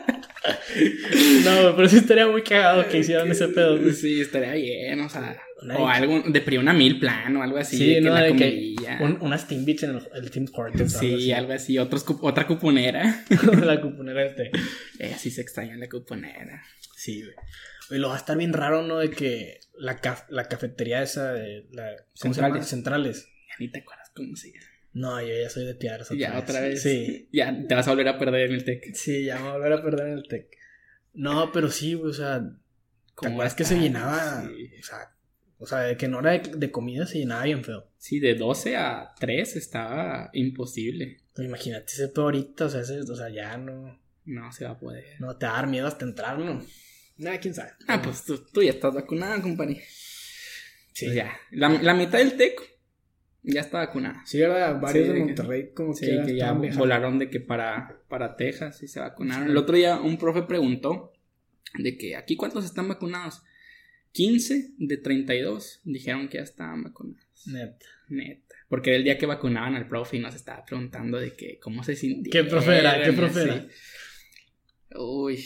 no, 1.45 1.75
pero 1.75 1.89
sí 1.89 1.97
estaría 1.97 2.27
muy 2.27 2.43
cagado 2.43 2.88
que 2.88 2.99
hicieran 2.99 3.29
ese 3.31 3.47
pedo. 3.47 3.77
Sí, 3.91 4.21
estaría 4.21 4.53
bien, 4.53 4.99
o 5.01 5.09
sea. 5.09 5.38
o 5.77 5.88
algo, 5.88 6.23
de 6.27 6.59
una 6.59 6.73
mil 6.73 6.99
plan 6.99 7.35
o 7.38 7.43
algo 7.43 7.57
así. 7.57 7.77
Sí, 7.77 8.01
no, 8.01 8.13
de 8.15 8.35
que 8.35 8.75
unas 9.21 9.47
Team 9.47 9.65
Beats 9.65 9.83
en 9.83 9.99
el, 10.13 10.31
Team 10.31 10.45
Sports. 10.45 10.97
Sí, 10.99 11.31
algo 11.31 11.53
así, 11.53 11.77
Otros, 11.77 12.05
otra 12.21 12.47
cuponera. 12.47 13.23
la 13.63 13.81
cuponera 13.81 14.25
este. 14.25 14.51
Eh, 14.99 15.13
así 15.13 15.31
se 15.31 15.41
extraña 15.41 15.75
la 15.77 15.89
cuponera. 15.89 16.63
Sí, 16.95 17.21
güey. 17.21 17.35
Y 17.91 18.01
lo 18.01 18.09
va 18.09 18.15
a 18.15 18.17
estar 18.17 18.38
bien 18.38 18.53
raro, 18.53 18.81
¿no? 18.81 18.97
De 18.97 19.11
que 19.11 19.59
la, 19.77 19.99
la 20.29 20.45
cafetería 20.45 21.03
esa 21.03 21.33
de 21.33 21.67
la, 21.71 21.95
Centrales. 22.15 22.65
Centrales 22.65 23.27
ni 23.59 23.69
te 23.69 23.79
acuerdas 23.79 24.11
cómo 24.15 24.35
se 24.35 24.51
llama. 24.51 24.65
No, 24.93 25.21
yo 25.21 25.27
ya 25.27 25.49
soy 25.49 25.65
de 25.65 25.75
piedras. 25.75 26.09
Ya, 26.11 26.39
otra 26.39 26.61
vez. 26.61 26.81
Sí. 26.81 27.27
Ya 27.31 27.53
te 27.67 27.75
vas 27.75 27.88
a 27.88 27.91
volver 27.91 28.07
a 28.07 28.17
perder 28.17 28.49
en 28.49 28.55
el 28.55 28.63
TEC. 28.63 28.95
Sí, 28.95 29.25
ya 29.25 29.35
me 29.35 29.41
voy 29.41 29.49
a 29.49 29.53
volver 29.55 29.73
a 29.73 29.83
perder 29.83 30.07
en 30.07 30.13
el 30.13 30.27
TEC. 30.27 30.47
No, 31.15 31.51
pero 31.51 31.69
sí, 31.69 31.95
o 31.95 32.13
sea. 32.13 32.41
¿Te 33.19 33.30
acuerdas 33.30 33.56
que 33.56 33.63
se 33.63 33.80
llenaba? 33.80 34.43
O 34.80 34.84
sea, 34.84 35.15
o 35.58 35.65
sea, 35.65 35.80
de 35.80 35.97
que 35.97 36.06
en 36.06 36.15
hora 36.15 36.38
de, 36.38 36.71
comida 36.71 37.08
se 37.08 37.19
llenaba 37.19 37.43
bien 37.43 37.63
feo. 37.63 37.88
Sí, 37.97 38.19
de 38.19 38.36
12 38.36 38.75
a 38.75 39.13
3 39.19 39.56
estaba 39.56 40.30
imposible. 40.34 41.21
imagínate 41.38 41.93
ese 41.93 42.10
peor 42.10 42.25
ahorita, 42.25 42.65
o 42.65 42.69
sea, 42.69 42.82
o 42.82 43.15
sea, 43.15 43.30
ya 43.30 43.58
no. 43.58 43.99
No 44.25 44.51
se 44.51 44.65
va 44.65 44.71
a 44.71 44.80
poder. 44.80 45.06
No, 45.19 45.38
te 45.38 45.45
va 45.45 45.54
a 45.54 45.56
dar 45.58 45.67
miedo 45.67 45.88
hasta 45.88 46.04
entrar, 46.04 46.38
¿no? 46.39 46.65
Nada, 47.17 47.39
quién 47.39 47.54
sabe. 47.54 47.71
Ah, 47.88 48.01
pues 48.01 48.25
tú, 48.25 48.62
ya 48.62 48.71
estás 48.71 48.93
vacunado, 48.93 49.41
compañía. 49.41 49.82
Sí. 50.93 51.06
Pues 51.06 51.15
ya. 51.15 51.32
La, 51.51 51.69
la 51.69 51.93
mitad 51.93 52.17
del 52.17 52.36
TEC 52.36 52.74
ya 53.45 53.62
está 53.62 53.79
vacunada. 53.79 54.21
Sí, 54.25 54.39
¿verdad? 54.39 54.79
Varios 54.79 55.08
de 55.08 55.19
Monterrey 55.19 55.71
como 55.73 55.93
sí, 55.93 56.08
que, 56.25 56.36
ya 56.36 56.53
volaron 56.53 57.19
de 57.19 57.29
que 57.29 57.39
para, 57.39 58.01
para 58.08 58.36
Texas 58.36 58.81
y 58.84 58.88
se 58.88 58.99
vacunaron. 58.99 59.49
El 59.49 59.58
otro 59.58 59.75
día 59.75 59.99
un 59.99 60.17
profe 60.17 60.43
preguntó 60.43 61.13
de 61.77 61.97
que 61.97 62.15
aquí 62.15 62.36
cuántos 62.36 62.65
están 62.65 62.88
vacunados. 62.88 63.43
15 64.12 64.75
de 64.77 64.97
32 64.97 65.81
dijeron 65.84 66.29
que 66.29 66.38
ya 66.38 66.43
estaban 66.43 66.84
vacunados. 66.84 67.47
Neta. 67.47 67.86
Neta. 68.08 68.55
Porque 68.69 68.95
el 68.95 69.03
día 69.03 69.17
que 69.17 69.25
vacunaban 69.25 69.75
al 69.75 69.88
profe 69.88 70.17
y 70.17 70.19
nos 70.19 70.36
estaba 70.36 70.65
preguntando 70.65 71.19
de 71.19 71.34
que 71.34 71.60
cómo 71.60 71.84
se 71.84 71.95
sintía. 71.95 72.31
¿Qué 72.31 72.43
profe 72.45 72.77
era? 72.79 73.03
¿Qué 73.03 73.12
profe 73.12 73.43
era? 73.43 73.67
Uy. 74.97 75.43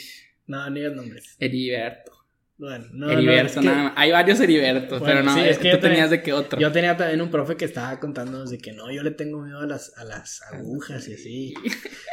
No, 0.47 0.69
ni 0.69 0.81
el 0.81 0.95
nombre. 0.95 1.21
Heriberto. 1.39 2.18
Bueno, 2.59 2.87
no, 2.91 3.09
Heriberto, 3.09 3.61
nada 3.61 3.83
más. 3.83 3.93
Hay 3.95 4.11
varios 4.11 4.37
Heribertos, 4.41 5.01
pero 5.01 5.23
no, 5.23 5.37
es 5.37 5.57
que 5.57 5.71
tú 5.71 5.79
tenías 5.79 6.09
de 6.09 6.21
qué 6.21 6.33
otro. 6.33 6.59
Yo 6.59 6.69
tenía 6.73 6.97
también 6.97 7.21
un 7.21 7.31
profe 7.31 7.55
que 7.55 7.63
estaba 7.63 7.97
contándonos 8.01 8.49
de 8.49 8.57
que 8.57 8.73
no, 8.73 8.91
yo 8.91 9.01
le 9.01 9.11
tengo 9.11 9.41
miedo 9.41 9.61
a 9.61 9.65
las, 9.65 9.97
a 9.97 10.03
las 10.03 10.41
agujas 10.41 11.07
y 11.07 11.13
así. 11.13 11.53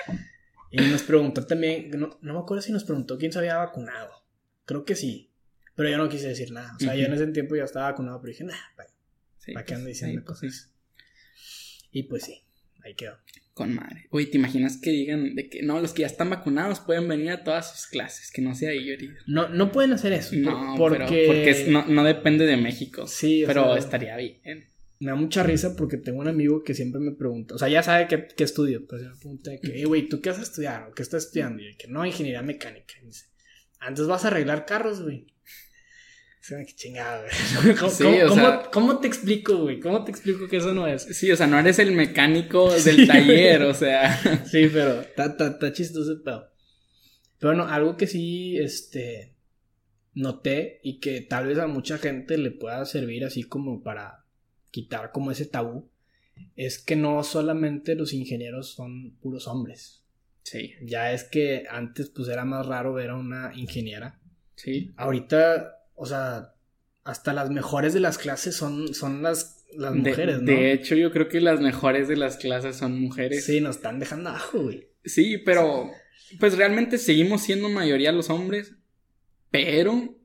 y 0.71 0.77
nos 0.77 1.03
preguntó 1.03 1.45
también, 1.45 1.91
no, 1.91 2.17
no 2.23 2.35
me 2.35 2.39
acuerdo 2.39 2.63
si 2.63 2.71
nos 2.71 2.85
preguntó 2.85 3.19
quién 3.19 3.33
se 3.33 3.41
había 3.41 3.57
vacunado. 3.57 4.25
Creo 4.65 4.85
que 4.85 4.95
sí. 4.95 5.33
Pero 5.75 5.91
yo 5.91 5.99
no 5.99 6.09
quise 6.09 6.29
decir 6.29 6.53
nada. 6.53 6.77
O 6.77 6.79
sea, 6.79 6.95
yo 6.95 7.07
en 7.07 7.13
ese 7.13 7.27
tiempo 7.27 7.57
ya 7.57 7.65
estaba 7.65 7.91
vacunado, 7.91 8.21
pero 8.21 8.31
dije, 8.31 8.45
nah, 8.45 8.55
¿para 8.77 9.65
qué 9.65 9.75
ando 9.75 9.87
pues, 9.87 9.99
diciendo 9.99 10.23
pues, 10.25 10.41
cosas? 10.41 10.73
Y 11.91 12.05
pues 12.05 12.23
sí, 12.23 12.45
ahí 12.85 12.95
quedó. 12.95 13.19
Con 13.57 13.75
madre. 13.75 14.07
Uy, 14.11 14.27
¿te 14.27 14.37
imaginas 14.37 14.77
que 14.77 14.91
digan 14.91 15.35
de 15.35 15.49
que 15.49 15.63
no, 15.63 15.81
los 15.81 15.95
que 15.95 16.03
ya 16.03 16.09
están 16.09 16.29
vacunados 16.29 16.81
pueden 16.81 17.09
venir 17.09 17.31
a 17.31 17.43
todas 17.43 17.73
sus 17.73 17.87
clases? 17.87 18.31
Que 18.31 18.43
no 18.43 18.55
sea 18.55 18.75
yo 18.75 18.93
herido. 18.93 19.15
No, 19.27 19.49
no 19.49 19.73
pueden 19.73 19.95
hacer 19.95 20.13
eso. 20.13 20.37
No, 20.37 20.75
porque, 20.77 21.25
porque 21.27 21.65
no, 21.71 21.87
no, 21.87 22.05
depende 22.05 22.45
de 22.45 22.59
México. 22.59 23.07
Sí, 23.07 23.45
pero 23.47 23.75
estaría 23.75 24.15
bien. 24.19 24.69
Me 25.01 25.13
da 25.13 25.15
mucha 25.15 25.43
risa 25.43 25.75
porque 25.75 25.97
tengo 25.97 26.21
un 26.21 26.29
amigo 26.29 26.63
que 26.65 26.75
siempre 26.75 27.01
me 27.01 27.13
pregunta, 27.13 27.55
o 27.55 27.59
sea, 27.59 27.69
ya 27.69 27.83
sabe 27.83 28.07
qué, 28.09 28.29
qué 28.37 28.45
estudio, 28.45 28.87
pero 28.87 29.03
se 29.03 29.09
me 29.09 29.17
pregunta 29.17 29.51
que, 29.63 29.85
güey, 29.87 30.07
¿tú 30.07 30.21
qué 30.21 30.29
vas 30.29 30.39
a 30.39 30.43
estudiar? 30.43 30.91
¿O 30.91 30.93
qué 30.93 31.03
estás 31.03 31.25
estudiando? 31.25 31.63
Y 31.63 31.77
que 31.77 31.89
no, 31.89 32.05
ingeniería 32.05 32.43
mecánica. 32.43 32.93
Y 33.03 33.07
dice, 33.07 33.25
antes 33.81 34.07
vas 34.07 34.27
a 34.27 34.29
arreglar 34.29 34.67
carros, 34.67 35.03
güey. 35.03 35.29
Qué 36.49 36.67
chingada, 36.77 37.23
güey. 37.23 37.75
¿Cómo, 38.73 39.01
te 39.01 39.09
explico, 39.09 39.57
güey? 39.59 39.81
¿Cómo 39.81 40.05
te 40.05 40.13
explico 40.13 40.47
que 40.47 40.59
eso 40.59 40.73
no 40.73 40.87
es? 40.87 41.03
Sí, 41.03 41.31
o 41.33 41.37
sea, 41.37 41.49
no 41.49 41.59
eres 41.59 41.79
el 41.81 41.93
mecánico 41.93 42.71
del 42.85 43.07
taller, 43.07 43.63
o 43.63 43.75
sea. 43.75 44.17
sí, 44.47 44.69
pero 44.73 45.01
está, 45.01 45.73
chistoso 45.73 46.13
el 46.13 46.23
pedo. 46.23 46.49
Pero 47.39 47.55
bueno, 47.55 47.69
algo 47.69 47.97
que 47.97 48.07
sí, 48.07 48.59
este, 48.59 49.35
noté 50.15 50.81
y 50.85 51.01
que 51.01 51.21
tal 51.21 51.49
vez 51.49 51.59
a 51.59 51.67
mucha 51.67 51.99
gente 51.99 52.39
le 52.39 52.53
pueda 52.53 52.85
servir 52.85 53.25
así 53.25 53.43
como 53.43 53.83
para 53.83 54.25
quitar 54.71 55.11
como 55.11 55.33
ese 55.33 55.47
tabú, 55.47 55.91
es 56.55 56.79
que 56.79 56.95
no 56.95 57.25
solamente 57.25 57.97
los 57.97 58.13
ingenieros 58.13 58.73
son 58.73 59.17
puros 59.17 59.49
hombres. 59.49 60.05
Sí. 60.45 60.75
Ya 60.83 61.13
es 61.13 61.25
que 61.25 61.65
antes 61.69 62.09
pues 62.09 62.29
era 62.29 62.45
más 62.45 62.67
raro 62.67 62.93
ver 62.93 63.11
a 63.11 63.17
una 63.17 63.53
ingeniera. 63.57 64.21
Sí. 64.55 64.93
Ahorita 64.97 65.76
o 65.97 66.07
sea, 66.07 66.55
hasta 67.05 67.33
las 67.33 67.51
mejores 67.51 67.95
de 67.95 68.01
las 68.01 68.19
clases 68.19 68.55
son, 68.55 68.95
son 68.95 69.23
las 69.23 69.57
las 69.75 69.95
mujeres, 69.95 70.41
¿no? 70.41 70.51
De 70.51 70.73
hecho, 70.73 70.95
yo 70.95 71.11
creo 71.11 71.29
que 71.29 71.41
las 71.41 71.61
mejores 71.61 72.09
de 72.09 72.17
las 72.17 72.37
clases 72.37 72.77
son 72.77 73.01
mujeres. 73.01 73.45
Sí, 73.45 73.61
nos 73.61 73.77
están 73.77 73.99
dejando 73.99 74.31
abajo, 74.31 74.63
güey. 74.63 74.89
Sí, 75.05 75.39
pero 75.39 75.91
pues 76.41 76.57
realmente 76.57 76.99
seguimos 76.99 77.43
siendo 77.43 77.69
mayoría 77.69 78.13
los 78.13 78.31
hombres, 78.31 78.75
pero 79.51 80.17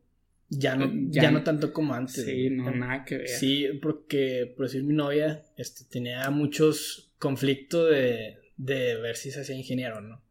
ya 0.49 0.76
no, 0.76 0.91
ya, 1.09 1.32
no 1.32 1.43
tanto 1.43 1.74
como 1.74 1.93
antes. 1.93 2.26
Sí, 2.26 2.49
no, 2.49 2.72
nada 2.72 3.05
que 3.05 3.17
ver. 3.17 3.28
Sí, 3.28 3.67
porque, 3.82 4.51
por 4.55 4.67
decir, 4.67 4.84
mi 4.84 4.93
novia 4.93 5.43
este, 5.57 5.86
tenía 5.86 6.30
muchos 6.30 7.13
conflictos 7.19 7.89
de, 7.89 8.38
de 8.57 8.95
ver 8.97 9.15
si 9.15 9.32
se 9.32 9.41
hacía 9.41 9.55
ingeniero, 9.55 10.01
¿no? 10.01 10.24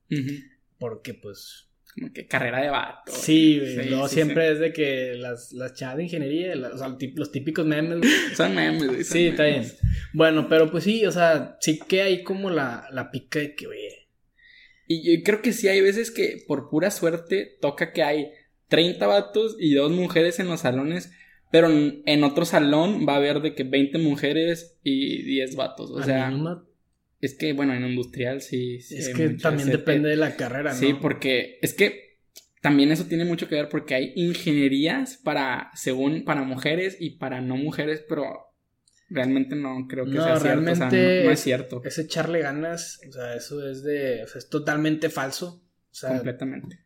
Porque, 0.78 1.14
pues... 1.14 1.68
Como 1.94 2.12
que 2.12 2.26
carrera 2.26 2.60
de 2.60 2.70
vato. 2.70 3.10
Sí, 3.12 3.60
luego 3.88 4.08
siempre 4.08 4.52
es 4.52 4.60
de 4.60 4.72
que 4.72 5.14
las, 5.16 5.52
las 5.52 5.74
chavas 5.74 5.96
de 5.96 6.04
ingeniería, 6.04 6.54
o 6.72 6.78
sea, 6.78 6.96
los 7.14 7.32
típicos 7.32 7.66
memes. 7.66 8.00
son 8.36 8.54
memes, 8.54 8.86
güey. 8.86 9.04
Sí, 9.04 9.28
está 9.28 9.44
bien. 9.44 9.64
Bueno, 10.12 10.48
pero 10.48 10.70
pues 10.70 10.84
sí, 10.84 11.04
o 11.04 11.12
sea, 11.12 11.56
sí 11.60 11.80
que 11.88 12.02
hay 12.02 12.22
como 12.22 12.50
la, 12.50 12.86
la 12.92 13.10
pica 13.10 13.40
de 13.40 13.54
que, 13.54 13.66
oye. 13.66 14.08
Y 14.86 15.18
yo 15.18 15.22
creo 15.24 15.42
que 15.42 15.52
sí 15.52 15.68
hay 15.68 15.80
veces 15.80 16.10
que 16.10 16.42
por 16.46 16.68
pura 16.68 16.90
suerte 16.90 17.56
toca 17.60 17.92
que 17.92 18.02
hay 18.02 18.30
30 18.68 19.06
vatos 19.06 19.56
y 19.58 19.74
dos 19.74 19.92
mujeres 19.92 20.40
en 20.40 20.48
los 20.48 20.60
salones, 20.60 21.12
pero 21.50 21.68
en 21.68 22.24
otro 22.24 22.44
salón 22.44 23.06
va 23.08 23.14
a 23.14 23.16
haber 23.16 23.40
de 23.40 23.54
que 23.54 23.64
20 23.64 23.98
mujeres 23.98 24.78
y 24.82 25.22
10 25.22 25.56
vatos. 25.56 25.90
O 25.90 26.02
sea, 26.02 26.32
es 27.20 27.34
que, 27.34 27.52
bueno, 27.52 27.74
en 27.74 27.84
industrial 27.84 28.40
sí. 28.40 28.76
es 28.76 29.10
que 29.14 29.30
también 29.30 29.70
depende 29.70 30.08
de 30.08 30.16
la 30.16 30.36
carrera, 30.36 30.72
¿no? 30.72 30.78
Sí, 30.78 30.94
porque 30.94 31.58
es 31.62 31.74
que 31.74 32.18
también 32.60 32.92
eso 32.92 33.06
tiene 33.06 33.24
mucho 33.24 33.48
que 33.48 33.54
ver 33.54 33.68
porque 33.68 33.94
hay 33.94 34.12
ingenierías 34.16 35.16
para, 35.16 35.70
según, 35.74 36.24
para 36.24 36.42
mujeres 36.42 36.96
y 37.00 37.18
para 37.18 37.40
no 37.40 37.56
mujeres, 37.56 38.04
pero 38.08 38.50
realmente 39.08 39.56
no 39.56 39.86
creo 39.88 40.04
que 40.04 40.12
sea 40.12 40.38
realmente 40.38 40.76
cierto. 40.76 40.86
O 40.86 40.90
sea, 40.90 41.24
no, 41.24 41.30
es 41.30 41.40
cierto. 41.40 41.82
Es 41.84 41.98
echarle 41.98 42.40
ganas, 42.40 43.00
o 43.08 43.12
sea, 43.12 43.34
eso 43.34 43.68
es 43.68 43.82
de, 43.82 44.22
o 44.22 44.26
sea, 44.26 44.38
es 44.38 44.48
totalmente 44.48 45.10
falso. 45.10 45.62
O 45.90 45.94
sea, 45.94 46.10
Completamente. 46.10 46.84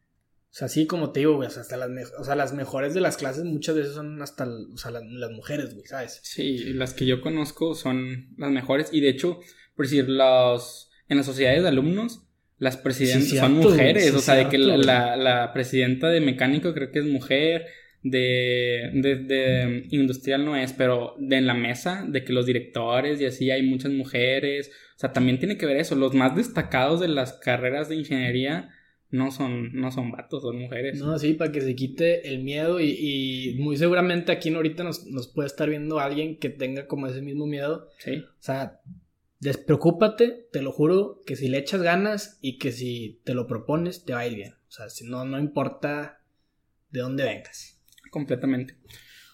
O 0.55 0.57
sea, 0.57 0.68
sí, 0.68 0.87
como 0.87 1.11
te 1.11 1.18
digo, 1.18 1.35
güey, 1.35 1.49
o 1.49 1.51
sea, 1.51 1.62
hasta 1.62 1.76
las, 1.76 2.12
o 2.16 2.22
sea, 2.22 2.37
las 2.37 2.53
mejores 2.53 2.95
de 2.95 3.01
las 3.01 3.16
clases 3.16 3.43
muchas 3.43 3.74
veces 3.74 3.95
son 3.95 4.22
hasta, 4.22 4.47
o 4.47 4.76
sea, 4.76 4.93
las, 4.93 5.30
mujeres, 5.32 5.74
güey, 5.74 5.85
¿sabes? 5.85 6.20
Sí, 6.22 6.72
las 6.74 6.95
que 6.95 7.07
yo 7.07 7.20
conozco 7.20 7.74
son 7.74 8.32
las 8.37 8.53
mejores 8.53 8.91
y 8.93 9.01
de 9.01 9.09
hecho, 9.09 9.41
por 9.77 9.87
decir, 9.87 10.09
los, 10.09 10.91
en 11.09 11.16
las 11.18 11.27
sociedades 11.27 11.62
de 11.62 11.68
alumnos, 11.68 12.22
las 12.59 12.77
presidentas 12.77 13.29
son 13.29 13.55
mujeres, 13.55 14.14
o 14.14 14.20
sea, 14.20 14.35
de 14.37 14.49
que 14.49 14.59
la, 14.59 15.16
la, 15.16 15.53
presidenta 15.53 16.09
de 16.09 16.20
mecánico 16.20 16.72
creo 16.72 16.91
que 16.91 17.01
es 17.01 17.05
mujer, 17.05 17.66
de, 18.03 18.91
de, 18.93 19.16
de, 19.16 19.87
industrial 19.91 20.45
no 20.45 20.57
es, 20.57 20.72
pero 20.72 21.14
de 21.18 21.37
en 21.37 21.47
la 21.47 21.55
mesa, 21.55 22.05
de 22.07 22.22
que 22.22 22.33
los 22.33 22.47
directores 22.47 23.20
y 23.20 23.25
así 23.25 23.51
hay 23.51 23.62
muchas 23.62 23.93
mujeres, 23.93 24.70
o 24.97 24.99
sea, 24.99 25.12
también 25.12 25.39
tiene 25.39 25.57
que 25.57 25.66
ver 25.66 25.79
eso, 25.79 25.95
los 25.97 26.14
más 26.14 26.37
destacados 26.37 27.01
de 27.01 27.09
las 27.09 27.33
carreras 27.33 27.89
de 27.89 27.97
ingeniería 27.97 28.70
no 29.14 29.31
son, 29.31 29.72
no 29.75 29.93
son 29.93 30.11
vatos, 30.11 30.43
son 30.43 30.59
mujeres. 30.59 30.99
No, 30.99 31.18
sí, 31.18 31.35
para 31.35 31.53
que 31.53 31.61
se 31.61 31.77
quite 31.77 32.29
el 32.29 32.43
miedo 32.43 32.81
y, 32.81 32.97
y 32.99 33.55
muy 33.61 33.77
seguramente 33.77 34.33
aquí 34.33 34.53
ahorita 34.53 34.83
nos, 34.83 35.07
nos, 35.07 35.29
puede 35.29 35.47
estar 35.47 35.70
viendo 35.70 36.01
alguien 36.01 36.37
que 36.39 36.51
tenga 36.51 36.89
como 36.89 37.07
ese 37.07 37.22
mismo 37.22 37.47
miedo. 37.47 37.89
Sí. 37.99 38.16
O 38.16 38.43
sea, 38.43 38.81
despreocúpate, 39.41 40.49
te 40.53 40.62
lo 40.62 40.72
juro, 40.72 41.22
que 41.26 41.37
si 41.37 41.49
le 41.49 41.59
echas 41.59 41.82
ganas 41.82 42.39
y 42.41 42.59
que 42.59 42.72
si 42.72 43.20
te 43.24 43.35
lo 43.35 43.47
propones, 43.47 44.05
te 44.05 44.12
va 44.12 44.20
a 44.20 44.26
ir 44.26 44.35
bien. 44.35 44.55
O 44.68 44.72
sea, 44.72 44.89
si 44.89 45.05
no, 45.05 45.24
no 45.24 45.39
importa 45.39 46.20
de 46.91 47.01
dónde 47.01 47.24
vengas. 47.24 47.80
Completamente. 48.11 48.76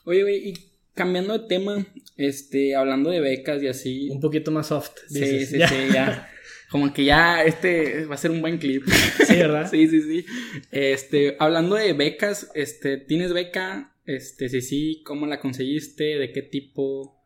Oye, 0.05 0.23
güey, 0.23 0.49
y 0.49 0.55
cambiando 0.95 1.39
de 1.39 1.47
tema, 1.47 1.87
este, 2.17 2.75
hablando 2.75 3.11
de 3.11 3.21
becas 3.21 3.63
y 3.63 3.69
así. 3.69 4.11
Un 4.11 4.21
poquito 4.21 4.51
más 4.51 4.69
soft. 4.69 4.97
Sí, 5.09 5.47
sí, 5.47 5.59
sí, 5.67 5.75
ya. 5.93 6.29
Como 6.71 6.93
que 6.93 7.05
ya 7.05 7.43
este 7.43 8.05
va 8.07 8.15
a 8.15 8.19
ser 8.19 8.31
un 8.31 8.41
buen 8.41 8.59
clip. 8.59 8.85
Sí, 9.27 9.37
¿verdad? 9.37 9.69
sí, 9.71 9.89
sí, 9.89 10.03
sí. 10.03 10.25
Este, 10.71 11.37
hablando 11.39 11.77
de 11.77 11.93
becas, 11.93 12.51
este, 12.55 12.97
¿tienes 12.97 13.33
beca? 13.33 13.97
Este, 14.07 14.49
sí, 14.49 14.61
sí, 14.61 15.03
¿cómo 15.05 15.27
la 15.27 15.41
conseguiste? 15.41 16.17
¿De 16.17 16.33
qué 16.33 16.43
tipo? 16.43 17.20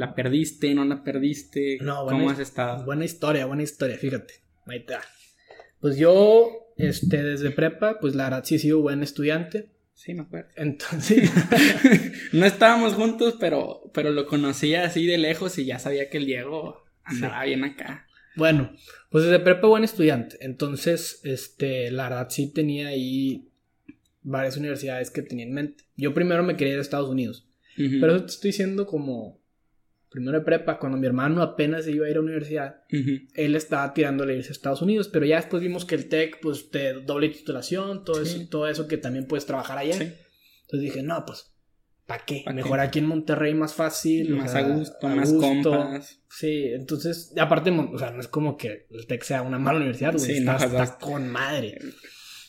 ¿La 0.00 0.14
perdiste? 0.14 0.74
¿No 0.74 0.86
la 0.86 1.04
perdiste? 1.04 1.76
No, 1.82 2.06
¿Cómo 2.06 2.30
has 2.30 2.38
estado? 2.38 2.86
Buena 2.86 3.04
historia, 3.04 3.44
buena 3.44 3.64
historia, 3.64 3.98
fíjate. 3.98 4.32
Ahí 4.64 4.78
está. 4.78 5.02
Pues 5.78 5.98
yo, 5.98 6.72
este, 6.78 7.22
desde 7.22 7.50
prepa, 7.50 7.98
pues 8.00 8.14
la 8.14 8.24
verdad 8.24 8.42
sí 8.42 8.54
he 8.54 8.58
sido 8.58 8.80
buen 8.80 9.02
estudiante. 9.02 9.72
Sí, 9.92 10.14
me 10.14 10.22
acuerdo. 10.22 10.48
Entonces, 10.56 11.30
no 12.32 12.46
estábamos 12.46 12.94
juntos, 12.94 13.36
pero, 13.38 13.90
pero 13.92 14.10
lo 14.10 14.26
conocía 14.26 14.86
así 14.86 15.04
de 15.04 15.18
lejos 15.18 15.58
y 15.58 15.66
ya 15.66 15.78
sabía 15.78 16.08
que 16.08 16.16
el 16.16 16.24
Diego 16.24 16.82
andaba 17.04 17.44
bien 17.44 17.62
acá. 17.64 18.06
Bueno, 18.36 18.72
pues 19.10 19.24
desde 19.24 19.38
prepa 19.40 19.68
buen 19.68 19.84
estudiante. 19.84 20.38
Entonces, 20.40 21.20
este, 21.24 21.90
la 21.90 22.04
verdad 22.04 22.28
sí 22.30 22.50
tenía 22.50 22.88
ahí 22.88 23.50
varias 24.22 24.56
universidades 24.56 25.10
que 25.10 25.20
tenía 25.20 25.44
en 25.44 25.52
mente. 25.52 25.84
Yo 25.94 26.14
primero 26.14 26.42
me 26.42 26.56
quería 26.56 26.72
ir 26.72 26.78
a 26.78 26.82
Estados 26.82 27.10
Unidos. 27.10 27.46
Pero 27.76 28.16
eso 28.16 28.24
te 28.24 28.32
estoy 28.32 28.48
diciendo 28.50 28.86
como 28.86 29.39
primero 30.10 30.38
de 30.38 30.44
prepa, 30.44 30.78
cuando 30.78 30.98
mi 30.98 31.06
hermano 31.06 31.42
apenas 31.42 31.86
iba 31.86 32.06
a 32.06 32.10
ir 32.10 32.16
a 32.16 32.18
la 32.18 32.24
universidad, 32.24 32.82
él 32.88 33.54
estaba 33.54 33.94
tirándole 33.94 34.36
irse 34.36 34.50
a 34.50 34.52
Estados 34.52 34.82
Unidos, 34.82 35.08
pero 35.08 35.24
ya 35.24 35.36
después 35.36 35.62
vimos 35.62 35.84
que 35.84 35.94
el 35.94 36.08
TEC, 36.08 36.40
pues, 36.40 36.70
te 36.70 36.94
doble 36.94 37.28
titulación, 37.28 38.04
todo, 38.04 38.20
eso, 38.20 38.40
todo 38.50 38.68
eso 38.68 38.88
que 38.88 38.98
también 38.98 39.26
puedes 39.26 39.46
trabajar 39.46 39.78
allá. 39.78 39.94
Entonces 39.94 40.80
dije, 40.80 41.02
no, 41.02 41.24
pues, 41.24 41.54
¿Para 42.10 42.24
qué? 42.24 42.42
Mejor 42.52 42.80
aquí 42.80 42.98
en 42.98 43.06
Monterrey 43.06 43.54
más 43.54 43.74
fácil. 43.74 44.30
Más 44.30 44.56
a 44.56 44.62
gusto, 44.62 45.06
más 45.06 45.32
compas. 45.32 46.20
Sí, 46.28 46.64
entonces, 46.72 47.32
aparte, 47.38 47.70
o 47.70 47.98
sea, 47.98 48.10
no 48.10 48.18
es 48.18 48.26
como 48.26 48.56
que 48.56 48.88
el 48.90 49.06
TEC 49.06 49.22
sea 49.22 49.42
una 49.42 49.60
mala 49.60 49.78
universidad, 49.78 50.14
güey. 50.14 50.24
Sí, 50.24 50.38
está, 50.38 50.98
con 50.98 51.28
madre. 51.28 51.78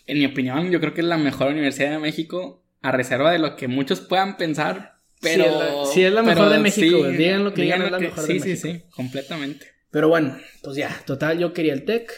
En 0.08 0.18
mi 0.18 0.26
opinión, 0.26 0.72
yo 0.72 0.80
creo 0.80 0.96
que 0.96 1.02
es 1.02 1.08
la 1.08 1.20
mejor 1.20 1.52
universidad 1.52 1.92
de 1.92 2.00
México, 2.00 2.66
a 2.82 2.92
reserva 2.92 3.32
de 3.32 3.38
lo 3.38 3.56
que 3.56 3.68
muchos 3.68 4.02
puedan 4.02 4.36
pensar, 4.36 5.01
pero... 5.22 5.86
Sí, 5.86 6.04
es 6.04 6.12
la, 6.12 6.24
mejor 6.24 6.50
de 6.50 6.60
México, 6.60 7.08
Digan 7.08 7.44
lo 7.44 7.54
que 7.54 7.62
digan, 7.64 7.82
es 7.84 7.92
la 7.92 8.00
mejor 8.00 8.24
de 8.26 8.34
México. 8.34 8.46
Sí, 8.46 8.56
sí, 8.56 8.74
sí, 8.74 8.84
completamente. 8.96 9.68
Pero 9.92 10.08
bueno, 10.08 10.38
pues 10.64 10.78
ya, 10.78 11.04
total, 11.06 11.38
yo 11.38 11.54
quería 11.54 11.74
el 11.74 11.86
TEC. 11.86 12.12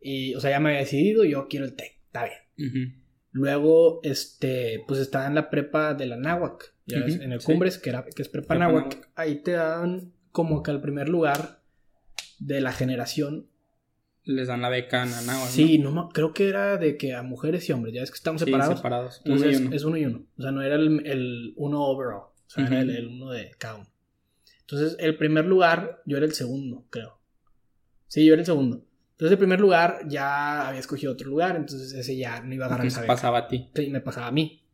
Y, 0.00 0.34
o 0.34 0.40
sea, 0.40 0.50
ya 0.50 0.60
me 0.60 0.70
había 0.70 0.80
decidido, 0.80 1.24
yo 1.24 1.46
quiero 1.48 1.66
el 1.66 1.74
TEC, 1.74 1.92
está 2.06 2.24
bien. 2.24 3.02
Luego, 3.32 4.00
este, 4.02 4.82
pues 4.88 4.98
estaba 5.00 5.26
en 5.26 5.34
la 5.34 5.50
prepa 5.50 5.94
de 5.94 6.06
la 6.06 6.16
Náhuac, 6.16 6.74
ya 6.86 6.98
en 6.98 7.32
el 7.32 7.42
Cumbres, 7.42 7.78
que, 7.78 7.90
era, 7.90 8.04
que 8.04 8.22
es 8.22 8.28
prepa, 8.28 8.56
Náhuac. 8.56 9.08
Ahí 9.14 9.36
te 9.36 9.52
dan 9.52 10.12
como 10.32 10.62
que 10.62 10.70
al 10.70 10.80
primer 10.80 11.08
lugar 11.08 11.62
de 12.38 12.60
la 12.60 12.72
generación. 12.72 13.49
Les 14.24 14.48
dan 14.48 14.60
la 14.60 14.68
beca 14.68 15.04
la 15.06 15.22
Náhuac. 15.22 15.48
Sí, 15.48 15.78
¿no? 15.78 16.08
creo 16.10 16.32
que 16.32 16.48
era 16.48 16.76
de 16.76 16.96
que 16.96 17.14
a 17.14 17.22
mujeres 17.22 17.68
y 17.68 17.72
hombres, 17.72 17.94
ya 17.94 18.02
es 18.02 18.10
que 18.10 18.16
estamos 18.16 18.42
separados. 18.42 18.76
separados. 18.76 19.22
Entonces 19.24 19.60
es 19.72 19.84
uno 19.84 19.96
y 19.96 20.04
uno. 20.04 20.26
O 20.36 20.42
sea, 20.42 20.52
no 20.52 20.62
era 20.62 20.76
el, 20.76 21.52
uno 21.56 21.82
overall, 21.84 22.20
o 22.20 22.34
sea, 22.46 22.66
era 22.66 22.80
el, 22.80 23.06
uno 23.06 23.30
de 23.30 23.50
cada 23.58 23.76
uno. 23.76 23.90
Entonces, 24.60 24.96
el 25.00 25.16
primer 25.16 25.46
lugar, 25.46 26.00
yo 26.06 26.16
era 26.16 26.26
el 26.26 26.32
segundo, 26.32 26.86
creo. 26.90 27.18
Sí, 28.06 28.24
yo 28.24 28.34
era 28.34 28.42
el 28.42 28.46
segundo. 28.46 28.86
Entonces, 29.12 29.32
en 29.32 29.38
primer 29.38 29.60
lugar, 29.60 30.06
ya 30.08 30.68
había 30.68 30.80
escogido 30.80 31.12
otro 31.12 31.28
lugar, 31.28 31.56
entonces 31.56 31.92
ese 31.92 32.16
ya 32.16 32.40
no 32.40 32.54
iba 32.54 32.66
a 32.66 32.68
agarrar 32.68 32.86
esa 32.86 33.04
pasaba 33.04 33.38
a 33.38 33.48
ti. 33.48 33.68
Sí, 33.74 33.90
me 33.90 34.00
pasaba 34.00 34.28
a 34.28 34.32
mí. 34.32 34.64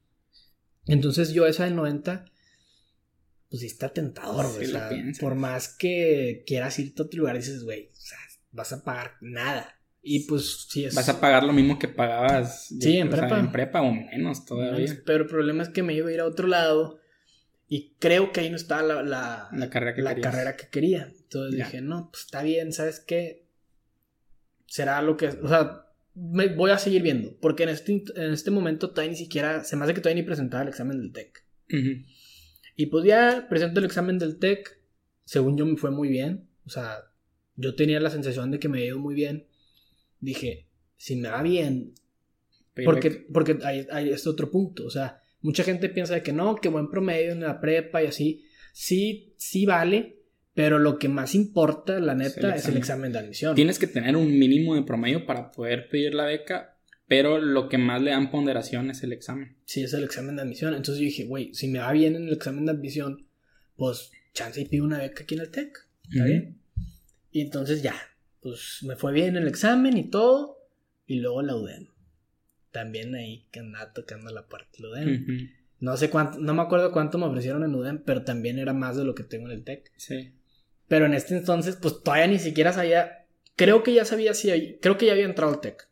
Entonces, 0.86 1.32
yo 1.32 1.46
esa 1.46 1.64
del 1.64 1.74
90, 1.76 2.26
pues 3.48 3.60
sí 3.60 3.66
está 3.66 3.88
tentador, 3.88 4.46
güey. 4.54 4.70
por 5.18 5.34
más 5.34 5.68
que 5.68 6.44
quieras 6.46 6.78
irte 6.78 7.02
a 7.02 7.06
otro 7.06 7.20
lugar, 7.20 7.36
dices, 7.36 7.64
güey, 7.64 7.90
o 7.90 7.95
sea, 7.95 7.95
vas 8.56 8.72
a 8.72 8.82
pagar 8.82 9.16
nada. 9.20 9.78
Y 10.02 10.26
pues 10.26 10.66
sí 10.68 10.84
es. 10.84 10.94
Vas 10.94 11.08
a 11.08 11.20
pagar 11.20 11.42
lo 11.42 11.52
mismo 11.52 11.78
que 11.78 11.88
pagabas. 11.88 12.68
Sí, 12.80 12.96
en 12.96 13.10
prepa. 13.10 13.38
en 13.38 13.52
prepa 13.52 13.82
o 13.82 13.92
menos 13.92 14.44
todavía. 14.44 14.96
pero 15.04 15.24
el 15.24 15.30
problema 15.30 15.62
es 15.62 15.68
que 15.68 15.82
me 15.82 15.94
iba 15.94 16.08
a 16.08 16.12
ir 16.12 16.20
a 16.20 16.26
otro 16.26 16.48
lado. 16.48 16.98
Y 17.68 17.94
creo 17.98 18.30
que 18.30 18.40
ahí 18.40 18.50
no 18.50 18.56
estaba 18.56 18.82
la, 18.82 19.48
la, 19.52 19.70
carrera, 19.70 19.94
que 19.94 20.02
la 20.02 20.14
carrera 20.14 20.56
que 20.56 20.68
quería. 20.68 21.12
Entonces 21.16 21.56
dije, 21.56 21.80
no, 21.80 22.10
pues 22.12 22.24
está 22.24 22.42
bien, 22.42 22.72
¿sabes 22.72 23.00
qué? 23.00 23.46
será 24.66 25.00
lo 25.02 25.16
que... 25.16 25.28
O 25.28 25.48
sea, 25.48 25.86
me 26.14 26.48
voy 26.48 26.70
a 26.70 26.78
seguir 26.78 27.02
viendo. 27.02 27.36
Porque 27.40 27.64
en 27.64 27.70
este, 27.70 28.04
en 28.16 28.32
este 28.32 28.50
momento 28.50 28.90
todavía 28.90 29.12
ni 29.12 29.16
siquiera... 29.16 29.64
Se 29.64 29.76
me 29.76 29.84
hace 29.84 29.94
que 29.94 30.00
todavía 30.00 30.22
ni 30.22 30.26
presentaba 30.26 30.62
el 30.62 30.68
examen 30.68 31.00
del 31.00 31.12
TEC. 31.12 31.44
Y 32.76 32.86
pues 32.86 33.04
ya 33.04 33.46
presento 33.48 33.80
el 33.80 33.86
examen 33.86 34.18
del 34.18 34.38
TEC. 34.38 34.78
Según 35.24 35.56
yo 35.56 35.66
me 35.66 35.76
fue 35.76 35.90
muy 35.90 36.08
bien. 36.08 36.48
O 36.64 36.70
sea, 36.70 37.10
yo 37.56 37.74
tenía 37.74 38.00
la 38.00 38.10
sensación 38.10 38.50
de 38.50 38.58
que 38.58 38.68
me 38.68 38.78
había 38.78 38.88
ido 38.88 38.98
muy 38.98 39.14
bien. 39.14 39.46
Dije, 40.20 40.66
si 40.96 41.16
me 41.16 41.28
va 41.28 41.42
bien... 41.42 41.94
Porque, 42.84 43.10
porque 43.10 43.58
hay, 43.64 43.86
hay 43.90 44.10
este 44.10 44.28
otro 44.28 44.50
punto. 44.50 44.84
O 44.84 44.90
sea, 44.90 45.22
mucha 45.40 45.64
gente 45.64 45.88
piensa 45.88 46.12
de 46.12 46.22
que 46.22 46.32
no, 46.32 46.56
que 46.56 46.68
buen 46.68 46.90
promedio 46.90 47.32
en 47.32 47.40
la 47.40 47.58
prepa 47.58 48.02
y 48.02 48.06
así. 48.06 48.44
Sí, 48.74 49.32
sí 49.38 49.64
vale, 49.64 50.16
pero 50.56 50.78
lo 50.78 50.98
que 50.98 51.08
más 51.08 51.34
importa, 51.34 52.00
la 52.00 52.14
neta, 52.14 52.54
es 52.54 52.66
el, 52.66 52.76
examen 52.76 53.12
de 53.12 53.18
admisión. 53.18 53.54
Tienes 53.54 53.78
que 53.78 53.86
tener 53.86 54.16
un 54.16 54.38
mínimo 54.38 54.74
de 54.74 54.82
promedio 54.82 55.24
para 55.24 55.52
poder 55.52 55.88
pedir 55.88 56.14
la 56.14 56.24
beca, 56.24 56.78
pero 57.06 57.38
lo 57.38 57.68
que 57.68 57.78
más 57.78 58.02
le 58.02 58.10
dan 58.10 58.30
ponderación 58.30 58.90
es 58.90 59.02
el 59.02 59.12
examen. 59.12 59.56
Sí, 59.64 59.82
es 59.82 59.94
el 59.94 60.04
examen 60.04 60.36
de 60.36 60.42
admisión. 60.42 60.74
Entonces 60.74 61.00
yo 61.00 61.04
dije, 61.04 61.24
güey, 61.24 61.54
si 61.54 61.68
me 61.68 61.78
va 61.78 61.92
bien 61.92 62.16
en 62.16 62.28
el 62.28 62.32
examen 62.32 62.66
de 62.66 62.72
admisión, 62.72 63.26
pues 63.76 64.10
chance 64.32 64.60
y 64.60 64.64
pido 64.64 64.84
una 64.84 64.98
beca 64.98 65.24
aquí 65.24 65.34
en 65.34 65.40
el 65.42 65.50
TEC. 65.50 65.88
¿Está 66.10 66.24
bien? 66.24 66.58
Y 67.36 67.42
entonces 67.42 67.82
ya, 67.82 67.94
pues 68.40 68.78
me 68.80 68.96
fue 68.96 69.12
bien 69.12 69.36
el 69.36 69.46
examen 69.46 69.98
y 69.98 70.08
todo. 70.08 70.56
Y 71.06 71.20
luego 71.20 71.42
la 71.42 71.54
UDEM. 71.54 71.88
También 72.70 73.14
ahí 73.14 73.46
que 73.50 73.60
andaba 73.60 73.92
tocando 73.92 74.30
la 74.30 74.48
parte 74.48 74.78
de 74.78 74.82
la 74.82 74.88
UDEM. 74.88 75.50
No 75.78 75.98
sé 75.98 76.08
cuánto, 76.08 76.38
no 76.38 76.54
me 76.54 76.62
acuerdo 76.62 76.92
cuánto 76.92 77.18
me 77.18 77.26
ofrecieron 77.26 77.62
en 77.62 77.74
UDEM, 77.74 78.02
pero 78.06 78.24
también 78.24 78.58
era 78.58 78.72
más 78.72 78.96
de 78.96 79.04
lo 79.04 79.14
que 79.14 79.22
tengo 79.22 79.48
en 79.48 79.52
el 79.52 79.64
TEC. 79.64 79.92
Sí. 79.98 80.32
Pero 80.88 81.04
en 81.04 81.12
este 81.12 81.36
entonces, 81.36 81.76
pues 81.76 82.02
todavía 82.02 82.26
ni 82.26 82.38
siquiera 82.38 82.72
sabía. 82.72 83.26
Creo 83.54 83.82
que 83.82 83.92
ya 83.92 84.06
sabía 84.06 84.32
si. 84.32 84.78
Creo 84.80 84.96
que 84.96 85.04
ya 85.04 85.12
había 85.12 85.26
entrado 85.26 85.52
al 85.52 85.60
TEC. 85.60 85.90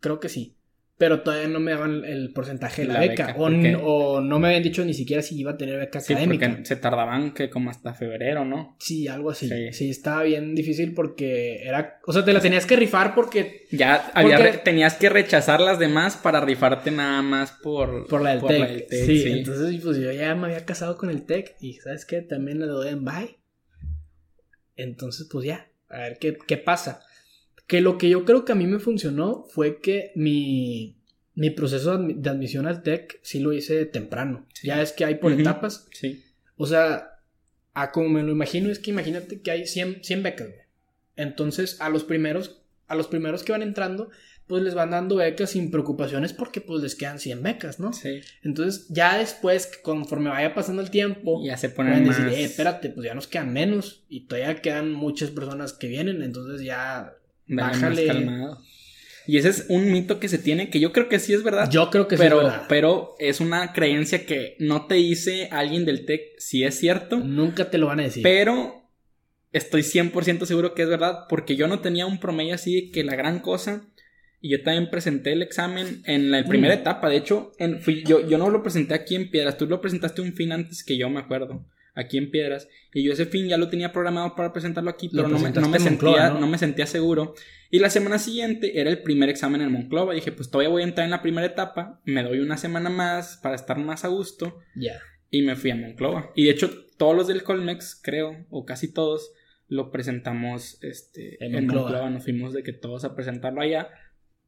Creo 0.00 0.18
que 0.18 0.30
sí 0.30 0.53
pero 0.96 1.22
todavía 1.22 1.48
no 1.48 1.58
me 1.58 1.72
daban 1.72 2.04
el 2.04 2.32
porcentaje 2.32 2.82
de 2.82 2.88
la, 2.88 3.00
beca. 3.00 3.34
o, 3.36 4.20
no 4.20 4.38
me 4.38 4.48
habían 4.48 4.62
dicho 4.62 4.84
ni 4.84 4.94
siquiera 4.94 5.22
si 5.22 5.38
iba 5.38 5.52
a 5.52 5.56
tener 5.56 5.78
beca 5.78 6.00
sí, 6.00 6.14
Porque 6.24 6.60
se 6.62 6.76
tardaban 6.76 7.34
que 7.34 7.50
como 7.50 7.70
hasta 7.70 7.94
febrero, 7.94 8.44
¿no? 8.44 8.76
Sí, 8.78 9.08
algo 9.08 9.30
así. 9.30 9.50
Sí. 9.72 9.90
estaba 9.90 10.22
bien 10.22 10.54
difícil 10.54 10.94
porque 10.94 11.62
era. 11.64 11.98
O 12.06 12.12
sea, 12.12 12.24
te 12.24 12.32
la 12.32 12.40
tenías 12.40 12.66
que 12.66 12.76
rifar 12.76 13.14
porque. 13.14 13.66
Ya 13.72 14.10
había 14.14 14.62
tenías 14.62 14.94
que 14.94 15.08
rechazar 15.08 15.60
las 15.60 15.80
demás 15.80 16.16
para 16.16 16.40
rifarte 16.40 16.92
nada 16.92 17.22
más 17.22 17.52
por. 17.62 18.06
Por 18.06 18.22
la 18.22 18.36
del 18.36 18.86
TEC. 18.86 19.06
sí, 19.06 19.24
entonces 19.26 19.80
pues 19.82 19.98
yo 19.98 20.12
ya 20.12 20.34
me 20.36 20.46
había 20.46 20.64
casado 20.64 20.96
con 20.96 21.10
el 21.10 21.24
TEC 21.24 21.56
y 21.60 21.74
¿sabes 21.74 22.04
qué? 22.04 22.22
También 22.22 22.60
le 22.60 22.66
doy 22.66 22.88
en 22.88 23.04
bye. 23.04 23.38
Entonces, 24.76 25.28
pues 25.30 25.46
ya, 25.46 25.68
a 25.88 25.98
ver 25.98 26.18
qué, 26.18 26.36
qué 26.46 26.56
pasa. 26.56 27.00
Que 27.66 27.80
lo 27.80 27.96
que 27.98 28.08
yo 28.08 28.24
creo 28.24 28.44
que 28.44 28.52
a 28.52 28.56
mí 28.56 28.66
me 28.66 28.78
funcionó 28.78 29.46
fue 29.48 29.80
que 29.80 30.12
mi, 30.14 30.96
mi 31.34 31.50
proceso 31.50 31.98
de 31.98 32.30
admisión 32.30 32.66
al 32.66 32.82
TEC 32.82 33.18
sí 33.22 33.40
lo 33.40 33.52
hice 33.52 33.86
temprano. 33.86 34.46
Ya 34.62 34.82
es 34.82 34.92
que 34.92 35.04
hay 35.04 35.16
por 35.16 35.32
etapas. 35.32 35.86
Sí. 35.92 36.24
O 36.56 36.66
sea, 36.66 37.20
a 37.72 37.90
como 37.90 38.08
me 38.08 38.22
lo 38.22 38.32
imagino 38.32 38.70
es 38.70 38.78
que 38.78 38.90
imagínate 38.90 39.40
que 39.40 39.50
hay 39.50 39.66
100, 39.66 40.04
100 40.04 40.22
becas. 40.22 40.48
Entonces, 41.16 41.80
a 41.80 41.88
los 41.88 42.04
primeros, 42.04 42.62
a 42.86 42.94
los 42.94 43.08
primeros 43.08 43.42
que 43.42 43.52
van 43.52 43.62
entrando, 43.62 44.10
pues 44.46 44.62
les 44.62 44.74
van 44.74 44.90
dando 44.90 45.16
becas 45.16 45.50
sin 45.50 45.70
preocupaciones 45.70 46.32
porque 46.32 46.60
pues 46.60 46.82
les 46.82 46.94
quedan 46.94 47.18
100 47.18 47.42
becas, 47.42 47.80
¿no? 47.80 47.92
Sí. 47.92 48.20
Entonces, 48.42 48.86
ya 48.88 49.18
después, 49.18 49.70
conforme 49.82 50.30
vaya 50.30 50.54
pasando 50.54 50.82
el 50.82 50.90
tiempo, 50.90 51.42
ya 51.44 51.56
se 51.56 51.70
ponen 51.70 52.06
más... 52.06 52.18
decir, 52.18 52.38
eh, 52.38 52.44
espérate, 52.44 52.90
pues 52.90 53.06
ya 53.06 53.14
nos 53.14 53.26
quedan 53.26 53.52
menos 53.52 54.04
y 54.08 54.26
todavía 54.26 54.60
quedan 54.60 54.92
muchas 54.92 55.30
personas 55.30 55.72
que 55.72 55.88
vienen, 55.88 56.22
entonces 56.22 56.62
ya 56.62 57.14
Bájale. 57.46 58.06
calmado. 58.06 58.58
Y 59.26 59.38
ese 59.38 59.48
es 59.48 59.66
un 59.68 59.90
mito 59.90 60.20
que 60.20 60.28
se 60.28 60.38
tiene, 60.38 60.68
que 60.68 60.80
yo 60.80 60.92
creo 60.92 61.08
que 61.08 61.18
sí 61.18 61.32
es 61.32 61.42
verdad. 61.42 61.70
Yo 61.70 61.90
creo 61.90 62.08
que 62.08 62.16
pero, 62.16 62.40
sí 62.40 62.46
es 62.46 62.52
verdad. 62.52 62.66
Pero 62.68 63.14
es 63.18 63.40
una 63.40 63.72
creencia 63.72 64.26
que 64.26 64.56
no 64.58 64.86
te 64.86 64.96
dice 64.96 65.48
alguien 65.50 65.86
del 65.86 66.04
TEC 66.04 66.38
si 66.38 66.64
es 66.64 66.78
cierto. 66.78 67.18
Nunca 67.18 67.70
te 67.70 67.78
lo 67.78 67.86
van 67.86 68.00
a 68.00 68.04
decir. 68.04 68.22
Pero 68.22 68.90
estoy 69.52 69.82
100% 69.82 70.44
seguro 70.44 70.74
que 70.74 70.82
es 70.82 70.88
verdad, 70.88 71.20
porque 71.28 71.56
yo 71.56 71.68
no 71.68 71.80
tenía 71.80 72.06
un 72.06 72.20
promedio 72.20 72.54
así 72.54 72.90
que 72.90 73.02
la 73.02 73.16
gran 73.16 73.38
cosa. 73.38 73.88
Y 74.42 74.50
yo 74.50 74.62
también 74.62 74.90
presenté 74.90 75.32
el 75.32 75.40
examen 75.40 76.02
en 76.04 76.30
la 76.30 76.44
primera 76.44 76.76
mm. 76.76 76.80
etapa. 76.80 77.08
De 77.08 77.16
hecho, 77.16 77.52
en, 77.58 77.80
fui, 77.80 78.04
yo, 78.04 78.28
yo 78.28 78.36
no 78.36 78.50
lo 78.50 78.62
presenté 78.62 78.92
aquí 78.92 79.14
en 79.14 79.30
Piedras. 79.30 79.56
Tú 79.56 79.66
lo 79.66 79.80
presentaste 79.80 80.20
un 80.20 80.34
fin 80.34 80.52
antes 80.52 80.84
que 80.84 80.98
yo, 80.98 81.08
me 81.08 81.20
acuerdo 81.20 81.64
aquí 81.94 82.18
en 82.18 82.30
Piedras. 82.30 82.68
Y 82.92 83.04
yo 83.04 83.12
ese 83.12 83.26
fin 83.26 83.48
ya 83.48 83.56
lo 83.56 83.68
tenía 83.68 83.92
programado 83.92 84.34
para 84.34 84.52
presentarlo 84.52 84.90
aquí, 84.90 85.08
pero 85.08 85.28
no 85.28 85.38
me, 85.38 85.78
sentía, 85.80 86.30
¿no? 86.30 86.46
me 86.46 86.58
sentía 86.58 86.86
seguro. 86.86 87.34
Y 87.70 87.78
la 87.78 87.90
semana 87.90 88.18
siguiente 88.18 88.80
era 88.80 88.90
el 88.90 89.02
primer 89.02 89.28
examen 89.28 89.60
en 89.60 89.72
Monclova. 89.72 90.14
dije, 90.14 90.32
pues 90.32 90.50
todavía 90.50 90.70
voy 90.70 90.82
a 90.82 90.86
entrar 90.86 91.04
en 91.04 91.10
la 91.10 91.22
primera 91.22 91.46
etapa, 91.46 92.00
me 92.04 92.22
doy 92.22 92.40
una 92.40 92.56
semana 92.56 92.90
más 92.90 93.38
para 93.42 93.54
estar 93.54 93.78
más 93.78 94.04
a 94.04 94.08
gusto. 94.08 94.60
Ya. 94.76 95.00
Y 95.30 95.42
me 95.42 95.56
fui 95.56 95.70
a 95.70 95.76
Monclova. 95.76 96.30
Y 96.36 96.44
de 96.44 96.50
hecho, 96.50 96.70
todos 96.96 97.16
los 97.16 97.26
del 97.26 97.42
Colmex, 97.42 98.00
creo, 98.02 98.46
o 98.50 98.64
casi 98.64 98.92
todos, 98.92 99.32
lo 99.66 99.90
presentamos 99.90 100.78
este, 100.82 101.44
en, 101.44 101.52
Monclova. 101.52 102.10
Nos 102.10 102.24
fuimos 102.24 102.52
de 102.52 102.62
que 102.62 102.72
todos 102.72 103.04
a 103.04 103.14
presentarlo 103.16 103.60
allá. 103.60 103.88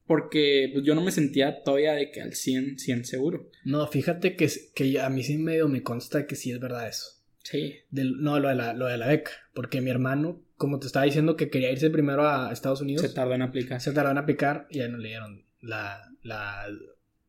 Porque 0.07 0.71
pues, 0.73 0.85
yo 0.85 0.95
no 0.95 1.01
me 1.01 1.11
sentía 1.11 1.65
todavía 1.65 1.95
de 1.95 2.13
que 2.13 2.21
al 2.21 2.35
100, 2.35 2.79
100 2.79 3.05
seguro. 3.05 3.51
No, 3.65 3.85
fíjate 3.89 4.37
que, 4.37 4.49
que 4.73 5.01
a 5.01 5.11
mí 5.11 5.25
sí 5.25 5.37
medio 5.37 5.69
me 5.69 5.83
consta 5.83 6.29
que 6.29 6.37
sí 6.37 6.53
es 6.53 6.61
verdad 6.61 6.89
eso. 6.89 7.16
Sí. 7.51 7.77
no, 7.93 8.41
lo 8.41 8.49
de, 8.49 8.57
la, 8.57 8.73
lo 8.73 8.87
de 8.87 8.99
la 8.99 9.07
beca. 9.07 9.31
Porque 9.55 9.81
mi 9.81 9.91
hermano, 9.91 10.43
como 10.57 10.81
te 10.81 10.89
estaba 10.89 11.05
diciendo 11.05 11.37
que 11.37 11.49
quería 11.49 11.71
irse 11.71 11.91
primero 11.91 12.29
a 12.29 12.53
Estados 12.53 12.81
Unidos. 12.81 13.03
Se 13.03 13.09
tardó 13.09 13.35
en 13.35 13.43
aplicar. 13.43 13.81
Se 13.81 13.93
tardó 13.93 14.11
en 14.11 14.19
aplicar 14.19 14.67
y 14.69 14.81
a 14.81 14.87
él 14.87 14.93
no 14.93 14.99
le 14.99 15.09
dieron 15.09 15.45
la, 15.61 16.11
la, 16.25 16.67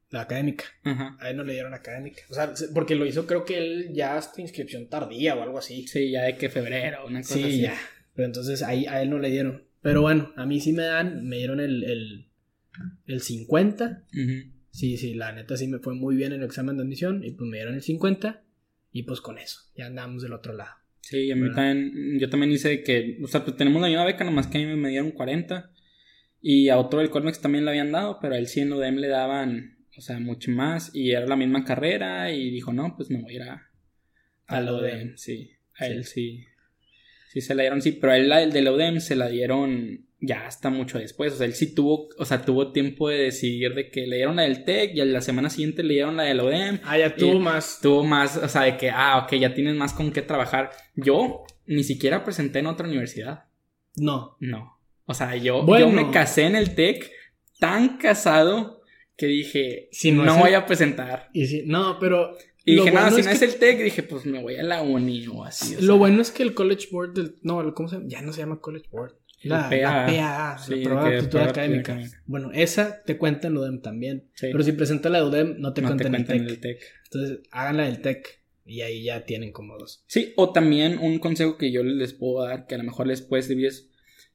la 0.09 0.21
académica. 0.21 0.65
A 0.83 1.29
él 1.29 1.37
no 1.37 1.43
le 1.43 1.53
dieron 1.53 1.75
académica. 1.75 2.23
O 2.31 2.33
sea, 2.33 2.51
porque 2.73 2.95
lo 2.95 3.05
hizo 3.05 3.27
creo 3.27 3.45
que 3.45 3.59
él 3.59 3.89
ya 3.93 4.17
hasta 4.17 4.41
inscripción 4.41 4.87
tardía 4.87 5.35
o 5.35 5.43
algo 5.43 5.59
así. 5.59 5.85
Sí, 5.87 6.09
ya 6.09 6.23
de 6.23 6.35
que 6.35 6.49
febrero, 6.49 7.05
una 7.05 7.21
cosa 7.21 7.35
sí, 7.35 7.61
ya. 7.61 7.75
Pero 8.15 8.25
entonces 8.25 8.63
ahí 8.63 8.87
a 8.87 9.03
él 9.03 9.11
no 9.11 9.19
le 9.19 9.29
dieron. 9.29 9.65
Pero 9.83 10.01
bueno, 10.01 10.33
a 10.35 10.47
mí 10.47 10.59
sí 10.59 10.73
me 10.73 10.83
dan, 10.83 11.27
me 11.27 11.37
dieron 11.37 11.59
el, 11.59 11.83
el, 11.83 12.27
el 13.05 13.21
50. 13.21 14.05
Sí, 14.71 14.97
sí, 14.97 15.13
la 15.13 15.31
neta 15.31 15.57
sí 15.57 15.67
me 15.67 15.77
fue 15.77 15.93
muy 15.93 16.15
bien 16.15 16.33
en 16.33 16.39
el 16.39 16.45
examen 16.45 16.77
de 16.77 16.83
admisión 16.83 17.23
y 17.23 17.31
pues 17.31 17.47
me 17.47 17.57
dieron 17.57 17.75
el 17.75 17.83
50. 17.83 18.43
Y 18.91 19.03
pues 19.03 19.21
con 19.21 19.37
eso, 19.37 19.59
ya 19.75 19.87
andamos 19.87 20.23
del 20.23 20.33
otro 20.33 20.53
lado. 20.53 20.71
Sí, 21.01 21.31
a 21.31 21.35
mí 21.35 21.51
también, 21.53 22.19
yo 22.19 22.29
también 22.29 22.51
hice 22.51 22.83
que, 22.83 23.17
o 23.23 23.27
sea, 23.27 23.45
pues 23.45 23.55
tenemos 23.55 23.81
la 23.81 23.87
misma 23.87 24.03
beca, 24.03 24.25
nomás 24.25 24.47
que 24.47 24.57
a 24.57 24.61
mí 24.61 24.75
me 24.75 24.89
dieron 24.89 25.11
40. 25.11 25.71
Y 26.41 26.69
a 26.69 26.77
otro 26.77 26.99
del 26.99 27.09
Colmex 27.09 27.39
también 27.39 27.65
le 27.65 27.71
habían 27.71 27.91
dado, 27.91 28.19
pero 28.21 28.35
a 28.35 28.37
él 28.37 28.47
sí 28.47 28.59
en 28.59 28.73
UDEM 28.73 28.97
le 28.97 29.07
daban, 29.07 29.77
o 29.97 30.01
sea, 30.01 30.19
mucho 30.19 30.51
más. 30.51 30.93
Y 30.93 31.11
era 31.11 31.25
la 31.25 31.35
misma 31.35 31.63
carrera 31.63 32.31
y 32.31 32.51
dijo, 32.51 32.73
no, 32.73 32.95
pues 32.95 33.09
me 33.09 33.21
voy 33.21 33.33
a 33.33 33.35
ir 33.35 33.41
a, 33.43 33.71
a 34.47 34.61
la 34.61 34.73
UDEM. 34.73 35.15
Sí, 35.17 35.51
a 35.75 35.87
él 35.87 36.03
sí. 36.03 36.45
Sí 37.29 37.41
se 37.41 37.55
la 37.55 37.63
dieron, 37.63 37.81
sí, 37.81 37.93
pero 37.93 38.13
a 38.13 38.17
él 38.17 38.29
la, 38.29 38.41
el 38.41 38.51
de 38.51 38.61
la 38.61 38.73
UDEM 38.73 38.99
se 38.99 39.15
la 39.15 39.29
dieron 39.29 40.06
ya 40.19 40.47
hasta 40.47 40.69
mucho 40.69 40.97
después. 40.99 41.33
O 41.33 41.37
sea, 41.37 41.45
él 41.45 41.53
sí 41.53 41.73
tuvo, 41.73 42.09
o 42.17 42.25
sea, 42.25 42.43
tuvo 42.43 42.71
tiempo 42.71 43.09
de 43.09 43.17
decidir 43.17 43.73
de 43.73 43.89
que 43.89 44.07
le 44.07 44.17
dieron 44.17 44.37
la 44.37 44.43
del 44.43 44.63
TEC 44.63 44.95
y 44.95 45.01
a 45.01 45.05
la 45.05 45.21
semana 45.21 45.49
siguiente 45.49 45.83
le 45.83 45.95
dieron 45.95 46.17
la 46.17 46.23
del 46.23 46.39
ODEM. 46.39 46.79
Ah, 46.83 46.97
ya 46.97 47.15
tuvo 47.15 47.39
más. 47.39 47.79
Tuvo 47.81 48.03
más, 48.03 48.37
o 48.37 48.47
sea, 48.47 48.63
de 48.63 48.77
que, 48.77 48.89
ah, 48.89 49.23
ok, 49.23 49.35
ya 49.35 49.53
tienes 49.53 49.75
más 49.75 49.93
con 49.93 50.11
qué 50.11 50.21
trabajar. 50.21 50.71
Yo 50.95 51.43
ni 51.65 51.83
siquiera 51.83 52.23
presenté 52.23 52.59
en 52.59 52.67
otra 52.67 52.87
universidad. 52.87 53.45
No. 53.95 54.37
No. 54.39 54.79
O 55.05 55.13
sea, 55.13 55.35
yo, 55.35 55.65
yo 55.77 55.89
me 55.89 56.11
casé 56.11 56.43
en 56.43 56.55
el 56.55 56.75
TEC 56.75 57.11
tan 57.59 57.97
casado 57.97 58.81
que 59.15 59.25
dije, 59.25 59.89
si 59.91 60.11
no, 60.11 60.25
no 60.25 60.37
voy 60.37 60.53
a 60.53 60.65
presentar. 60.65 61.29
Y 61.33 61.47
si, 61.47 61.63
no, 61.65 61.97
pero 61.99 62.35
y 62.67 62.75
dije, 62.75 62.91
no, 62.91 63.09
si 63.11 63.21
no 63.21 63.31
es, 63.31 63.41
el 63.41 63.55
TEC, 63.55 63.81
dije, 63.81 64.03
pues 64.03 64.25
me 64.25 64.41
voy 64.41 64.57
a 64.57 64.63
la 64.63 64.81
uni 64.81 65.25
o 65.27 65.45
así. 65.45 65.77
lo 65.79 65.97
bueno 65.97 66.21
es 66.21 66.31
que 66.31 66.43
el 66.43 66.53
College 66.53 66.89
Board 66.91 67.13
del. 67.13 67.35
No, 67.41 67.73
¿cómo 67.73 67.87
se 67.87 67.95
llama? 67.95 68.07
Ya 68.09 68.21
no 68.21 68.33
se 68.33 68.41
llama 68.41 68.59
College 68.59 68.89
Board. 68.91 69.15
La, 69.43 69.69
PA, 69.69 69.77
la 69.77 70.57
PA, 71.31 71.49
académica. 71.49 71.99
Bueno, 72.25 72.51
esa 72.53 73.03
te 73.03 73.17
cuenta 73.17 73.47
en 73.47 73.57
UDEM 73.57 73.81
también. 73.81 74.29
Pero 74.39 74.63
si 74.63 74.71
presenta 74.71 75.09
la 75.09 75.19
de 75.19 75.25
UDEM, 75.25 75.59
no 75.59 75.73
te 75.73 75.81
no 75.81 75.89
cuenta, 75.89 76.07
en, 76.07 76.15
el 76.15 76.59
TEC. 76.59 76.79
Entonces, 77.05 77.39
hagan 77.51 77.77
la 77.77 77.83
del 77.83 78.01
TEC. 78.01 78.39
Y 78.65 78.81
ahí 78.81 79.03
ya 79.03 79.23
tienen 79.25 79.53
como 79.53 79.77
dos. 79.77 80.03
Sí, 80.07 80.33
o 80.35 80.51
también 80.51 80.97
un 80.97 81.19
consejo 81.19 81.57
que 81.57 81.71
yo 81.71 81.83
les 81.83 82.13
puedo 82.13 82.45
dar, 82.45 82.67
que 82.67 82.75
a 82.75 82.77
lo 82.77 82.83
mejor 82.83 83.07
les 83.07 83.21
puede 83.21 83.43
servir 83.43 83.67
es 83.67 83.89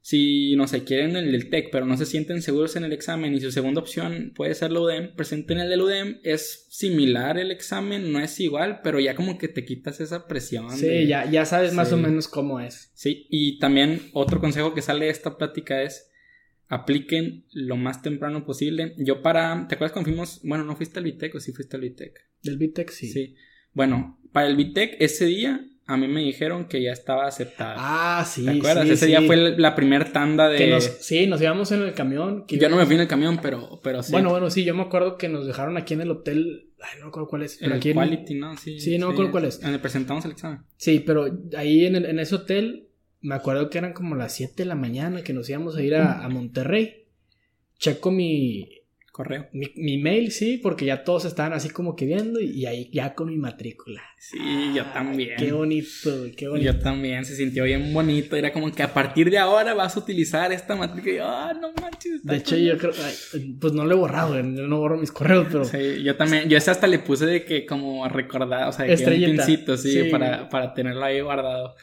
si, 0.05 0.57
no 0.57 0.67
sé, 0.67 0.83
quieren 0.83 1.15
el 1.15 1.31
del 1.31 1.49
TEC, 1.49 1.71
pero 1.71 1.87
no 1.87 1.97
se 1.97 2.07
sienten 2.07 2.43
seguros 2.43 2.75
en 2.75 2.83
el 2.83 2.93
examen 2.93 3.33
y 3.35 3.41
su 3.41 3.53
segunda 3.53 3.81
opción 3.81 4.33
puede 4.35 4.53
ser 4.57 4.73
la 4.73 4.81
UDEM, 4.81 5.15
presenten 5.15 5.61
el 5.61 5.71
del 5.71 5.81
UDEM. 5.81 6.19
Es 6.25 6.67
similar 6.71 7.39
el 7.39 7.53
examen, 7.53 8.13
no 8.13 8.19
es 8.19 8.41
igual, 8.41 8.81
pero 8.83 8.99
ya 8.99 9.15
como 9.15 9.39
que 9.39 9.47
te 9.47 9.65
quitas 9.65 10.01
esa 10.01 10.27
presión. 10.27 10.71
Sí, 10.77 11.07
ya, 11.07 11.31
ya 11.31 11.45
sabes 11.45 11.73
más 11.73 11.93
o 11.93 11.97
menos 11.97 12.27
cómo 12.27 12.59
es. 12.59 12.91
Sí, 12.95 13.29
y 13.31 13.61
también 13.61 14.11
otro 14.13 14.41
consejo 14.41 14.75
que 14.75 14.83
sale 14.83 15.05
de 15.05 15.13
esta 15.13 15.39
plática 15.39 15.83
es 15.83 16.11
apliquen 16.67 17.45
lo 17.53 17.77
más 17.77 18.03
temprano 18.03 18.45
posible. 18.45 18.95
Yo 18.99 19.23
para, 19.23 19.69
¿te 19.69 19.77
acuerdas 19.77 19.93
cuando 19.93 20.11
fuimos? 20.11 20.41
Bueno, 20.43 20.65
no 20.65 20.75
fuiste 20.75 20.99
al 20.99 21.05
BITEC 21.05 21.37
o 21.37 21.41
sí 21.41 21.53
fuiste 21.53 21.77
al 21.77 21.83
BITEC. 21.83 22.19
Del 22.43 22.59
BITEC 22.59 22.91
sí. 22.91 23.09
Sí. 23.09 23.37
Bueno, 23.73 24.19
para 24.33 24.49
el 24.49 24.57
BITEC 24.57 24.97
ese 24.99 25.27
día 25.27 25.65
a 25.87 25.97
mí 25.97 26.07
me 26.07 26.21
dijeron 26.21 26.67
que 26.67 26.81
ya 26.81 26.93
estaba 26.93 27.27
aceptada. 27.27 27.75
Ah, 27.77 28.25
sí. 28.25 28.45
¿Te 28.45 28.53
acuerdas? 28.53 28.89
Ese 28.89 29.07
día 29.07 29.21
fue 29.23 29.37
la 29.37 29.75
primera 29.75 30.13
tanda 30.13 30.49
de. 30.49 30.81
sí, 30.81 31.27
nos 31.27 31.41
íbamos 31.41 31.73
en 31.73 31.83
el 31.83 31.95
camión. 31.95 32.45
yo 32.49 32.69
no 32.69 32.77
me 32.77 32.87
fui 32.87 32.95
en 32.95 33.03
el 33.03 33.09
camión, 33.09 33.39
pero, 33.43 33.81
pero 33.83 34.03
sí. 34.03 34.13
Bueno, 34.13 34.31
bueno, 34.31 34.51
sí, 34.51 34.65
yo 34.65 34.75
me 34.75 34.83
acuerdo 34.83 35.19
que 35.19 35.29
nos 35.29 35.47
dejaron 35.47 35.77
aquí 35.77 35.95
en 35.95 36.03
el 36.03 36.11
hotel. 36.11 36.69
Ay, 36.81 36.99
no 36.99 37.07
me 37.07 37.09
acuerdo 37.09 37.29
cuál 37.29 37.43
es. 37.43 37.59
Pero 37.61 37.75
aquí 37.75 37.93
Quality, 37.93 38.35
¿no? 38.35 38.57
Sí. 38.57 38.81
Sí, 38.81 38.99
no 38.99 39.09
me 39.09 39.13
acuerdo 39.13 39.33
cuál 39.33 39.45
es. 39.47 39.61
Donde 39.61 39.79
presentamos 39.79 40.25
el 40.25 40.33
examen. 40.33 40.61
Sí, 40.77 41.01
pero 41.01 41.27
ahí 41.57 41.87
en, 41.87 41.97
en 41.97 42.19
ese 42.19 42.37
hotel, 42.37 42.89
me 43.21 43.35
acuerdo 43.35 43.69
que 43.71 43.79
eran 43.79 43.93
como 43.93 44.15
las 44.15 44.35
7 44.35 44.55
de 44.57 44.65
la 44.65 44.75
mañana 44.75 45.23
que 45.23 45.33
nos 45.33 45.49
íbamos 45.49 45.77
a 45.77 45.83
ir 45.83 45.95
a, 45.95 46.25
a 46.25 46.29
Monterrey. 46.29 47.07
Checo 47.79 48.13
mi, 48.13 48.82
correo. 49.13 49.47
Mi, 49.53 49.71
mi, 49.77 49.99
mail 49.99 50.33
sí, 50.33 50.59
porque 50.61 50.87
ya 50.87 51.05
todos 51.05 51.27
estaban 51.27 51.53
así 51.53 51.69
como 51.69 51.95
que 51.95 52.07
viendo 52.07 52.41
y, 52.41 52.65
ahí 52.65 52.89
ya 52.91 53.15
con 53.15 53.29
mi 53.29 53.37
matrícula. 53.37 54.03
Sí, 54.19 54.39
yo 54.75 54.85
también. 54.87 55.37
Qué 55.37 55.53
bonito, 55.53 56.11
qué 56.35 56.49
bonito. 56.49 56.73
Yo 56.73 56.79
también, 56.79 57.25
se 57.27 57.37
sintió 57.37 57.65
bien 57.65 57.93
bonito. 57.93 58.35
Era 58.37 58.53
como 58.53 58.73
que 58.73 58.83
a 58.83 58.93
partir 58.93 59.31
de 59.31 59.39
ahora 59.39 59.75
vas 59.75 59.97
a 59.97 60.01
utilizar 60.01 60.51
esta 60.51 60.75
matrícula. 60.75 61.13
Y 61.13 61.17
yo, 61.19 61.25
ah, 61.27 61.53
no 61.53 61.73
manches. 61.81 62.25
De 62.25 62.37
hecho, 62.37 62.57
yo 62.57 62.79
creo, 62.79 62.93
pues 63.61 63.73
no 63.75 63.85
lo 63.85 63.93
he 63.93 63.99
borrado, 63.99 64.35
yo 64.35 64.43
no 64.43 64.79
borro 64.79 64.97
mis 64.97 65.13
correos, 65.13 65.47
pero. 65.53 65.65
Sí, 65.67 66.03
yo 66.03 66.17
también, 66.17 66.49
yo 66.49 66.57
ese 66.57 66.71
hasta 66.71 66.87
le 66.87 66.99
puse 66.99 67.27
de 67.27 67.45
que 67.45 67.67
como 67.67 68.09
recordar, 68.09 68.69
o 68.69 68.73
sea, 68.73 68.87
que 68.87 69.05
un 69.05 69.37
pincito, 69.37 69.77
sí, 69.77 70.05
Para, 70.11 70.49
para 70.49 70.73
tenerlo 70.73 71.05
ahí 71.05 71.21
guardado. 71.21 71.75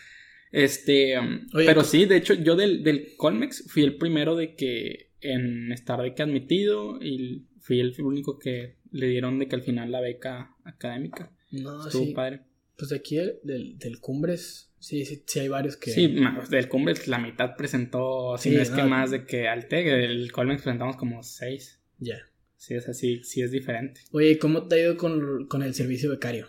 Este, 0.51 1.13
pero 1.53 1.83
sí, 1.83 2.05
de 2.05 2.17
hecho, 2.17 2.33
yo 2.33 2.55
del, 2.55 2.83
del 2.83 3.15
Colmex 3.17 3.65
fui 3.67 3.83
el 3.83 3.97
primero 3.97 4.35
de 4.35 4.55
que 4.55 5.08
en 5.21 5.71
estar 5.71 6.01
de 6.01 6.13
que 6.13 6.23
admitido 6.23 7.01
y 7.01 7.47
fui 7.59 7.79
el 7.79 7.95
único 8.01 8.39
que 8.39 8.77
le 8.91 9.07
dieron 9.07 9.39
de 9.39 9.47
que 9.47 9.55
al 9.55 9.61
final 9.61 9.91
la 9.91 10.01
beca 10.01 10.55
académica. 10.63 11.31
No, 11.51 11.85
Estuvo 11.85 12.13
padre. 12.13 12.41
Pues 12.77 12.93
aquí 12.93 13.17
del, 13.17 13.77
del 13.77 13.99
Cumbres, 13.99 14.71
sí, 14.79 15.03
sí, 15.03 15.23
sí 15.25 15.39
hay 15.39 15.49
varios 15.49 15.75
que... 15.75 15.91
Sí, 15.91 16.15
del 16.49 16.69
Cumbres 16.69 17.07
la 17.07 17.19
mitad 17.19 17.55
presentó, 17.57 18.37
si 18.37 18.51
no 18.51 18.61
es 18.61 18.69
que 18.69 18.83
más 18.83 19.11
de 19.11 19.25
que 19.25 19.49
al 19.49 19.67
TEC, 19.67 19.87
el 19.87 20.31
Colmex 20.31 20.61
presentamos 20.61 20.95
como 20.95 21.21
seis. 21.21 21.81
Ya. 21.97 22.19
Sí, 22.55 22.75
es 22.75 22.87
así, 22.87 23.23
sí 23.23 23.41
es 23.41 23.51
diferente. 23.51 24.01
Oye, 24.11 24.37
¿cómo 24.37 24.67
te 24.67 24.75
ha 24.75 24.79
ido 24.79 24.97
con, 24.97 25.47
con 25.47 25.63
el 25.63 25.73
servicio 25.73 26.09
becario? 26.09 26.47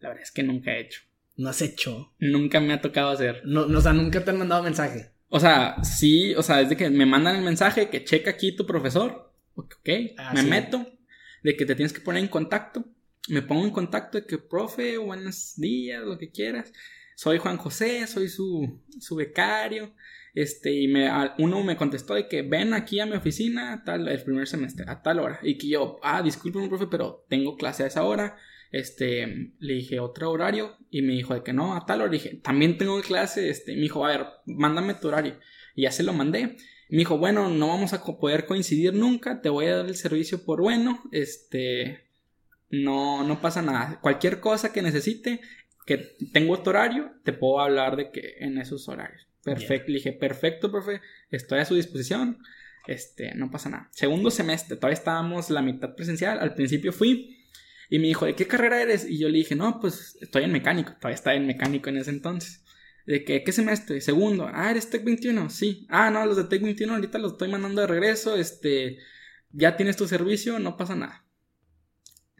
La 0.00 0.08
verdad 0.08 0.24
es 0.24 0.32
que 0.32 0.42
nunca 0.42 0.72
he 0.72 0.80
hecho. 0.80 1.02
¿No 1.36 1.48
has 1.48 1.62
hecho? 1.62 2.14
Nunca 2.18 2.60
me 2.60 2.72
ha 2.72 2.80
tocado 2.80 3.10
hacer. 3.10 3.42
No, 3.44 3.66
no 3.66 3.78
o 3.78 3.80
sea, 3.80 3.92
nunca 3.92 4.24
te 4.24 4.30
han 4.30 4.38
mandado 4.38 4.64
mensaje. 4.64 5.12
O 5.28 5.40
sea, 5.40 5.82
sí, 5.82 6.34
o 6.34 6.42
sea, 6.42 6.56
desde 6.56 6.76
que 6.76 6.88
me 6.88 7.06
mandan 7.06 7.36
el 7.36 7.44
mensaje 7.44 7.90
que 7.90 8.04
checa 8.04 8.30
aquí 8.30 8.56
tu 8.56 8.66
profesor, 8.66 9.32
ok, 9.54 9.88
ah, 10.16 10.32
me 10.34 10.42
meto, 10.42 10.86
de 11.42 11.56
que 11.56 11.66
te 11.66 11.74
tienes 11.74 11.92
que 11.92 12.00
poner 12.00 12.22
en 12.22 12.28
contacto, 12.28 12.84
me 13.28 13.42
pongo 13.42 13.64
en 13.64 13.70
contacto 13.70 14.18
de 14.18 14.26
que, 14.26 14.38
profe, 14.38 14.96
buenos 14.96 15.54
días, 15.56 16.02
lo 16.02 16.16
que 16.16 16.30
quieras, 16.30 16.72
soy 17.14 17.38
Juan 17.38 17.58
José, 17.58 18.06
soy 18.06 18.28
su, 18.28 18.80
su 19.00 19.16
becario, 19.16 19.94
este, 20.34 20.72
y 20.72 20.88
me, 20.88 21.10
uno 21.38 21.62
me 21.62 21.76
contestó 21.76 22.14
de 22.14 22.26
que 22.26 22.42
ven 22.42 22.72
aquí 22.72 23.00
a 23.00 23.06
mi 23.06 23.12
oficina, 23.12 23.82
tal, 23.84 24.08
el 24.08 24.22
primer 24.22 24.46
semestre, 24.46 24.86
a 24.88 25.02
tal 25.02 25.18
hora, 25.18 25.40
y 25.42 25.58
que 25.58 25.68
yo, 25.68 25.98
ah, 26.02 26.22
disculpen, 26.22 26.68
profe, 26.68 26.86
pero 26.86 27.26
tengo 27.28 27.56
clase 27.56 27.82
a 27.82 27.88
esa 27.88 28.04
hora, 28.04 28.38
este, 28.70 29.52
le 29.58 29.74
dije 29.74 30.00
otro 30.00 30.30
horario 30.30 30.76
y 30.90 31.02
me 31.02 31.14
dijo 31.14 31.34
de 31.34 31.42
que 31.42 31.52
no, 31.52 31.74
a 31.74 31.86
tal 31.86 32.00
hora. 32.00 32.10
Le 32.10 32.18
dije, 32.18 32.36
también 32.36 32.78
tengo 32.78 33.00
clase, 33.00 33.48
este, 33.48 33.74
me 33.74 33.82
dijo, 33.82 34.04
a 34.04 34.08
ver, 34.08 34.26
mándame 34.46 34.94
tu 34.94 35.08
horario. 35.08 35.38
Y 35.74 35.82
ya 35.82 35.92
se 35.92 36.02
lo 36.02 36.12
mandé. 36.12 36.56
Me 36.90 36.98
dijo, 36.98 37.18
bueno, 37.18 37.50
no 37.50 37.68
vamos 37.68 37.92
a 37.92 38.02
poder 38.02 38.46
coincidir 38.46 38.94
nunca, 38.94 39.40
te 39.42 39.50
voy 39.50 39.66
a 39.66 39.76
dar 39.76 39.86
el 39.86 39.96
servicio 39.96 40.44
por 40.44 40.62
bueno, 40.62 41.02
este, 41.12 42.08
no, 42.70 43.24
no 43.24 43.40
pasa 43.40 43.60
nada. 43.60 44.00
Cualquier 44.00 44.40
cosa 44.40 44.72
que 44.72 44.80
necesite, 44.80 45.40
que 45.84 46.16
tengo 46.32 46.54
otro 46.54 46.70
horario, 46.70 47.12
te 47.24 47.32
puedo 47.32 47.60
hablar 47.60 47.96
de 47.96 48.10
que 48.10 48.36
en 48.40 48.58
esos 48.58 48.88
horarios. 48.88 49.26
Perfecto, 49.44 49.88
le 49.88 49.94
dije, 49.94 50.12
perfecto, 50.12 50.70
profe, 50.70 51.00
estoy 51.30 51.60
a 51.60 51.64
su 51.64 51.74
disposición, 51.74 52.38
este, 52.86 53.34
no 53.34 53.50
pasa 53.50 53.68
nada. 53.68 53.88
Segundo 53.92 54.30
semestre, 54.30 54.76
todavía 54.76 54.98
estábamos 54.98 55.50
la 55.50 55.62
mitad 55.62 55.94
presencial, 55.94 56.38
al 56.40 56.54
principio 56.54 56.92
fui, 56.92 57.37
y 57.88 57.98
me 57.98 58.08
dijo, 58.08 58.26
¿de 58.26 58.34
qué 58.34 58.46
carrera 58.46 58.82
eres? 58.82 59.08
Y 59.08 59.18
yo 59.18 59.28
le 59.28 59.38
dije, 59.38 59.54
no, 59.54 59.80
pues 59.80 60.18
estoy 60.20 60.44
en 60.44 60.52
mecánico. 60.52 60.92
Todavía 60.94 61.14
estaba 61.14 61.36
en 61.36 61.46
mecánico 61.46 61.88
en 61.88 61.96
ese 61.96 62.10
entonces. 62.10 62.64
¿De 63.06 63.24
qué, 63.24 63.42
qué 63.42 63.52
semestre? 63.52 64.02
Segundo. 64.02 64.50
Ah, 64.52 64.70
¿eres 64.70 64.90
Tech 64.90 65.02
21? 65.02 65.48
Sí. 65.48 65.86
Ah, 65.88 66.10
no, 66.10 66.26
los 66.26 66.36
de 66.36 66.44
Tech 66.44 66.62
21 66.62 66.94
ahorita 66.94 67.18
los 67.18 67.32
estoy 67.32 67.48
mandando 67.48 67.80
de 67.80 67.86
regreso. 67.86 68.36
Este, 68.36 68.98
ya 69.50 69.76
tienes 69.76 69.96
tu 69.96 70.06
servicio, 70.06 70.58
no 70.58 70.76
pasa 70.76 70.94
nada. 70.94 71.24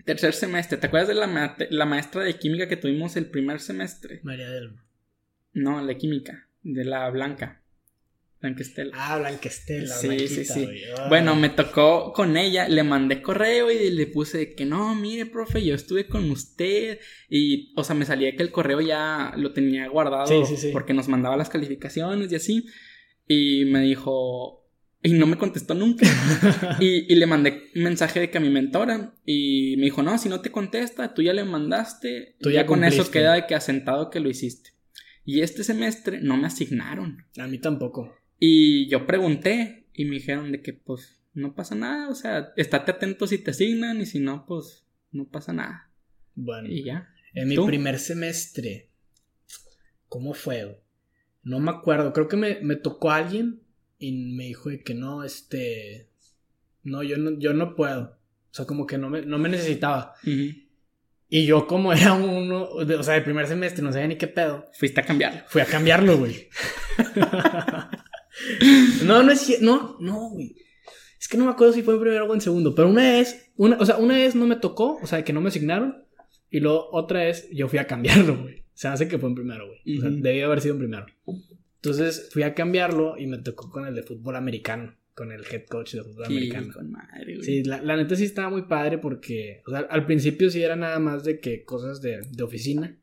Tercer 0.04 0.34
semestre. 0.34 0.76
¿Te 0.76 0.86
acuerdas 0.86 1.08
de 1.08 1.14
la, 1.14 1.56
la 1.70 1.86
maestra 1.86 2.24
de 2.24 2.38
química 2.38 2.68
que 2.68 2.76
tuvimos 2.76 3.16
el 3.16 3.26
primer 3.26 3.60
semestre? 3.60 4.20
María 4.22 4.50
del... 4.50 4.76
No, 5.54 5.80
la 5.80 5.96
química. 5.96 6.48
De 6.62 6.84
la 6.84 7.08
blanca. 7.08 7.57
Blanquestela. 8.40 8.92
Ah, 8.94 9.18
Blanquestela. 9.18 9.94
Sí, 9.94 10.28
sí, 10.28 10.44
sí. 10.44 10.68
Bueno, 11.08 11.34
me 11.34 11.48
tocó 11.48 12.12
con 12.12 12.36
ella, 12.36 12.68
le 12.68 12.84
mandé 12.84 13.20
correo 13.20 13.70
y 13.70 13.90
le 13.90 14.06
puse 14.06 14.54
que 14.54 14.64
no, 14.64 14.94
mire, 14.94 15.26
profe, 15.26 15.64
yo 15.64 15.74
estuve 15.74 16.06
con 16.06 16.30
usted. 16.30 17.00
Y, 17.28 17.72
o 17.76 17.82
sea, 17.82 17.96
me 17.96 18.04
salía 18.04 18.36
que 18.36 18.42
el 18.42 18.52
correo 18.52 18.80
ya 18.80 19.32
lo 19.36 19.52
tenía 19.52 19.88
guardado 19.88 20.44
porque 20.72 20.94
nos 20.94 21.08
mandaba 21.08 21.36
las 21.36 21.48
calificaciones 21.48 22.30
y 22.30 22.36
así. 22.36 22.66
Y 23.26 23.64
me 23.64 23.80
dijo, 23.80 24.58
y 25.02 25.12
no 25.12 25.26
me 25.26 25.36
contestó 25.36 25.74
nunca. 25.74 26.06
y, 26.80 27.12
y, 27.12 27.16
le 27.16 27.26
mandé 27.26 27.70
un 27.74 27.82
mensaje 27.82 28.20
de 28.20 28.30
que 28.30 28.38
a 28.38 28.40
mi 28.40 28.50
mentora. 28.50 29.14
Y 29.24 29.76
me 29.78 29.84
dijo, 29.84 30.02
no, 30.02 30.16
si 30.18 30.28
no 30.28 30.40
te 30.40 30.50
contesta, 30.50 31.14
tú 31.14 31.22
ya 31.22 31.32
le 31.32 31.44
mandaste. 31.44 32.36
Tú 32.40 32.50
ya, 32.50 32.66
con 32.66 32.84
eso 32.84 33.10
queda 33.10 33.34
de 33.34 33.46
que 33.46 33.54
asentado 33.54 34.10
que 34.10 34.20
lo 34.20 34.28
hiciste. 34.28 34.70
Y 35.24 35.42
este 35.42 35.62
semestre 35.62 36.20
no 36.20 36.36
me 36.36 36.46
asignaron. 36.46 37.26
A 37.36 37.46
mí 37.46 37.58
tampoco. 37.58 38.17
Y 38.38 38.88
yo 38.88 39.06
pregunté 39.06 39.86
y 39.92 40.04
me 40.04 40.16
dijeron 40.16 40.52
de 40.52 40.62
que 40.62 40.72
pues 40.72 41.20
no 41.34 41.54
pasa 41.54 41.74
nada, 41.74 42.08
o 42.08 42.14
sea, 42.14 42.52
estate 42.56 42.90
atento 42.90 43.26
si 43.26 43.38
te 43.38 43.50
asignan 43.50 44.00
y 44.00 44.06
si 44.06 44.18
no, 44.20 44.44
pues 44.46 44.86
no 45.12 45.28
pasa 45.28 45.52
nada. 45.52 45.90
Bueno. 46.34 46.68
Y 46.68 46.84
ya. 46.84 47.08
En 47.34 47.48
mi 47.48 47.56
primer 47.56 47.98
semestre, 47.98 48.90
¿cómo 50.08 50.34
fue? 50.34 50.80
No 51.42 51.60
me 51.60 51.70
acuerdo, 51.70 52.12
creo 52.12 52.28
que 52.28 52.36
me, 52.36 52.60
me 52.60 52.76
tocó 52.76 53.10
alguien 53.10 53.62
y 53.98 54.12
me 54.34 54.44
dijo 54.44 54.70
de 54.70 54.80
que 54.82 54.94
no, 54.94 55.24
este, 55.24 56.10
no, 56.82 57.02
yo 57.02 57.16
no, 57.16 57.38
yo 57.38 57.52
no 57.52 57.74
puedo. 57.74 58.18
O 58.50 58.54
sea, 58.54 58.64
como 58.64 58.86
que 58.86 58.98
no 58.98 59.10
me, 59.10 59.22
no 59.22 59.38
me 59.38 59.48
necesitaba. 59.48 60.14
Y 61.28 61.46
yo 61.46 61.66
como 61.66 61.92
era 61.92 62.14
uno, 62.14 62.64
o 62.64 63.02
sea, 63.02 63.16
el 63.16 63.24
primer 63.24 63.46
semestre 63.46 63.82
no 63.82 63.92
sabía 63.92 64.08
ni 64.08 64.16
qué 64.16 64.26
pedo. 64.26 64.66
Fuiste 64.72 65.00
a 65.00 65.04
cambiarlo. 65.04 65.42
Fui 65.48 65.60
a 65.60 65.66
cambiarlo, 65.66 66.18
güey. 66.18 66.48
no, 69.04 69.22
no 69.22 69.32
es 69.32 69.60
no, 69.60 69.96
no, 70.00 70.30
güey. 70.30 70.56
Es 71.20 71.26
que 71.26 71.36
no 71.36 71.44
me 71.44 71.50
acuerdo 71.50 71.72
si 71.72 71.82
fue 71.82 71.94
en 71.94 72.00
primero 72.00 72.26
o 72.26 72.34
en 72.34 72.40
segundo, 72.40 72.74
pero 72.74 72.88
una 72.88 73.02
vez, 73.02 73.52
una, 73.56 73.76
o 73.78 73.84
sea, 73.84 73.96
una 73.96 74.14
vez 74.14 74.34
no 74.34 74.46
me 74.46 74.56
tocó, 74.56 74.98
o 75.02 75.06
sea, 75.06 75.24
que 75.24 75.32
no 75.32 75.40
me 75.40 75.48
asignaron, 75.48 76.04
y 76.50 76.60
luego 76.60 76.88
otra 76.92 77.24
vez 77.24 77.48
yo 77.52 77.68
fui 77.68 77.78
a 77.78 77.86
cambiarlo, 77.86 78.36
güey. 78.42 78.64
Se 78.74 78.88
hace 78.88 79.08
que 79.08 79.18
fue 79.18 79.28
en 79.28 79.34
primero, 79.34 79.66
güey. 79.66 79.98
O 79.98 80.00
sea, 80.00 80.10
debía 80.10 80.46
haber 80.46 80.60
sido 80.60 80.74
en 80.74 80.78
primero. 80.78 81.06
Entonces 81.76 82.28
fui 82.32 82.42
a 82.42 82.54
cambiarlo 82.54 83.18
y 83.18 83.26
me 83.26 83.38
tocó 83.38 83.70
con 83.70 83.86
el 83.86 83.94
de 83.94 84.02
fútbol 84.02 84.36
americano, 84.36 84.96
con 85.14 85.32
el 85.32 85.44
head 85.50 85.66
coach 85.66 85.94
de 85.94 86.04
fútbol 86.04 86.26
americano. 86.26 86.72
Sí, 87.42 87.64
la, 87.64 87.96
neta 87.96 88.14
sí 88.14 88.24
estaba 88.24 88.50
muy 88.50 88.62
padre 88.62 88.98
porque, 88.98 89.62
o 89.66 89.70
sea, 89.70 89.80
al 89.80 90.06
principio 90.06 90.50
sí 90.50 90.62
era 90.62 90.76
nada 90.76 90.98
más 91.00 91.24
de 91.24 91.40
que 91.40 91.64
cosas 91.64 92.00
de, 92.00 92.20
de 92.30 92.42
oficina. 92.42 92.96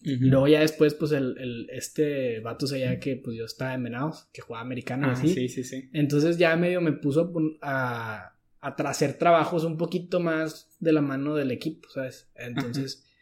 Luego 0.00 0.46
ya 0.46 0.60
después, 0.60 0.94
pues, 0.94 1.12
el, 1.12 1.36
el, 1.38 1.70
este 1.70 2.40
vato 2.40 2.66
sabía 2.66 3.00
que, 3.00 3.16
pues, 3.16 3.36
yo 3.36 3.44
estaba 3.44 3.74
en 3.74 3.82
Venados, 3.82 4.28
que 4.32 4.40
jugaba 4.40 4.64
americano 4.64 5.08
ah, 5.08 5.12
así. 5.12 5.28
Sí, 5.28 5.48
sí, 5.48 5.64
sí. 5.64 5.88
Entonces 5.92 6.38
ya 6.38 6.56
medio 6.56 6.80
me 6.80 6.92
puso 6.92 7.32
a, 7.62 8.32
a 8.60 8.68
hacer 8.68 9.14
trabajos 9.14 9.64
un 9.64 9.76
poquito 9.76 10.20
más 10.20 10.70
de 10.78 10.92
la 10.92 11.00
mano 11.00 11.34
del 11.34 11.50
equipo, 11.50 11.88
¿sabes? 11.90 12.30
Entonces... 12.36 13.04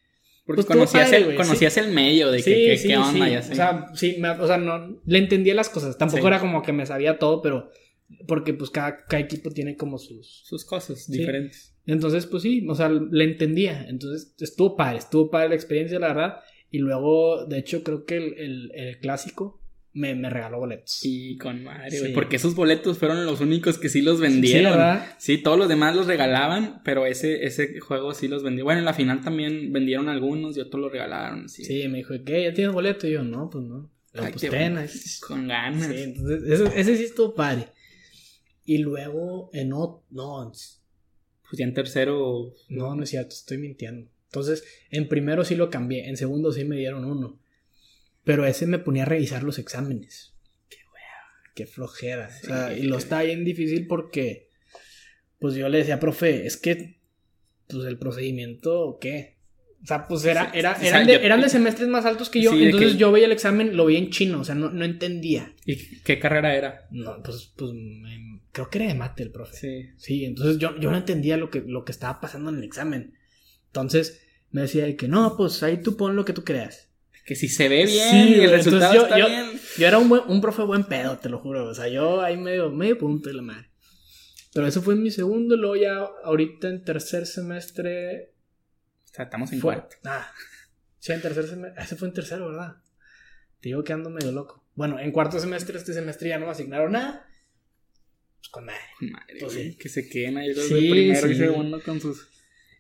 Porque 0.45 0.63
pues, 0.63 0.67
conocías, 0.67 1.13
el, 1.13 1.35
conocías 1.35 1.77
el 1.77 1.93
medio 1.93 2.31
de 2.31 2.41
que, 2.41 2.79
qué 2.81 2.97
onda 2.97 3.29
y 3.29 3.35
así. 3.35 3.51
O 3.51 3.55
sea, 3.57 3.87
sí, 3.95 4.23
o 4.23 4.47
sea, 4.47 4.59
no, 4.59 5.01
le 5.05 5.19
entendía 5.19 5.57
las 5.57 5.69
cosas. 5.69 5.99
Tampoco 5.99 6.29
era 6.29 6.39
como 6.39 6.63
que 6.63 6.73
me 6.73 6.87
sabía 6.87 7.19
todo, 7.19 7.43
pero... 7.43 7.73
Porque, 8.29 8.55
pues, 8.55 8.71
cada, 8.71 9.05
cada 9.07 9.21
equipo 9.21 9.51
tiene 9.51 9.77
como 9.77 9.99
sus... 9.99 10.43
Sus 10.45 10.65
cosas 10.65 11.11
diferentes. 11.11 11.75
Entonces, 11.85 12.27
pues 12.27 12.45
sí, 12.45 12.65
o 12.69 12.77
sea, 12.77 12.89
le 12.89 13.25
entendía. 13.25 13.87
Entonces, 13.89 14.37
estuvo 14.39 14.77
padre, 14.77 14.99
estuvo 14.99 15.31
padre 15.31 15.49
la 15.49 15.55
experiencia, 15.57 15.99
la 15.99 16.09
verdad. 16.09 16.37
Y 16.77 16.79
luego, 16.79 17.47
de 17.47 17.57
hecho, 17.57 17.83
creo 17.83 18.05
que 18.05 18.19
el, 18.19 18.71
el, 18.75 18.99
clásico 18.99 19.63
me, 19.95 20.15
me, 20.15 20.29
regaló 20.29 20.59
boletos. 20.59 20.91
Sí, 20.91 21.39
con 21.39 21.65
madre, 21.65 22.11
Porque 22.13 22.37
esos 22.37 22.55
boletos 22.55 22.99
fueron 22.99 23.25
los 23.25 23.41
únicos 23.41 23.79
que 23.79 23.89
sí 23.89 24.03
los 24.03 24.21
vendieron. 24.21 24.73
Sí, 24.73 24.79
¿verdad? 24.79 25.17
Sí, 25.17 25.39
todos 25.39 25.59
los 25.59 25.71
demás 25.71 25.97
los 25.97 26.07
regalaban, 26.07 26.83
pero 26.85 27.07
ese, 27.07 27.47
ese 27.47 27.81
juego 27.81 28.13
sí 28.13 28.29
los 28.29 28.43
vendía. 28.43 28.63
Bueno, 28.63 28.81
en 28.81 28.85
la 28.85 28.93
final 28.93 29.23
también 29.23 29.73
vendieron 29.73 30.11
algunos 30.11 30.55
y 30.59 30.61
otros 30.61 30.83
los 30.83 30.93
regalaron. 30.93 31.49
Sí, 31.49 31.65
sí 31.65 31.89
me 31.89 31.97
dijo, 31.97 32.13
¿qué? 32.27 32.43
¿Ya 32.43 32.53
tienes 32.53 32.75
boleto? 32.75 33.07
Y 33.07 33.13
yo, 33.13 33.23
no, 33.23 33.49
pues 33.49 33.65
no. 33.65 33.91
Pero 34.13 34.31
pues 34.31 35.21
Con 35.27 35.49
ganas. 35.49 35.87
Sí, 35.87 36.03
entonces, 36.03 36.61
ese 36.75 36.95
sí 36.99 37.05
estuvo 37.05 37.35
padre. 37.35 37.69
Y 38.67 38.77
luego 38.79 39.49
en 39.55 39.73
otro, 39.73 40.05
no. 40.11 40.53
Pues 40.53 41.59
ya 41.59 41.65
en 41.65 41.73
tercero. 41.73 42.53
No, 42.69 42.95
no 42.95 43.03
es 43.03 43.09
cierto, 43.09 43.31
estoy 43.35 43.57
mintiendo. 43.57 44.11
Entonces, 44.27 44.65
en 44.91 45.09
primero 45.09 45.45
sí 45.45 45.55
lo 45.55 45.71
cambié, 45.71 46.09
en 46.09 46.17
segundo 46.17 46.53
sí 46.53 46.65
me 46.65 46.77
dieron 46.77 47.05
uno. 47.05 47.41
Pero 48.25 48.45
ese 48.45 48.67
me 48.67 48.79
ponía 48.79 49.05
a 49.05 49.07
revisar 49.07 49.43
los 49.43 49.59
exámenes. 49.59 50.35
Qué 50.69 50.79
wea, 50.93 51.53
qué 51.55 51.67
flojera. 51.67 52.29
o 52.43 52.47
sea, 52.47 52.77
y 52.77 52.83
lo 52.83 52.99
está 52.99 53.23
bien 53.23 53.45
difícil 53.45 53.87
porque, 53.87 54.51
pues 55.39 55.55
yo 55.55 55.69
le 55.69 55.79
decía, 55.79 56.01
profe, 56.01 56.47
es 56.47 56.57
que, 56.57 56.99
pues 57.69 57.87
el 57.87 57.99
procedimiento, 57.99 58.99
¿qué? 59.01 59.37
O 59.83 59.87
sea, 59.87 60.09
pues 60.09 60.25
era, 60.25 60.51
era, 60.53 60.73
eran, 60.83 61.07
de, 61.07 61.15
eran, 61.15 61.41
de, 61.41 61.49
semestres 61.49 61.89
más 61.89 62.05
altos 62.07 62.29
que 62.29 62.41
yo. 62.41 62.53
entonces 62.53 62.97
yo 62.97 63.13
veía 63.13 63.27
el 63.27 63.33
examen, 63.33 63.77
lo 63.77 63.87
veía 63.87 64.01
en 64.01 64.11
chino. 64.11 64.41
O 64.41 64.45
sea, 64.45 64.57
no, 64.57 64.71
no 64.71 64.85
entendía. 64.85 65.55
¿Y 65.65 66.01
qué 66.01 66.19
carrera 66.19 66.57
era? 66.57 66.89
No, 66.91 67.23
pues, 67.23 67.53
pues 67.55 67.71
creo 68.51 68.69
que 68.69 68.79
era 68.79 68.89
de 68.89 68.95
mate 68.95 69.23
el 69.23 69.31
profe. 69.31 69.55
Sí. 69.55 69.91
Sí, 69.97 70.25
entonces 70.25 70.59
yo, 70.59 70.77
yo 70.81 70.91
no 70.91 70.97
entendía 70.97 71.37
lo 71.37 71.51
que, 71.51 71.61
lo 71.61 71.85
que 71.85 71.93
estaba 71.93 72.21
pasando 72.21 72.51
en 72.51 72.57
el 72.57 72.65
examen. 72.65 73.15
Entonces 73.67 74.23
me 74.51 74.63
decía 74.63 74.97
que 74.97 75.09
no, 75.09 75.37
pues 75.37 75.63
ahí 75.63 75.83
tú 75.83 75.97
pon 75.97 76.17
lo 76.17 76.25
que 76.25 76.33
tú 76.33 76.45
creas. 76.45 76.89
Que 77.25 77.35
si 77.35 77.49
se 77.49 77.69
ve 77.69 77.87
bien 77.87 78.29
y 78.29 78.35
el 78.35 78.51
resultado 78.51 78.95
yo, 78.95 79.03
está 79.03 79.19
yo, 79.19 79.27
bien. 79.27 79.61
Yo 79.79 79.87
era 79.87 79.99
un, 79.99 80.09
buen, 80.09 80.23
un 80.29 80.41
profe 80.41 80.63
buen 80.63 80.85
pedo, 80.85 81.19
te 81.19 81.29
lo 81.29 81.41
juro. 81.41 81.67
O 81.67 81.75
sea, 81.75 81.89
yo 81.89 82.21
ahí 82.21 82.37
medio, 82.37 82.71
medio 82.71 82.97
punto 82.99 83.29
de 83.29 83.35
la 83.35 83.43
madre. 83.43 83.71
Pero 84.55 84.67
eso 84.67 84.81
fue 84.81 84.95
en 84.95 85.03
mi 85.03 85.11
segundo, 85.11 85.57
luego 85.57 85.77
ya 85.77 85.99
ahorita 86.25 86.69
en 86.69 86.85
tercer 86.85 87.27
semestre 87.27 88.37
sea, 89.17 89.25
estamos 89.25 89.53
en 89.53 89.61
cuarto. 89.61 89.97
Ah, 90.05 90.31
sí, 90.99 91.13
en 91.13 91.23
tercer 91.23 91.49
semestre. 91.49 91.83
Ese 91.83 91.97
fue 91.97 92.09
en 92.09 92.15
tercero, 92.15 92.49
¿verdad? 92.49 92.77
Te 93.61 93.71
digo 93.71 93.83
que 93.83 93.93
ando 93.93 94.11
medio 94.11 94.31
loco. 94.33 94.65
Bueno, 94.75 94.99
en 94.99 95.11
cuarto 95.11 95.41
semestre, 95.41 95.79
este 95.79 95.95
semestre 95.95 96.29
ya 96.29 96.39
no 96.39 96.47
me 96.47 96.53
asignaron 96.53 96.93
nada. 96.93 97.27
Pues 98.39 98.49
con 98.51 98.67
madre. 98.67 98.81
Madre, 99.01 99.37
pues, 99.41 99.53
sí. 99.53 99.77
que 99.77 99.89
se 99.89 100.09
queden 100.09 100.37
ahí 100.37 100.53
los 100.53 100.67
sí, 100.67 100.91
primero 100.91 101.31
y 101.31 101.37
segundo 101.37 101.83
con 101.83 102.01
sus. 102.01 102.29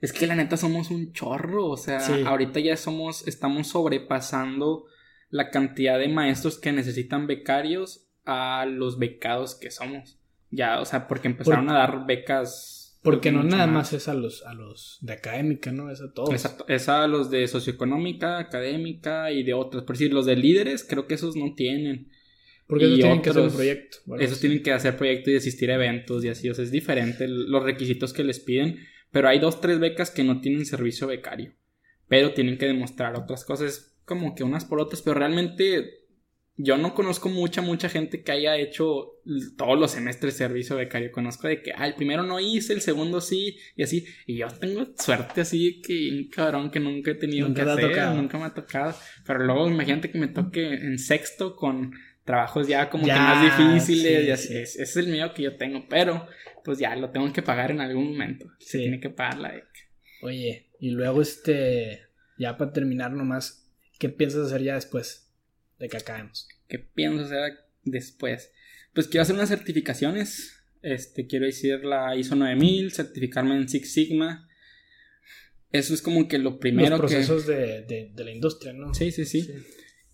Es 0.00 0.12
que 0.12 0.26
la 0.26 0.34
neta 0.34 0.56
somos 0.56 0.90
un 0.90 1.12
chorro. 1.12 1.66
O 1.66 1.76
sea, 1.76 2.00
ahorita 2.26 2.60
ya 2.60 2.76
somos. 2.76 3.26
Estamos 3.26 3.68
sobrepasando 3.68 4.84
la 5.30 5.50
cantidad 5.50 5.98
de 5.98 6.08
maestros 6.08 6.58
que 6.58 6.72
necesitan 6.72 7.26
becarios 7.26 8.06
a 8.24 8.66
los 8.66 8.98
becados 8.98 9.54
que 9.54 9.70
somos. 9.70 10.18
Ya, 10.50 10.80
o 10.80 10.84
sea, 10.84 11.08
porque 11.08 11.28
empezaron 11.28 11.68
a 11.70 11.74
dar 11.74 12.06
becas 12.06 12.86
porque 13.06 13.30
no 13.30 13.44
nada 13.44 13.68
más. 13.68 13.92
es 13.92 14.08
a 14.08 14.14
los, 14.14 14.44
a 14.44 14.52
los 14.52 14.98
de 15.00 15.12
académica, 15.12 15.70
¿no? 15.70 15.92
Es 15.92 16.00
a 16.00 16.12
todos. 16.12 16.30
Es 16.66 16.88
a 16.88 17.06
los 17.06 17.30
de 17.30 17.46
socioeconómica, 17.46 18.38
académica 18.38 19.30
y 19.30 19.44
de 19.44 19.54
otras. 19.54 19.84
Por 19.84 19.94
decir, 19.94 20.12
los 20.12 20.26
de 20.26 20.34
líderes, 20.34 20.82
creo 20.82 21.06
que 21.06 21.14
esos 21.14 21.36
no 21.36 21.54
tienen. 21.54 22.10
Porque 22.66 22.86
esos 22.86 22.98
tienen 22.98 23.22
que 23.22 23.30
hacer 23.30 23.42
un 23.42 23.52
proyecto. 23.52 23.98
esos 24.18 24.40
tienen 24.40 24.60
que 24.60 24.72
hacer 24.72 24.96
proyecto 24.96 25.30
y 25.30 25.36
asistir 25.36 25.70
a 25.70 25.76
eventos 25.76 26.24
y 26.24 26.30
así. 26.30 26.50
O 26.50 26.54
sea, 26.54 26.64
es 26.64 26.72
diferente 26.72 27.28
los 27.28 27.62
requisitos 27.62 28.12
que 28.12 28.24
les 28.24 28.40
piden. 28.40 28.80
Pero 29.16 29.30
hay 29.30 29.38
dos, 29.38 29.62
tres 29.62 29.78
becas 29.78 30.10
que 30.10 30.24
no 30.24 30.42
tienen 30.42 30.66
servicio 30.66 31.06
becario. 31.06 31.54
Pero 32.06 32.34
tienen 32.34 32.58
que 32.58 32.66
demostrar 32.66 33.16
otras 33.16 33.46
cosas, 33.46 33.96
como 34.04 34.34
que 34.34 34.44
unas 34.44 34.66
por 34.66 34.78
otras. 34.78 35.00
Pero 35.00 35.18
realmente 35.18 36.04
yo 36.56 36.76
no 36.76 36.92
conozco 36.92 37.30
mucha, 37.30 37.62
mucha 37.62 37.88
gente 37.88 38.22
que 38.22 38.32
haya 38.32 38.58
hecho 38.58 39.14
todos 39.56 39.80
los 39.80 39.92
semestres 39.92 40.36
servicio 40.36 40.76
becario. 40.76 41.12
Conozco 41.12 41.48
de 41.48 41.62
que, 41.62 41.72
ah, 41.74 41.86
el 41.86 41.94
primero 41.94 42.24
no 42.24 42.38
hice, 42.40 42.74
el 42.74 42.82
segundo 42.82 43.22
sí, 43.22 43.56
y 43.74 43.84
así. 43.84 44.04
Y 44.26 44.36
yo 44.36 44.48
tengo 44.48 44.86
suerte 44.98 45.40
así 45.40 45.80
que 45.80 46.10
un 46.10 46.28
cabrón 46.28 46.70
que 46.70 46.80
nunca 46.80 47.12
he 47.12 47.14
tenido 47.14 47.48
nunca 47.48 47.64
que 47.64 47.70
hacer, 47.70 48.14
nunca 48.14 48.36
me 48.36 48.44
ha 48.44 48.52
tocado. 48.52 48.94
Pero 49.26 49.46
luego 49.46 49.66
imagínate 49.66 50.10
que 50.10 50.18
me 50.18 50.28
toque 50.28 50.74
en 50.74 50.98
sexto 50.98 51.56
con 51.56 51.94
trabajos 52.26 52.68
ya 52.68 52.90
como 52.90 53.06
que 53.06 53.12
más 53.12 53.42
difíciles 53.42 54.26
y 54.26 54.30
así. 54.30 54.56
Ese 54.58 54.82
es 54.82 54.96
el 54.98 55.08
miedo 55.08 55.32
que 55.32 55.44
yo 55.44 55.56
tengo, 55.56 55.86
pero 55.88 56.28
pues 56.62 56.78
ya 56.78 56.94
lo 56.96 57.08
tengo 57.08 57.32
que 57.32 57.40
pagar 57.40 57.70
en 57.70 57.80
algún 57.80 58.10
momento. 58.10 58.46
Se 58.58 58.78
tiene 58.78 59.00
que 59.00 59.08
pagar 59.08 59.38
la 59.38 59.52
beca. 59.52 59.68
Oye, 60.20 60.70
y 60.80 60.90
luego 60.90 61.22
este, 61.22 62.02
ya 62.36 62.58
para 62.58 62.72
terminar 62.72 63.12
nomás, 63.12 63.70
¿qué 63.98 64.10
piensas 64.10 64.46
hacer 64.46 64.62
ya 64.62 64.74
después? 64.74 65.26
de 65.78 65.88
que 65.88 65.96
acabemos. 65.96 66.48
¿Qué 66.68 66.78
pienso 66.78 67.24
hacer 67.24 67.58
después? 67.84 68.50
Pues 68.94 69.08
quiero 69.08 69.22
hacer 69.22 69.34
unas 69.34 69.48
certificaciones. 69.48 70.52
Este, 70.82 71.26
quiero 71.26 71.46
decir 71.46 71.84
la 71.84 72.16
ISO 72.16 72.36
9000, 72.36 72.92
certificarme 72.92 73.56
en 73.56 73.68
Six 73.68 73.92
Sigma. 73.92 74.48
Eso 75.72 75.94
es 75.94 76.00
como 76.00 76.28
que 76.28 76.38
lo 76.38 76.58
primero 76.58 76.90
Los 76.90 77.00
procesos 77.00 77.46
de, 77.46 78.12
la 78.16 78.30
industria, 78.30 78.72
¿no? 78.72 78.94
Sí, 78.94 79.10
sí, 79.10 79.24
sí, 79.24 79.48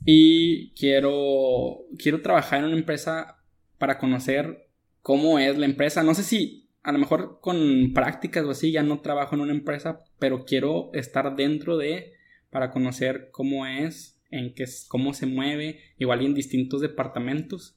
Y 0.04 0.72
quiero, 0.72 1.84
quiero 1.98 2.22
trabajar 2.22 2.60
en 2.60 2.66
una 2.66 2.76
empresa 2.76 3.38
para 3.78 3.98
conocer 3.98 4.68
cómo 5.00 5.38
es 5.38 5.56
la 5.58 5.66
empresa. 5.66 6.02
No 6.02 6.14
sé 6.14 6.22
si 6.22 6.70
a 6.82 6.92
lo 6.92 6.98
mejor 6.98 7.38
con 7.40 7.92
prácticas 7.94 8.44
o 8.44 8.50
así 8.50 8.72
ya 8.72 8.82
no 8.82 9.00
trabajo 9.00 9.34
en 9.34 9.42
una 9.42 9.52
empresa, 9.52 10.04
pero 10.18 10.44
quiero 10.44 10.90
estar 10.94 11.36
dentro 11.36 11.76
de 11.76 12.14
para 12.50 12.70
conocer 12.70 13.30
cómo 13.32 13.66
es 13.66 14.20
en 14.30 14.54
qué, 14.54 14.64
cómo 14.88 15.14
se 15.14 15.26
mueve, 15.26 15.80
igual 15.98 16.24
en 16.24 16.34
distintos 16.34 16.80
departamentos. 16.80 17.76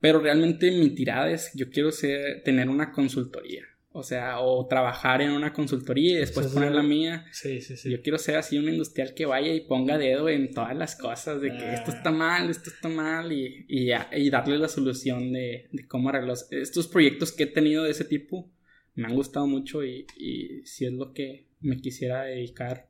Pero 0.00 0.20
realmente 0.20 0.70
mi 0.70 0.90
tirada 0.90 1.30
es, 1.30 1.50
yo 1.54 1.70
quiero 1.70 1.90
ser, 1.90 2.42
tener 2.44 2.68
una 2.68 2.92
consultoría. 2.92 3.64
O 3.98 4.04
sea, 4.04 4.38
o 4.38 4.64
trabajar 4.68 5.22
en 5.22 5.32
una 5.32 5.52
consultoría 5.52 6.12
y 6.12 6.20
después 6.20 6.46
poner 6.46 6.70
la 6.70 6.84
mía. 6.84 7.26
Sí, 7.32 7.60
sí, 7.60 7.76
sí. 7.76 7.90
Yo 7.90 8.00
quiero 8.00 8.16
ser 8.16 8.36
así 8.36 8.56
un 8.56 8.68
industrial 8.68 9.12
que 9.12 9.26
vaya 9.26 9.52
y 9.52 9.62
ponga 9.62 9.98
dedo 9.98 10.28
en 10.28 10.52
todas 10.52 10.76
las 10.76 10.94
cosas, 10.94 11.40
de 11.40 11.48
que 11.48 11.74
esto 11.74 11.90
está 11.90 12.12
mal, 12.12 12.48
esto 12.48 12.70
está 12.70 12.88
mal, 12.88 13.32
y, 13.32 13.66
y, 13.68 13.90
y 14.12 14.30
darle 14.30 14.56
la 14.56 14.68
solución 14.68 15.32
de, 15.32 15.68
de 15.72 15.88
cómo 15.88 16.10
arreglar 16.10 16.36
estos 16.52 16.86
proyectos 16.86 17.32
que 17.32 17.42
he 17.42 17.46
tenido 17.48 17.82
de 17.82 17.90
ese 17.90 18.04
tipo. 18.04 18.48
Me 18.94 19.08
han 19.08 19.16
gustado 19.16 19.48
mucho 19.48 19.84
y, 19.84 20.06
y 20.16 20.64
si 20.64 20.86
es 20.86 20.92
lo 20.92 21.12
que 21.12 21.48
me 21.58 21.80
quisiera 21.80 22.22
dedicar 22.22 22.88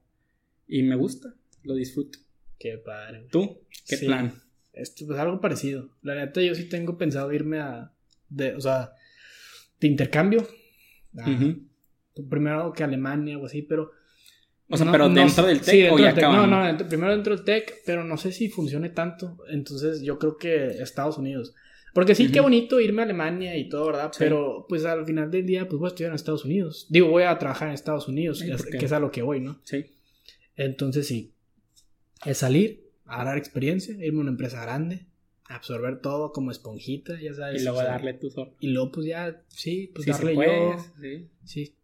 y 0.66 0.82
me 0.82 0.94
gusta, 0.94 1.34
lo 1.62 1.74
disfruto. 1.74 2.18
Qué 2.58 2.76
padre. 2.76 3.28
¿Tú? 3.30 3.62
¿Qué 3.86 3.96
plan? 3.96 4.42
Esto, 4.74 5.06
pues 5.06 5.18
algo 5.18 5.40
parecido. 5.40 5.88
La 6.02 6.14
neta, 6.14 6.42
yo 6.42 6.54
sí 6.54 6.68
tengo 6.68 6.98
pensado 6.98 7.32
irme 7.32 7.60
a. 7.60 7.94
De, 8.28 8.54
o 8.54 8.60
sea, 8.60 8.92
de 9.80 9.88
intercambio. 9.88 10.46
Primero 12.28 12.72
que 12.72 12.84
Alemania 12.84 13.38
o 13.38 13.46
así, 13.46 13.62
pero. 13.62 13.92
O 14.70 14.76
sea, 14.76 14.90
pero 14.92 15.08
dentro 15.08 15.46
del 15.46 15.60
TEC 15.60 15.92
o 15.92 15.98
ya 15.98 16.12
No, 16.12 16.46
no, 16.46 16.88
primero 16.88 17.12
dentro 17.12 17.34
del 17.34 17.44
TEC, 17.44 17.82
pero 17.86 18.04
no 18.04 18.16
sé 18.16 18.32
si 18.32 18.48
funcione 18.48 18.90
tanto. 18.90 19.38
Entonces, 19.48 20.02
yo 20.02 20.18
creo 20.18 20.36
que 20.36 20.66
Estados 20.82 21.16
Unidos. 21.18 21.54
Porque 21.94 22.14
sí, 22.14 22.30
qué 22.30 22.40
bonito 22.40 22.78
irme 22.78 23.02
a 23.02 23.04
Alemania 23.06 23.56
y 23.56 23.68
todo, 23.68 23.86
¿verdad? 23.86 24.12
Pero 24.18 24.66
pues 24.68 24.84
al 24.84 25.04
final 25.04 25.30
del 25.30 25.46
día, 25.46 25.66
pues 25.68 25.80
voy 25.80 25.86
a 25.86 25.88
estudiar 25.88 26.10
en 26.10 26.14
Estados 26.14 26.44
Unidos. 26.44 26.86
Digo, 26.90 27.08
voy 27.08 27.24
a 27.24 27.36
trabajar 27.38 27.68
en 27.68 27.74
Estados 27.74 28.06
Unidos, 28.06 28.40
que 28.42 28.84
es 28.84 28.92
a 28.92 29.00
lo 29.00 29.10
que 29.10 29.22
voy, 29.22 29.40
¿no? 29.40 29.60
Sí. 29.64 29.96
Entonces 30.54 31.08
sí, 31.08 31.34
es 32.24 32.38
salir, 32.38 32.88
agarrar 33.04 33.36
experiencia, 33.38 33.94
irme 34.04 34.18
a 34.18 34.22
una 34.22 34.30
empresa 34.30 34.62
grande, 34.62 35.07
absorber 35.48 36.00
todo 36.00 36.32
como 36.32 36.50
esponjita, 36.50 37.20
ya 37.20 37.34
sabes. 37.34 37.60
Y 37.60 37.64
luego 37.64 37.82
darle 37.82 38.14
tu 38.14 38.30
solo. 38.30 38.54
Y 38.60 38.68
luego 38.68 38.92
pues 38.92 39.06
ya, 39.06 39.42
sí, 39.48 39.90
pues 39.94 40.06
darle 40.06 40.34
yo. 40.34 40.76
Sí. 41.00 41.28
sí. 41.44 41.74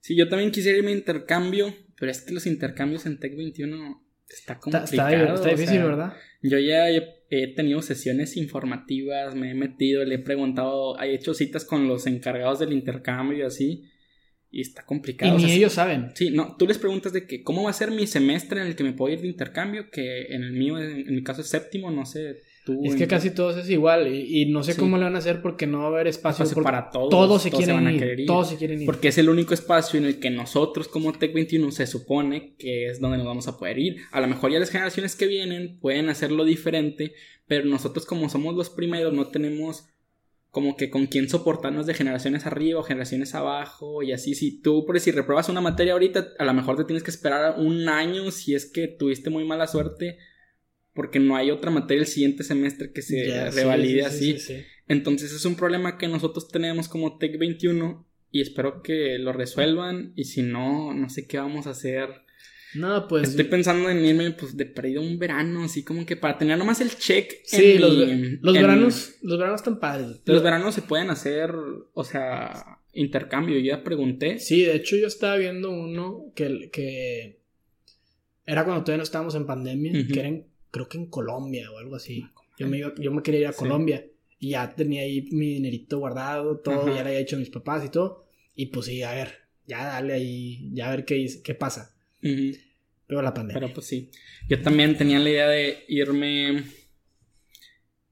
Sí, 0.00 0.16
yo 0.16 0.28
también 0.28 0.50
quisiera 0.50 0.78
irme 0.78 0.90
a 0.90 0.94
intercambio, 0.94 1.74
pero 1.98 2.10
es 2.10 2.22
que 2.22 2.32
los 2.32 2.46
intercambios 2.46 3.06
en 3.06 3.18
Tech 3.18 3.36
21 3.36 4.02
está 4.28 4.58
complicado. 4.58 5.08
Está, 5.10 5.34
está 5.34 5.48
difícil, 5.50 5.82
¿verdad? 5.82 6.14
Yo 6.42 6.58
ya 6.58 6.88
he, 6.90 7.46
tenido 7.54 7.82
sesiones 7.82 8.36
informativas, 8.36 9.34
me 9.34 9.50
he 9.50 9.54
metido, 9.54 10.04
le 10.04 10.16
he 10.16 10.18
preguntado, 10.18 10.98
he 11.00 11.14
hecho 11.14 11.34
citas 11.34 11.64
con 11.64 11.86
los 11.86 12.06
encargados 12.06 12.58
del 12.58 12.72
intercambio 12.72 13.38
y 13.38 13.42
así. 13.42 13.84
Y 14.50 14.62
está 14.62 14.84
complicado. 14.84 15.38
Y 15.38 15.44
ni 15.44 15.52
ellos 15.52 15.74
saben. 15.74 16.10
Sí, 16.14 16.30
no, 16.30 16.56
tú 16.56 16.66
les 16.66 16.78
preguntas 16.78 17.12
de 17.12 17.26
que 17.26 17.44
cómo 17.44 17.64
va 17.64 17.70
a 17.70 17.74
ser 17.74 17.92
mi 17.92 18.06
semestre 18.06 18.60
en 18.60 18.66
el 18.66 18.74
que 18.74 18.82
me 18.82 18.94
puedo 18.94 19.14
ir 19.14 19.20
de 19.20 19.28
intercambio, 19.28 19.90
que 19.90 20.34
en 20.34 20.42
el 20.42 20.52
mío, 20.52 20.78
en, 20.78 21.14
mi 21.14 21.22
caso 21.22 21.42
es 21.42 21.48
séptimo, 21.48 21.90
no 21.90 22.04
sé. 22.04 22.40
Tú 22.76 22.84
es 22.84 22.94
que 22.94 23.06
casi 23.06 23.30
todos 23.30 23.56
es 23.56 23.68
igual 23.70 24.06
y, 24.14 24.46
no 24.46 24.62
sé 24.62 24.76
cómo 24.76 24.96
le 24.96 25.04
van 25.04 25.14
a 25.14 25.18
hacer 25.18 25.42
porque 25.42 25.66
no 25.66 25.78
va 25.78 25.84
a 25.84 25.88
haber 25.88 26.06
espacio, 26.06 26.44
para 26.62 26.90
todos. 26.90 27.10
Todos 27.10 27.42
se 27.42 27.50
quieren 27.50 27.88
ir, 27.88 28.26
Todos 28.26 28.50
se 28.50 28.56
quieren 28.56 28.80
ir. 28.80 28.86
Porque 28.86 29.08
es 29.08 29.18
el 29.18 29.28
único 29.28 29.54
espacio 29.54 29.98
en 29.98 30.06
el 30.06 30.18
que 30.18 30.30
nosotros 30.30 30.88
como 30.88 31.12
Tech 31.12 31.32
21 31.32 31.70
se 31.72 31.86
supone 31.86 32.54
que 32.58 32.86
es 32.86 33.00
donde 33.00 33.18
nos 33.18 33.26
vamos 33.26 33.48
a 33.48 33.58
poder 33.58 33.78
ir. 33.78 33.96
A 34.12 34.20
lo 34.20 34.28
mejor 34.28 34.52
ya 34.52 34.58
las 34.58 34.70
generaciones 34.70 35.16
que 35.16 35.26
vienen 35.26 35.78
pueden 35.80 36.08
hacerlo 36.08 36.44
diferente, 36.44 37.12
pero 37.46 37.64
nosotros 37.64 38.06
como 38.06 38.28
somos 38.28 38.54
los 38.54 38.70
primeros 38.70 39.12
no 39.12 39.28
tenemos 39.28 39.86
como 40.50 40.76
que 40.76 40.90
con 40.90 41.06
quién 41.06 41.28
soportarnos 41.28 41.86
de 41.86 41.94
generaciones 41.94 42.44
arriba 42.44 42.80
o 42.80 42.82
generaciones 42.82 43.34
abajo 43.34 44.02
y 44.02 44.12
así. 44.12 44.34
Si 44.34 44.60
tú, 44.60 44.84
por 44.84 44.98
si 44.98 45.12
repruebas 45.12 45.48
una 45.48 45.60
materia 45.60 45.92
ahorita, 45.92 46.28
a 46.38 46.44
lo 46.44 46.54
mejor 46.54 46.76
te 46.76 46.84
tienes 46.84 47.02
que 47.02 47.10
esperar 47.10 47.54
un 47.58 47.88
año 47.88 48.30
si 48.30 48.54
es 48.54 48.66
que 48.66 48.88
tuviste 48.88 49.30
muy 49.30 49.44
mala 49.44 49.66
suerte 49.66 50.18
porque 50.94 51.18
no 51.20 51.36
hay 51.36 51.50
otra 51.50 51.70
materia 51.70 52.02
el 52.02 52.08
siguiente 52.08 52.44
semestre 52.44 52.92
que 52.92 53.02
se 53.02 53.50
revalide 53.50 54.04
así. 54.04 54.36
Entonces 54.88 55.32
es 55.32 55.44
un 55.44 55.56
problema 55.56 55.98
que 55.98 56.08
nosotros 56.08 56.48
tenemos 56.48 56.88
como 56.88 57.18
Tech 57.18 57.38
21 57.38 58.06
y 58.32 58.40
espero 58.40 58.82
que 58.82 59.18
lo 59.18 59.32
resuelvan 59.32 60.12
y 60.16 60.24
si 60.24 60.42
no, 60.42 60.92
no 60.94 61.08
sé 61.08 61.26
qué 61.26 61.38
vamos 61.38 61.66
a 61.66 61.70
hacer 61.70 62.08
no, 62.74 63.08
pues. 63.08 63.30
Estoy 63.30 63.46
pensando 63.46 63.88
en 63.90 64.04
irme, 64.04 64.30
pues, 64.32 64.56
de 64.56 64.66
perdido 64.66 65.02
un 65.02 65.18
verano, 65.18 65.64
así 65.64 65.82
como 65.82 66.06
que 66.06 66.16
para 66.16 66.38
tener 66.38 66.56
nomás 66.58 66.80
el 66.80 66.96
check. 66.96 67.32
Sí, 67.44 67.78
los, 67.78 67.96
veranos. 67.96 69.14
Los 69.22 69.38
veranos 69.38 69.60
están 69.60 69.80
padres. 69.80 70.20
Los 70.24 70.42
veranos 70.42 70.74
se 70.74 70.82
pueden 70.82 71.10
hacer, 71.10 71.52
o 71.92 72.04
sea, 72.04 72.80
intercambio. 72.92 73.58
Yo 73.58 73.64
ya 73.64 73.82
pregunté. 73.82 74.38
Sí, 74.38 74.62
de 74.62 74.76
hecho, 74.76 74.96
yo 74.96 75.06
estaba 75.06 75.36
viendo 75.36 75.70
uno 75.70 76.32
que. 76.34 76.70
que 76.72 77.40
era 78.46 78.64
cuando 78.64 78.82
todavía 78.82 78.98
no 78.98 79.04
estábamos 79.04 79.34
en 79.34 79.46
pandemia, 79.46 80.06
que 80.06 80.20
era 80.20 80.30
creo 80.70 80.88
que 80.88 80.98
en 80.98 81.06
Colombia 81.06 81.70
o 81.70 81.78
algo 81.78 81.96
así. 81.96 82.24
Ah, 82.24 82.32
yo 82.58 82.68
me, 82.68 82.78
yo 82.78 83.12
me 83.12 83.22
quería 83.22 83.40
ir 83.40 83.46
a 83.46 83.52
Colombia 83.52 84.06
y 84.38 84.50
ya 84.50 84.74
tenía 84.74 85.02
ahí 85.02 85.22
mi 85.30 85.54
dinerito 85.54 85.98
guardado, 85.98 86.58
todo, 86.58 86.86
ya 86.88 87.02
le 87.02 87.10
había 87.10 87.20
hecho 87.20 87.36
a 87.36 87.38
mis 87.38 87.50
papás 87.50 87.84
y 87.84 87.88
todo. 87.88 88.26
Y 88.54 88.66
pues 88.66 88.86
sí, 88.86 89.02
a 89.02 89.12
ver, 89.12 89.32
ya 89.66 89.84
dale 89.84 90.12
ahí, 90.14 90.70
ya 90.72 90.88
a 90.88 90.90
ver 90.90 91.04
qué, 91.04 91.26
qué 91.42 91.54
pasa. 91.54 91.94
Pero 92.20 93.22
la 93.22 93.34
pandemia. 93.34 93.60
Pero 93.60 93.74
pues 93.74 93.86
sí. 93.86 94.10
Yo 94.48 94.60
también 94.60 94.96
tenía 94.96 95.18
la 95.18 95.30
idea 95.30 95.48
de 95.48 95.84
irme 95.88 96.64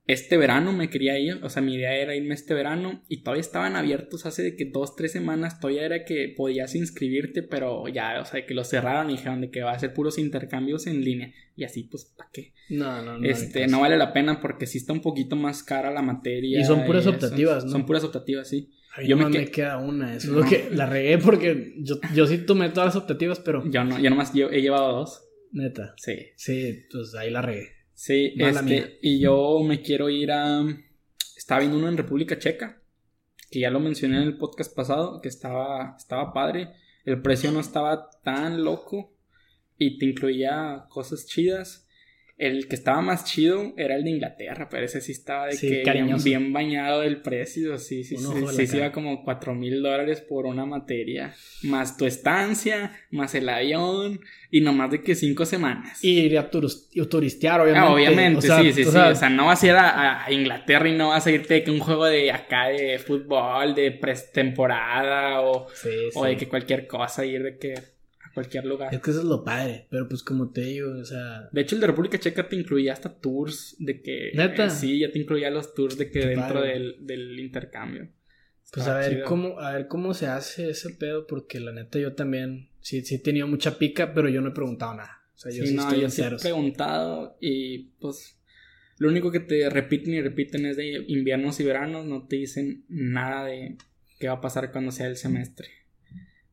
este 0.08 0.38
verano 0.38 0.72
me 0.72 0.88
quería 0.88 1.18
ir, 1.18 1.38
o 1.42 1.50
sea, 1.50 1.60
mi 1.60 1.74
idea 1.74 1.94
era 1.94 2.16
irme 2.16 2.32
este 2.32 2.54
verano 2.54 3.02
y 3.08 3.22
todavía 3.22 3.42
estaban 3.42 3.76
abiertos 3.76 4.24
hace 4.24 4.42
de 4.42 4.56
que 4.56 4.64
dos, 4.64 4.96
tres 4.96 5.12
semanas, 5.12 5.60
todavía 5.60 5.84
era 5.84 6.06
que 6.06 6.32
podías 6.34 6.74
inscribirte, 6.74 7.42
pero 7.42 7.86
ya, 7.88 8.18
o 8.22 8.24
sea, 8.24 8.46
que 8.46 8.54
lo 8.54 8.64
cerraron 8.64 9.10
y 9.10 9.16
dijeron 9.16 9.42
de 9.42 9.50
que 9.50 9.60
va 9.60 9.72
a 9.72 9.78
ser 9.78 9.92
puros 9.92 10.18
intercambios 10.18 10.86
en 10.86 11.04
línea 11.04 11.34
y 11.54 11.64
así, 11.64 11.82
pues, 11.82 12.06
¿para 12.16 12.30
qué? 12.32 12.54
No, 12.70 13.02
no, 13.02 13.18
no. 13.18 13.28
Este, 13.28 13.66
no 13.66 13.82
vale 13.82 13.98
la 13.98 14.14
pena 14.14 14.40
porque 14.40 14.66
sí 14.66 14.78
está 14.78 14.94
un 14.94 15.02
poquito 15.02 15.36
más 15.36 15.62
cara 15.62 15.90
la 15.90 16.00
materia. 16.00 16.58
Y 16.58 16.64
son 16.64 16.86
puras 16.86 17.06
optativas, 17.06 17.66
¿no? 17.66 17.70
Son 17.70 17.84
puras 17.84 18.02
optativas, 18.02 18.48
sí. 18.48 18.70
yo 19.06 19.14
me, 19.18 19.30
queda 19.50 19.76
una, 19.76 20.16
eso 20.16 20.28
es 20.28 20.36
lo 20.36 20.42
que 20.42 20.70
la 20.72 20.86
regué 20.86 21.18
porque 21.18 21.74
yo, 21.80 21.96
yo 22.14 22.26
sí 22.26 22.38
tomé 22.38 22.70
todas 22.70 22.94
las 22.94 22.96
optativas, 22.96 23.40
pero... 23.40 23.62
Yo 23.70 23.84
no, 23.84 23.98
yo 24.00 24.08
nomás 24.08 24.32
he 24.34 24.62
llevado 24.62 25.00
dos. 25.00 25.28
Neta. 25.52 25.92
Sí. 25.98 26.14
Sí, 26.36 26.86
pues 26.90 27.14
ahí 27.14 27.30
la 27.30 27.42
regué. 27.42 27.77
Sí, 27.98 28.32
este, 28.36 29.00
y 29.02 29.18
yo 29.18 29.58
me 29.64 29.82
quiero 29.82 30.08
ir 30.08 30.30
a... 30.30 30.64
Estaba 31.36 31.62
viendo 31.62 31.78
uno 31.78 31.88
en 31.88 31.96
República 31.96 32.38
Checa, 32.38 32.80
que 33.50 33.58
ya 33.58 33.70
lo 33.70 33.80
mencioné 33.80 34.18
en 34.18 34.22
el 34.22 34.38
podcast 34.38 34.72
pasado, 34.72 35.20
que 35.20 35.28
estaba, 35.28 35.96
estaba 35.98 36.32
padre. 36.32 36.68
El 37.04 37.20
precio 37.22 37.50
no 37.50 37.58
estaba 37.58 38.08
tan 38.22 38.62
loco 38.62 39.12
y 39.76 39.98
te 39.98 40.06
incluía 40.06 40.86
cosas 40.90 41.26
chidas. 41.26 41.87
El 42.38 42.68
que 42.68 42.76
estaba 42.76 43.00
más 43.00 43.24
chido 43.24 43.74
era 43.76 43.96
el 43.96 44.04
de 44.04 44.10
Inglaterra, 44.10 44.68
pero 44.70 44.84
ese 44.84 45.00
sí 45.00 45.10
estaba 45.10 45.48
de 45.48 45.58
que 45.58 45.82
bien, 46.22 46.52
bañado 46.52 47.00
del 47.00 47.20
precio. 47.20 47.78
Sí, 47.78 48.04
sí, 48.04 48.16
sí. 48.16 48.24
Sí, 48.54 48.66
sí, 48.68 48.76
iba 48.76 48.92
como 48.92 49.24
cuatro 49.24 49.56
mil 49.56 49.82
dólares 49.82 50.20
por 50.20 50.46
una 50.46 50.64
materia. 50.64 51.34
Más 51.64 51.96
tu 51.96 52.06
estancia, 52.06 52.92
más 53.10 53.34
el 53.34 53.48
avión. 53.48 54.20
Y 54.52 54.60
nomás 54.60 54.92
de 54.92 55.02
que 55.02 55.16
cinco 55.16 55.44
semanas. 55.44 56.02
Y 56.04 56.20
ir 56.20 56.38
a 56.38 56.48
turistear, 56.48 57.60
obviamente. 57.60 57.88
Ah, 57.88 57.92
obviamente, 57.92 58.42
sí, 58.42 58.72
sí, 58.72 58.84
sí. 58.84 58.96
O 58.96 59.14
sea, 59.16 59.28
no 59.28 59.46
vas 59.46 59.62
a 59.64 59.66
ir 59.66 59.72
a, 59.72 60.26
Inglaterra 60.30 60.88
y 60.88 60.96
no 60.96 61.08
vas 61.08 61.26
a 61.26 61.32
irte 61.32 61.54
de 61.54 61.64
que 61.64 61.72
un 61.72 61.80
juego 61.80 62.06
de 62.06 62.30
acá 62.30 62.68
de 62.68 63.00
fútbol, 63.00 63.74
de 63.74 63.90
pretemporada 63.90 65.40
o, 65.40 65.66
o 66.14 66.24
de 66.24 66.36
que 66.36 66.46
cualquier 66.46 66.86
cosa, 66.86 67.26
ir 67.26 67.42
de 67.42 67.58
que 67.58 67.97
cualquier 68.38 68.66
lugar. 68.66 68.94
Es 68.94 69.00
que 69.00 69.10
eso 69.10 69.20
es 69.20 69.26
lo 69.26 69.42
padre, 69.42 69.86
pero 69.90 70.08
pues 70.08 70.22
como 70.22 70.50
te 70.50 70.60
digo, 70.60 70.92
o 70.92 71.04
sea... 71.04 71.48
De 71.50 71.60
hecho, 71.60 71.74
el 71.74 71.80
de 71.80 71.88
República 71.88 72.18
Checa 72.18 72.48
te 72.48 72.54
incluía 72.54 72.92
hasta 72.92 73.12
tours 73.12 73.74
de 73.80 74.00
que... 74.00 74.30
¿Neta? 74.34 74.70
sí, 74.70 75.00
ya 75.00 75.10
te 75.10 75.18
incluía 75.18 75.50
los 75.50 75.74
tours 75.74 75.98
de 75.98 76.08
que 76.10 76.20
dentro 76.20 76.62
del, 76.62 77.38
intercambio. 77.40 78.08
Pues 78.72 78.86
a 78.86 78.96
ver, 78.96 79.22
cómo, 79.24 79.58
a 79.58 79.72
ver 79.72 79.88
cómo 79.88 80.14
se 80.14 80.26
hace 80.26 80.70
ese 80.70 80.90
pedo, 80.90 81.26
porque 81.26 81.58
la 81.58 81.72
neta 81.72 81.98
yo 81.98 82.14
también 82.14 82.68
sí, 82.80 83.00
sí 83.02 83.16
he 83.16 83.18
tenido 83.18 83.48
mucha 83.48 83.78
pica, 83.78 84.14
pero 84.14 84.28
yo 84.28 84.40
no 84.40 84.50
he 84.50 84.54
preguntado 84.54 84.94
nada. 84.94 85.22
O 85.34 85.38
sea, 85.38 85.50
yo 85.50 85.64
sí, 85.64 85.74
no, 85.74 85.94
yo 85.94 86.10
sí 86.10 86.22
he 86.22 86.30
preguntado 86.36 87.38
y 87.40 87.90
pues 87.98 88.38
lo 88.98 89.08
único 89.08 89.32
que 89.32 89.40
te 89.40 89.70
repiten 89.70 90.14
y 90.14 90.20
repiten 90.20 90.66
es 90.66 90.76
de 90.76 91.04
inviernos 91.08 91.58
y 91.60 91.64
veranos, 91.64 92.04
no 92.04 92.26
te 92.26 92.36
dicen 92.36 92.84
nada 92.88 93.46
de 93.46 93.78
qué 94.18 94.28
va 94.28 94.34
a 94.34 94.40
pasar 94.40 94.70
cuando 94.70 94.92
sea 94.92 95.06
el 95.06 95.16
semestre 95.16 95.77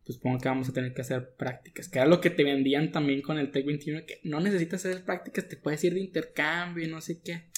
pues 0.05 0.17
supongo 0.17 0.39
que 0.39 0.49
vamos 0.49 0.69
a 0.69 0.73
tener 0.73 0.93
que 0.93 1.01
hacer 1.01 1.35
prácticas. 1.35 1.89
Que 1.89 1.99
era 1.99 2.07
lo 2.07 2.21
que 2.21 2.29
te 2.29 2.43
vendían 2.43 2.91
también 2.91 3.21
con 3.21 3.39
el 3.39 3.51
Tech 3.51 3.65
21, 3.65 4.05
que 4.05 4.19
no 4.23 4.39
necesitas 4.39 4.85
hacer 4.85 5.03
prácticas, 5.03 5.47
te 5.47 5.57
puedes 5.57 5.83
ir 5.83 5.95
de 5.95 6.01
intercambio 6.01 6.85
y 6.85 6.87
no 6.87 7.01
sé 7.01 7.21
qué. 7.21 7.49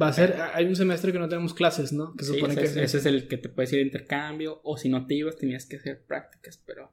Va 0.00 0.08
a 0.08 0.12
ser, 0.12 0.36
hay 0.54 0.66
un 0.66 0.76
semestre 0.76 1.12
que 1.12 1.18
no 1.18 1.28
tenemos 1.28 1.54
clases, 1.54 1.92
¿no? 1.92 2.14
Que 2.14 2.24
supone 2.24 2.54
ese, 2.54 2.74
que 2.74 2.82
ese 2.82 2.98
es 2.98 3.06
el 3.06 3.28
que 3.28 3.36
te 3.36 3.48
puedes 3.48 3.72
ir 3.72 3.78
de 3.78 3.84
intercambio, 3.84 4.60
o 4.64 4.76
si 4.76 4.88
no 4.88 5.06
te 5.06 5.14
ibas 5.14 5.36
tenías 5.36 5.66
que 5.66 5.76
hacer 5.76 6.02
prácticas, 6.04 6.62
pero 6.66 6.92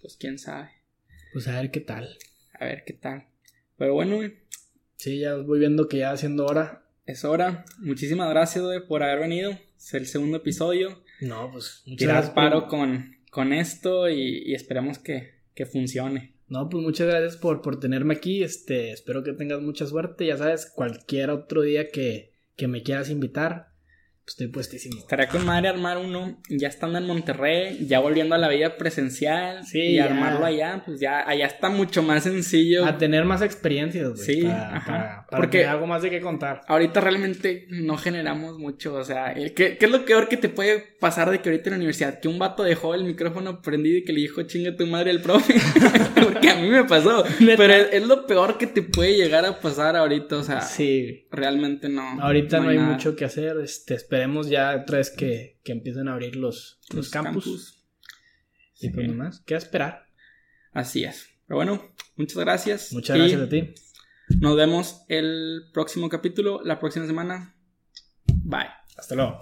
pues 0.00 0.16
quién 0.16 0.38
sabe. 0.38 0.70
Pues 1.32 1.48
a 1.48 1.60
ver 1.60 1.70
qué 1.70 1.80
tal. 1.80 2.18
A 2.58 2.66
ver 2.66 2.84
qué 2.86 2.92
tal. 2.92 3.26
Pero 3.76 3.94
bueno, 3.94 4.20
Sí, 4.96 5.18
ya 5.18 5.34
voy 5.34 5.58
viendo 5.58 5.88
que 5.88 5.98
ya 5.98 6.12
haciendo 6.12 6.46
hora. 6.46 6.84
Es 7.06 7.24
hora. 7.24 7.64
Muchísimas 7.78 8.30
gracias, 8.30 8.64
por 8.86 9.02
haber 9.02 9.18
venido. 9.18 9.58
Es 9.76 9.94
el 9.94 10.06
segundo 10.06 10.36
episodio. 10.36 11.02
No, 11.20 11.50
pues 11.50 11.82
muchas 11.86 12.08
gracias. 12.08 12.34
paro 12.34 12.68
con, 12.68 13.16
con 13.32 13.54
esto 13.54 14.10
y, 14.10 14.52
esperemos 14.52 14.98
que, 14.98 15.40
funcione. 15.64 16.34
No, 16.48 16.68
pues 16.68 16.84
muchas 16.84 17.06
gracias 17.06 17.38
por, 17.38 17.62
por 17.62 17.80
tenerme 17.80 18.12
aquí. 18.12 18.42
Este, 18.42 18.92
espero 18.92 19.22
que 19.24 19.32
tengas 19.32 19.62
mucha 19.62 19.86
suerte. 19.86 20.26
Ya 20.26 20.36
sabes, 20.36 20.66
cualquier 20.66 21.30
otro 21.30 21.62
día 21.62 21.90
que, 21.90 22.34
que 22.56 22.68
me 22.68 22.82
quieras 22.82 23.08
invitar, 23.08 23.71
Estoy 24.32 24.46
puestísimo. 24.46 24.96
Estaría 24.96 25.28
con 25.28 25.44
madre 25.44 25.68
armar 25.68 25.98
uno, 25.98 26.38
ya 26.48 26.66
estando 26.66 26.96
en 26.96 27.04
Monterrey, 27.04 27.86
ya 27.86 28.00
volviendo 28.00 28.34
a 28.34 28.38
la 28.38 28.48
vida 28.48 28.78
presencial. 28.78 29.62
Sí, 29.66 29.78
y 29.78 29.98
armarlo 29.98 30.46
allá, 30.46 30.82
pues 30.86 31.00
ya 31.00 31.28
allá 31.28 31.44
está 31.44 31.68
mucho 31.68 32.02
más 32.02 32.22
sencillo. 32.22 32.86
A 32.86 32.96
tener 32.96 33.26
más 33.26 33.42
experiencias, 33.42 34.08
güey. 34.08 34.24
Sí, 34.24 34.46
ajá. 34.46 35.26
Porque 35.30 35.66
algo 35.66 35.86
más 35.86 36.00
de 36.00 36.08
qué 36.08 36.22
contar. 36.22 36.62
Ahorita 36.66 37.02
realmente 37.02 37.66
no 37.68 37.98
generamos 37.98 38.58
mucho, 38.58 38.94
o 38.94 39.04
sea, 39.04 39.32
eh, 39.32 39.52
¿qué, 39.52 39.76
¿qué, 39.76 39.84
es 39.84 39.92
lo 39.92 40.06
peor 40.06 40.28
que 40.28 40.38
te 40.38 40.48
puede 40.48 40.78
pasar 40.98 41.30
de 41.30 41.42
que 41.42 41.50
ahorita 41.50 41.68
en 41.68 41.72
la 41.72 41.76
universidad? 41.76 42.18
Que 42.18 42.28
un 42.28 42.38
vato 42.38 42.62
dejó 42.62 42.94
el 42.94 43.04
micrófono 43.04 43.60
prendido 43.60 43.98
y 43.98 44.04
que 44.04 44.14
le 44.14 44.20
dijo 44.22 44.44
chinga 44.44 44.74
tu 44.74 44.86
madre 44.86 45.10
el 45.10 45.20
profe. 45.20 45.56
Porque 46.24 46.48
a 46.48 46.54
mí 46.54 46.70
me 46.70 46.84
pasó. 46.84 47.22
Pero 47.38 47.74
es, 47.74 48.06
lo 48.06 48.26
peor 48.26 48.56
que 48.56 48.66
te 48.66 48.80
puede 48.80 49.14
llegar 49.14 49.44
a 49.44 49.60
pasar 49.60 49.94
ahorita, 49.94 50.38
o 50.38 50.42
sea. 50.42 50.62
Sí. 50.62 51.26
Realmente 51.30 51.90
no. 51.90 52.18
Ahorita 52.18 52.60
no 52.60 52.70
hay, 52.70 52.78
mucho 52.78 53.14
que 53.14 53.26
hacer, 53.26 53.58
este 53.62 53.94
esperemos 54.22 54.48
ya 54.48 54.76
otra 54.80 54.98
vez 54.98 55.10
que, 55.10 55.58
que 55.64 55.72
empiecen 55.72 56.06
a 56.06 56.12
abrir 56.12 56.36
los, 56.36 56.78
los, 56.94 57.10
campus. 57.10 57.84
Y 58.80 58.90
pues 58.90 59.08
nomás, 59.08 59.40
¿qué 59.40 59.56
esperar? 59.56 60.06
Así 60.72 61.02
es. 61.04 61.28
Pero 61.46 61.56
bueno, 61.56 61.94
muchas 62.16 62.38
gracias. 62.38 62.92
Muchas 62.92 63.16
gracias 63.16 63.40
a 63.40 63.48
ti. 63.48 63.74
Nos 64.40 64.56
vemos 64.56 65.02
el 65.08 65.70
próximo 65.72 66.08
capítulo, 66.08 66.60
la 66.64 66.78
próxima 66.78 67.06
semana. 67.06 67.56
Bye. 68.44 68.70
Hasta 68.96 69.14
luego. 69.16 69.40